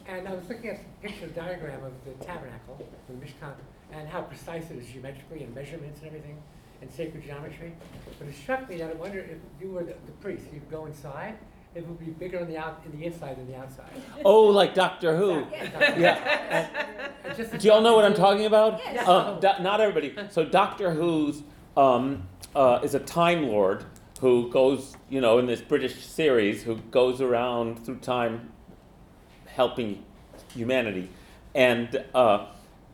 [0.07, 3.53] And I was looking at the picture diagram of the tabernacle, the Mishkan,
[3.93, 6.37] and how precise it is geometrically and measurements and everything,
[6.81, 7.73] and sacred geometry.
[8.19, 10.87] But it struck me that I wonder if you were the, the priest, you'd go
[10.87, 11.37] inside,
[11.75, 13.91] it would be bigger on the out, in the inside than the outside.
[14.25, 15.45] Oh, like Doctor Who.
[15.53, 16.03] Exactly.
[16.03, 16.69] Yeah.
[17.23, 18.81] And just Do y'all know what I'm talking about?
[18.83, 19.07] Yes.
[19.07, 20.15] Um, do- not everybody.
[20.31, 21.43] So Doctor Who's
[21.77, 23.85] um, uh, is a time lord
[24.21, 28.51] who goes, you know, in this British series, who goes around through time,
[29.55, 30.05] helping
[30.55, 31.09] humanity,
[31.55, 32.47] and uh,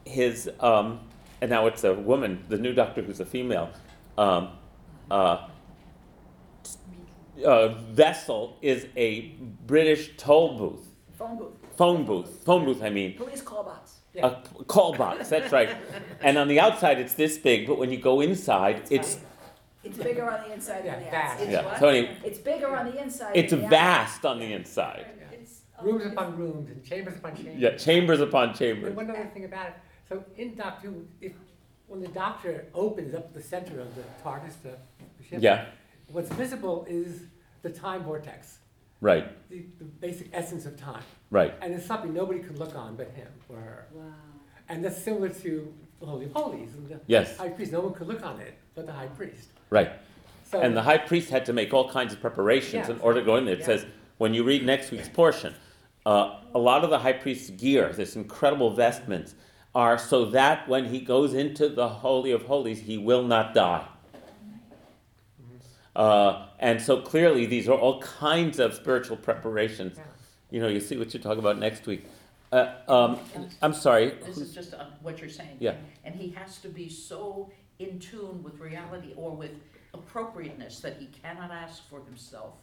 [0.05, 1.01] his um,
[1.41, 3.70] and now it's a woman, the new Doctor who's a female.
[4.19, 4.51] Um,
[5.11, 5.47] uh,
[7.45, 9.35] uh, vessel is a
[9.66, 10.87] British toll booth,
[11.19, 12.83] Phone booth, phone booth, phone booth.
[12.83, 13.97] I mean, police call box.
[14.16, 14.31] a
[14.66, 15.28] call box.
[15.28, 15.77] That's right.
[16.23, 19.19] And on the outside, it's this big, but when you go inside, it's
[19.85, 21.41] It's bigger on the inside than the outside.
[21.43, 21.78] It's Yeah, what?
[21.78, 25.07] so anyway- It's bigger on the inside it's than the vast on the inside.
[25.78, 27.57] It's, Rooms upon rooms and chambers upon chambers.
[27.59, 28.89] Yeah, chambers upon chambers.
[28.89, 29.74] And one other thing about it,
[30.09, 31.32] so in Doctor Who, if,
[31.86, 34.77] when the Doctor opens up the center of the TARDIS, the
[35.19, 35.39] the ship.
[35.43, 35.66] Yeah.
[36.09, 37.23] What's visible is
[37.62, 38.59] the time vortex,
[39.01, 41.03] Right, the, the basic essence of time.
[41.31, 41.53] right.
[41.61, 43.86] And it's something nobody could look on but him or her.
[43.93, 44.05] Wow.
[44.69, 46.74] And that's similar to the Holy of Holies.
[46.74, 47.36] and the Yes.
[47.36, 49.48] High priest, no one could look on it but the high priest.
[49.70, 49.90] Right.
[50.44, 53.03] So- And the high priest had to make all kinds of preparations in Yeah.
[53.03, 53.55] order to go in there.
[53.55, 53.66] It Yeah.
[53.66, 53.86] says,
[54.19, 55.55] when you read next week's portion,
[56.07, 59.35] uh, a lot of the high priest's gear, this incredible vestments,
[59.74, 63.87] are so that when he goes into the Holy of Holies, he will not die.
[65.97, 69.99] Uh, and so clearly, these are all kinds of spiritual preparations.
[70.51, 72.07] You know, you see what you're talking about next week.
[72.53, 73.19] Uh, um,
[73.61, 74.15] I'm sorry.
[74.24, 75.57] This is just uh, what you're saying.
[75.59, 75.74] Yeah.
[76.05, 77.51] And he has to be so
[77.81, 79.53] in tune with reality or with
[79.93, 82.55] appropriateness that he cannot ask for himself.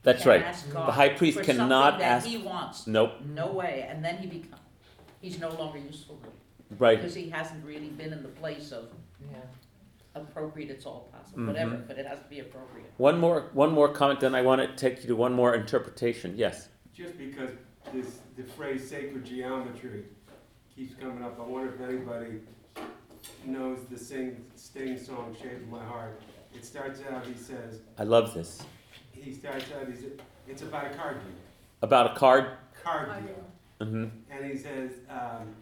[0.00, 0.42] He That's can't right.
[0.44, 2.86] ask The high priest for cannot something ask- that he wants.
[2.86, 3.12] Nope.
[3.26, 3.86] No way.
[3.88, 4.58] And then he become,
[5.20, 6.78] he's no longer useful to him.
[6.78, 6.96] Right.
[6.98, 8.88] Because he hasn't really been in the place of
[9.30, 9.36] Yeah.
[10.14, 11.46] appropriate, it's all possible, Mhm.
[11.48, 12.90] whatever, but it has to be appropriate.
[12.96, 16.34] One more, one more comment, then I want to take you to one more interpretation.
[16.38, 16.70] Yes.
[16.94, 17.50] Just because
[17.92, 20.04] this, the phrase sacred geometry
[20.74, 22.40] keeps coming up, I wonder if anybody
[23.44, 26.22] knows the sing, Sting song, Shape of My Heart.
[26.54, 28.62] It starts out, he says, I love this.
[29.22, 30.04] He starts out, he's,
[30.48, 31.32] it's about a card deal,
[31.82, 32.46] About a card.
[32.82, 33.86] card deal.
[33.86, 35.54] hmm And he says, um,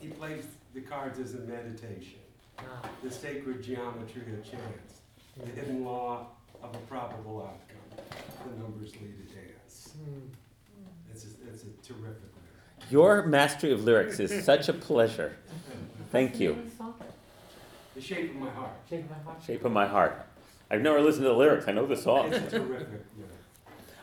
[0.00, 2.18] he plays the cards as a meditation,
[2.58, 2.62] Ah.
[3.02, 5.00] the sacred geometry of chance,
[5.38, 6.26] the hidden law
[6.62, 8.04] of a probable outcome,
[8.44, 9.92] the numbers lead a dance.
[9.96, 10.20] Hmm.
[11.12, 12.04] It's a, it's a terrific
[12.34, 12.90] lyric.
[12.90, 15.36] Your mastery of lyrics is such a pleasure.
[16.12, 16.56] Thank you.
[17.94, 18.70] The shape of my heart.
[18.88, 19.42] Shape of my heart.
[19.44, 20.26] Shape of my heart.
[20.70, 21.66] I've never listened to the lyrics.
[21.66, 22.32] I know the song.
[22.32, 23.00] It's terrific lyric.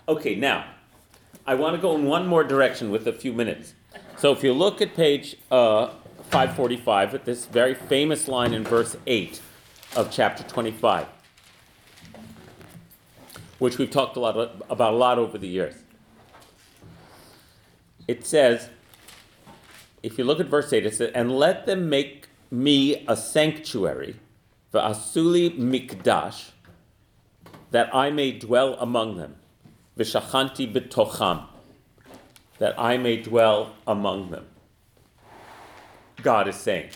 [0.10, 0.66] Okay, now,
[1.46, 3.74] I want to go in one more direction with a few minutes.
[4.18, 5.88] So if you look at page uh,
[6.30, 9.42] 545, at this very famous line in verse 8
[9.96, 11.08] of chapter 25,
[13.60, 14.38] which we've talked a lot
[14.70, 15.76] about a lot over the years.
[18.08, 18.70] It says,
[20.04, 24.16] if you look at verse 8, it says, And let them make me a sanctuary,
[24.72, 26.52] the Asu li mikdash,
[27.72, 29.36] that I may dwell among them,
[29.98, 31.46] v'shachanti b'tocham,
[32.60, 34.46] that I may dwell among them.
[36.24, 36.90] God is saying.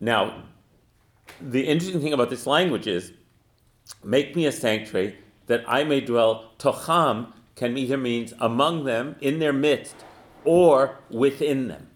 [0.00, 0.42] Now,
[1.40, 3.12] the interesting thing about this language is,
[4.02, 6.50] make me a sanctuary that I may dwell.
[6.58, 9.96] Tocham can either means among them, in their midst,
[10.44, 11.88] or within them.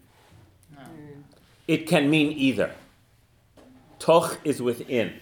[1.67, 2.71] it can mean either.
[3.99, 5.13] Toch is within.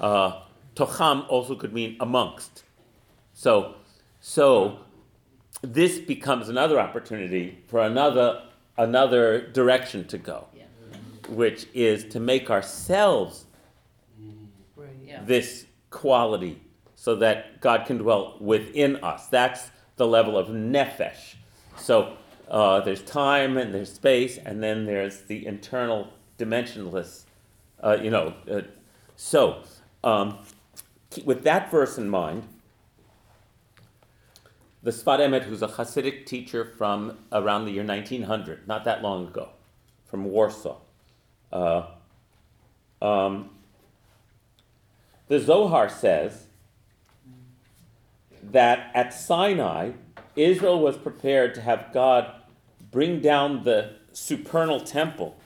[0.00, 0.40] Uh,
[0.76, 2.62] tocham also could mean amongst.
[3.32, 3.74] So,
[4.20, 4.78] so
[5.62, 8.42] this becomes another opportunity for another
[8.78, 10.64] another direction to go, Yeah.
[11.30, 13.46] which is to make ourselves
[14.76, 14.88] Right.
[15.02, 15.22] Yeah.
[15.24, 16.60] this quality
[16.94, 19.28] so that God can dwell within us.
[19.28, 21.36] That's the level of nefesh.
[21.78, 22.16] So
[22.50, 26.08] uh, there's time and there's space, and then there's the internal
[26.38, 27.24] dimensionless,
[27.82, 28.34] uh, you know.
[28.50, 28.60] Uh,
[29.16, 29.62] so,
[30.04, 30.38] um,
[31.24, 32.44] with that verse in mind,
[34.82, 39.26] the Sfat Emet, who's a Hasidic teacher from around the year 1900, not that long
[39.26, 39.50] ago,
[40.04, 40.76] from Warsaw,
[41.52, 41.86] uh,
[43.02, 43.50] um,
[45.28, 46.46] the Zohar says
[48.42, 49.92] that at Sinai,
[50.36, 52.32] Israel was prepared to have God
[52.90, 55.36] bring down the supernal temple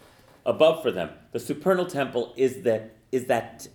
[0.44, 1.10] above for them.
[1.32, 3.66] The supernal temple is that is that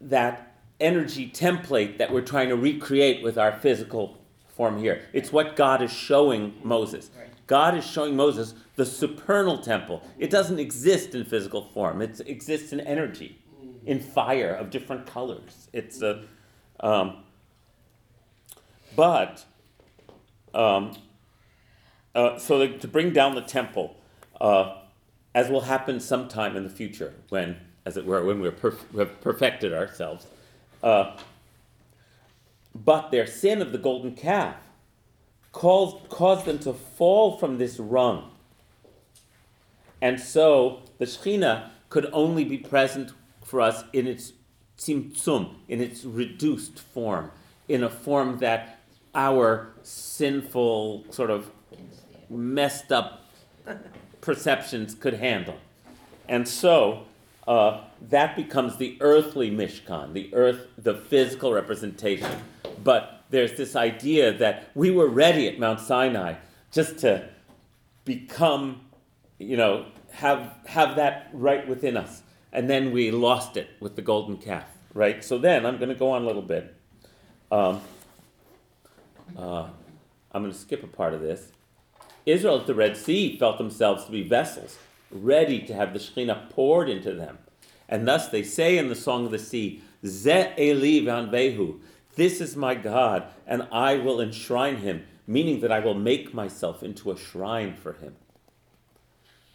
[0.00, 4.18] that energy template that we're trying to recreate with our physical
[4.48, 5.02] form here.
[5.12, 7.10] It's what God is showing Moses.
[7.46, 10.02] God is showing Moses the supernal temple.
[10.18, 12.00] It doesn't exist in physical form.
[12.00, 13.38] It exists in energy,
[13.84, 15.68] in fire of different colors.
[15.72, 16.24] It's a,
[16.78, 17.24] um,
[18.94, 19.44] but
[20.54, 20.96] um,
[22.14, 23.96] uh, so the, to bring down the temple,
[24.40, 24.76] uh,
[25.34, 29.20] as will happen sometime in the future, when, as it were, when we're perf- have
[29.20, 30.26] perfected ourselves.
[30.82, 31.16] Uh,
[32.74, 34.56] but their sin of the golden calf
[35.52, 38.30] caused, caused them to fall from this rung.
[40.00, 43.12] And so the Shekhinah could only be present
[43.44, 44.32] for us in its
[44.78, 47.30] tzimtzum, in its reduced form,
[47.68, 48.78] in a form that
[49.14, 51.50] our sinful, sort of
[52.28, 53.28] messed up
[54.20, 55.56] perceptions could handle.
[56.28, 57.06] And so
[57.46, 62.30] uh, that becomes the earthly Mishkan, the earth, the physical representation.
[62.82, 66.34] But there's this idea that we were ready at Mount Sinai
[66.70, 67.28] just to
[68.04, 68.82] become,
[69.38, 72.22] you know, have, have that right within us.
[72.52, 75.22] And then we lost it with the golden calf, right?
[75.22, 76.74] So then I'm going to go on a little bit.
[77.52, 77.80] Um,
[79.36, 79.68] uh,
[80.32, 81.52] I'm going to skip a part of this.
[82.26, 84.78] Israel at the Red Sea felt themselves to be vessels,
[85.10, 87.38] ready to have the Shekhinah poured into them.
[87.88, 91.80] And thus they say in the Song of the Sea, Ze Eli Vehu,
[92.16, 96.82] this is my God, and I will enshrine him, meaning that I will make myself
[96.82, 98.16] into a shrine for him.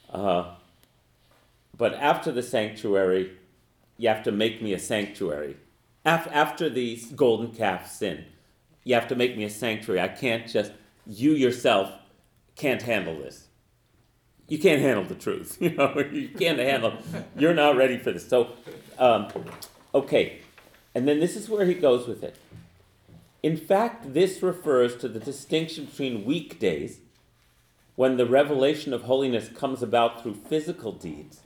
[0.10, 0.56] Uh,
[1.78, 3.32] but after the sanctuary,
[3.98, 5.58] you have to make me a sanctuary.
[6.06, 8.26] Af- after the golden calf sin,
[8.84, 10.00] you have to make me a sanctuary.
[10.00, 10.72] I can't just,
[11.06, 11.92] you yourself
[12.56, 13.45] can't handle this.
[14.48, 15.58] You can't handle the truth.
[15.62, 16.94] You know, you can't handle.
[17.38, 18.28] You're not ready for this.
[18.28, 18.50] So,
[19.00, 19.28] um,
[19.94, 20.40] okay,
[20.94, 22.38] and then this is where he goes with it.
[23.42, 27.00] In fact, this refers to the distinction between weekdays,
[27.96, 31.42] when the revelation of holiness comes about through physical deeds,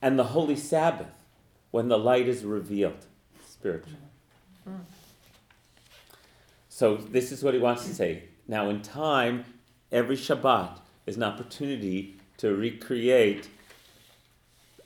[0.00, 1.14] and the holy Sabbath,
[1.70, 3.06] when the light is revealed
[3.46, 3.98] spiritually.
[6.68, 8.24] So this is what he wants to say.
[8.46, 9.44] Now, in time,
[9.90, 13.48] every Shabbat is an opportunity to recreate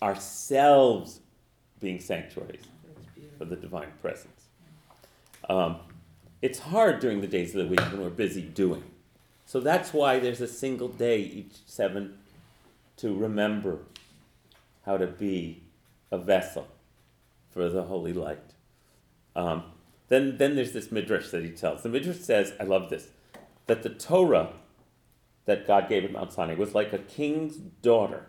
[0.01, 1.19] ourselves
[1.81, 2.63] being sanctuaries
[3.37, 4.47] for the divine presence.
[5.51, 5.79] Um,
[6.41, 8.85] it's hard during the days of the week when we're busy doing.
[9.47, 12.19] So that's why there's a single day each seven
[12.99, 13.81] to remember
[14.87, 15.63] how to be
[16.13, 16.69] a vessel
[17.51, 18.55] for the holy light.
[19.35, 19.65] Um,
[20.09, 21.83] then, then there's this midrash that he tells.
[21.83, 23.09] The midrash says, I love this,
[23.67, 24.53] that the Torah
[25.45, 28.27] that God gave at Mount Sinai was like a king's daughter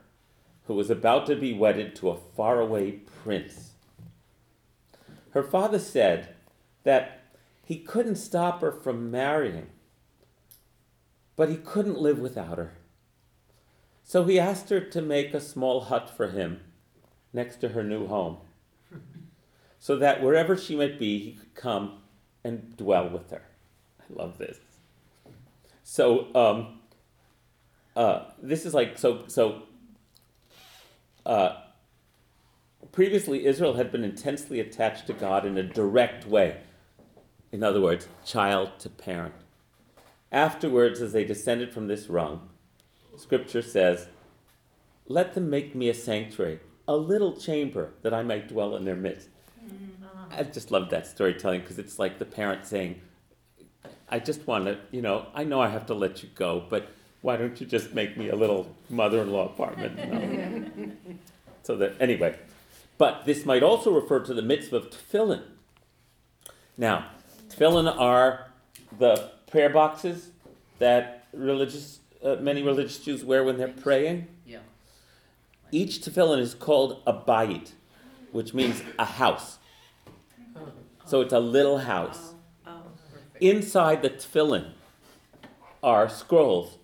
[0.65, 3.71] who was about to be wedded to a faraway prince.
[5.31, 6.35] Her father said
[6.83, 7.21] that
[7.65, 9.67] he couldn't stop her from marrying,
[11.35, 12.73] but he couldn't live without her.
[14.03, 16.59] So he asked her to make a small hut for him
[17.31, 18.37] next to her new home,
[19.79, 21.99] so that wherever she might be, he could come
[22.43, 23.43] and dwell with her.
[23.99, 24.59] I love this.
[25.83, 26.79] So, um,
[27.95, 29.63] uh, this is like so so
[31.25, 31.57] uh,
[32.91, 36.57] previously israel had been intensely attached to god in a direct way.
[37.51, 39.35] In other words child to parent.
[40.31, 42.49] Afterwards as they descended from this rung
[43.17, 44.07] scripture says
[45.07, 48.95] let them make me a sanctuary a little chamber that i might dwell in their
[48.95, 49.29] midst.
[50.31, 52.99] I just love that storytelling because it's like the parent saying
[54.09, 56.89] i just want to you know i know i have to let you go but
[57.23, 59.97] why don't you just make me a little mother-in-law apartment?
[59.97, 60.91] No.
[61.63, 62.37] So that, anyway,
[62.97, 65.43] but this might also refer to the mitzvah of tefillin.
[66.77, 67.05] Now,
[67.47, 68.51] tefillin are
[68.99, 70.31] the prayer boxes
[70.79, 74.27] that religious, uh, many religious Jews wear when they're praying.
[74.45, 74.59] Yeah.
[75.71, 77.71] Each tefillin is called a bayit,
[78.33, 79.59] which means a house.
[81.05, 82.33] So it's a little house.
[82.67, 82.91] Oh, oh.
[83.39, 84.71] Inside the tefillin
[85.81, 86.79] are scrolls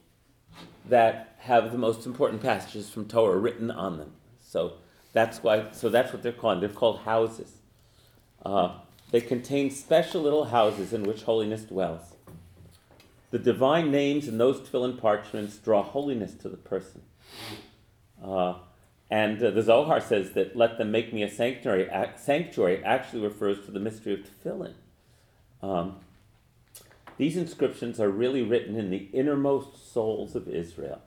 [0.89, 4.13] that have the most important passages from Torah written on them.
[4.41, 4.73] So
[5.13, 5.71] that's why.
[5.71, 6.61] So that's what they're called.
[6.61, 7.53] They're called houses.
[8.45, 8.79] Uh,
[9.11, 12.15] they contain special little houses in which holiness dwells.
[13.31, 17.01] The divine names in those tefillin parchments draw holiness to the person.
[18.23, 18.55] Uh,
[19.11, 23.21] and uh, the Zohar says that "Let them make me a sanctuary." Ac- sanctuary actually
[23.21, 24.73] refers to the mystery of tefillin.
[25.61, 25.97] Um,
[27.19, 31.01] these inscriptions are really written in the innermost souls of Israel.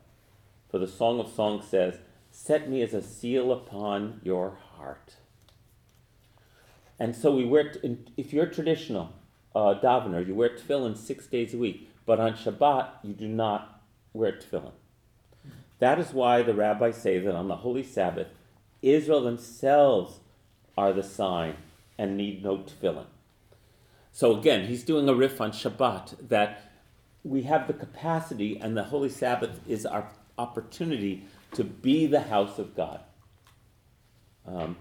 [0.70, 5.14] For the Song of Songs says, Set me as a seal upon your heart.
[6.98, 9.14] And so we wear, in, if you're traditional
[9.54, 13.80] uh, davener, you wear tefillin six days a week, but on Shabbat you do not
[14.12, 14.72] wear tefillin.
[15.78, 18.28] That is why the rabbis say that on the Holy Sabbath,
[18.82, 20.18] Israel themselves
[20.76, 21.56] are the sign
[21.96, 23.06] and need no tefillin.
[24.12, 26.70] So again, he's doing a riff on Shabbat that
[27.24, 32.58] we have the capacity, and the Holy Sabbath is our opportunity to be the house
[32.58, 33.00] of God.
[34.46, 34.76] Um,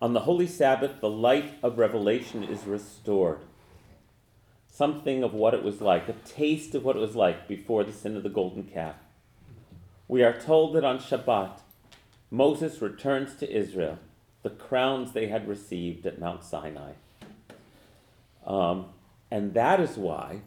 [0.00, 3.40] on the Holy Sabbath, the light of revelation is restored.
[4.68, 7.92] Something of what it was like, a taste of what it was like before the
[7.92, 8.96] sin of the golden calf.
[10.06, 11.60] We are told that on Shabbat,
[12.30, 13.98] Moses returns to Israel
[14.42, 16.92] the crowns they had received at Mount Sinai.
[18.46, 18.86] Um,
[19.30, 20.40] and that is why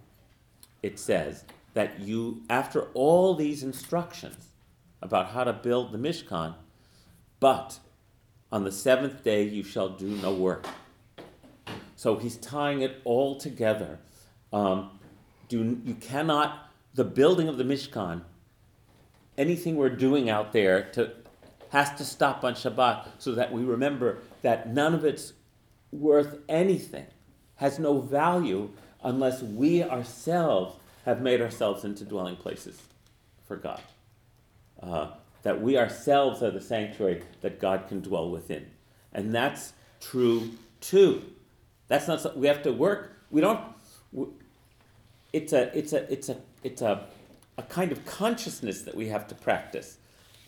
[0.81, 4.47] it says that you, after all these instructions
[5.01, 6.55] about how to build the Mishkan,
[7.39, 7.79] but
[8.51, 10.65] on the seventh day you shall do no work.
[11.95, 13.99] So he's tying it all together.
[14.51, 14.99] Um,
[15.47, 18.21] do, you cannot, the building of the Mishkan,
[19.37, 21.11] anything we're doing out there to,
[21.69, 25.33] has to stop on Shabbat so that we remember that none of it's
[25.91, 27.07] worth anything,
[27.57, 28.69] has no value
[29.03, 30.75] unless we ourselves
[31.05, 32.81] have made ourselves into dwelling places
[33.45, 33.81] for God.
[34.81, 35.07] Uh,
[35.43, 38.65] that we ourselves are the sanctuary that God can dwell within.
[39.13, 41.23] And that's true too.
[41.87, 43.17] That's not we have to work.
[43.29, 43.59] We don't.
[44.11, 44.33] w
[45.31, 47.05] it's a it's a it's a it's a
[47.57, 49.97] a kind of consciousness that we have to practice.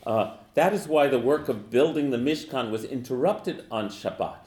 [0.06, 4.38] Uh, that is why the work of building the Mishkan was interrupted on Shabbat.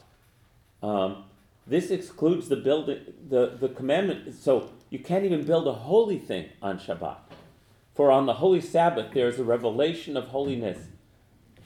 [0.81, 1.25] Um,
[1.69, 4.33] this excludes the building the, the commandment.
[4.35, 7.17] So you can't even build a holy thing on Shabbat.
[7.93, 10.79] For on the holy Sabbath there is a revelation of holiness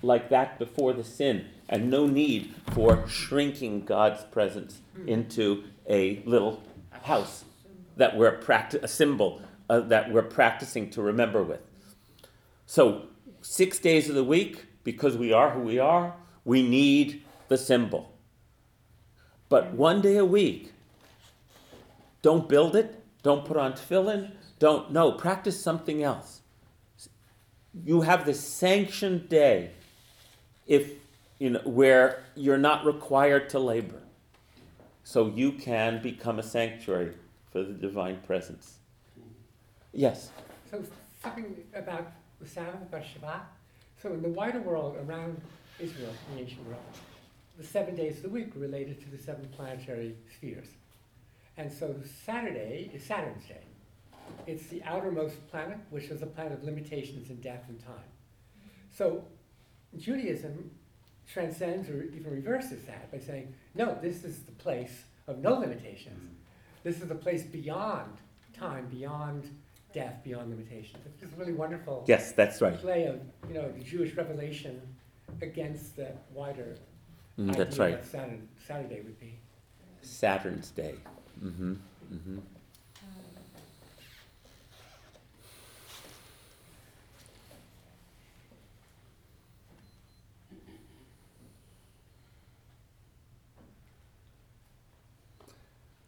[0.01, 6.61] like that before the sin, and no need for shrinking God's presence into a little
[7.03, 7.45] house
[7.95, 11.61] that we're practi- a symbol uh, that we're practicing to remember with.
[12.65, 13.03] So
[13.41, 18.12] six days of the week, because we are who we are, we need the symbol.
[19.53, 20.73] But one day a week,
[22.23, 26.41] don't build it, don't put on tefillin, don't, no, practice something else.
[27.85, 29.69] You have this sanctioned day
[30.65, 30.93] if,
[31.37, 34.01] you know, where you're not required to labor.
[35.03, 37.13] So you can become a sanctuary
[37.51, 38.79] for the divine presence.
[39.91, 40.31] Yes.
[40.71, 40.83] So
[41.21, 42.11] something about
[42.41, 43.41] the Sabbath, about Shabbat.
[44.01, 45.39] So in the wider world around
[45.79, 46.81] Israel, the ancient world,
[47.57, 50.67] the seven days of the week related to the seven planetary spheres.
[51.57, 53.61] And so Saturday is Saturn's day.
[54.47, 58.09] It's the outermost planet, which is a planet of limitations in death and time.
[58.91, 59.23] So
[59.97, 60.71] Judaism
[61.27, 66.31] transcends or even reverses that by saying, no, this is the place of no limitations.
[66.83, 68.17] This is the place beyond
[68.57, 69.49] time, beyond
[69.93, 70.97] death, beyond limitations.
[71.05, 72.77] It's just really wonderful Yes, that's right.
[72.79, 74.81] play of you know the Jewish revelation
[75.41, 76.77] against the wider
[77.39, 78.01] Mm, idea that's right.
[78.01, 79.39] that Saturday, Saturday would be.
[80.01, 80.95] Saturn's day.
[81.43, 81.73] Mm-hmm.
[82.13, 82.37] Mm-hmm.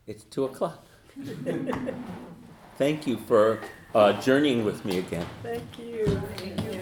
[0.08, 0.86] It's two o'clock.
[2.78, 3.60] Thank you for
[3.96, 5.26] uh, journeying with me again.
[5.42, 6.06] Thank you.
[6.38, 6.82] Thank you.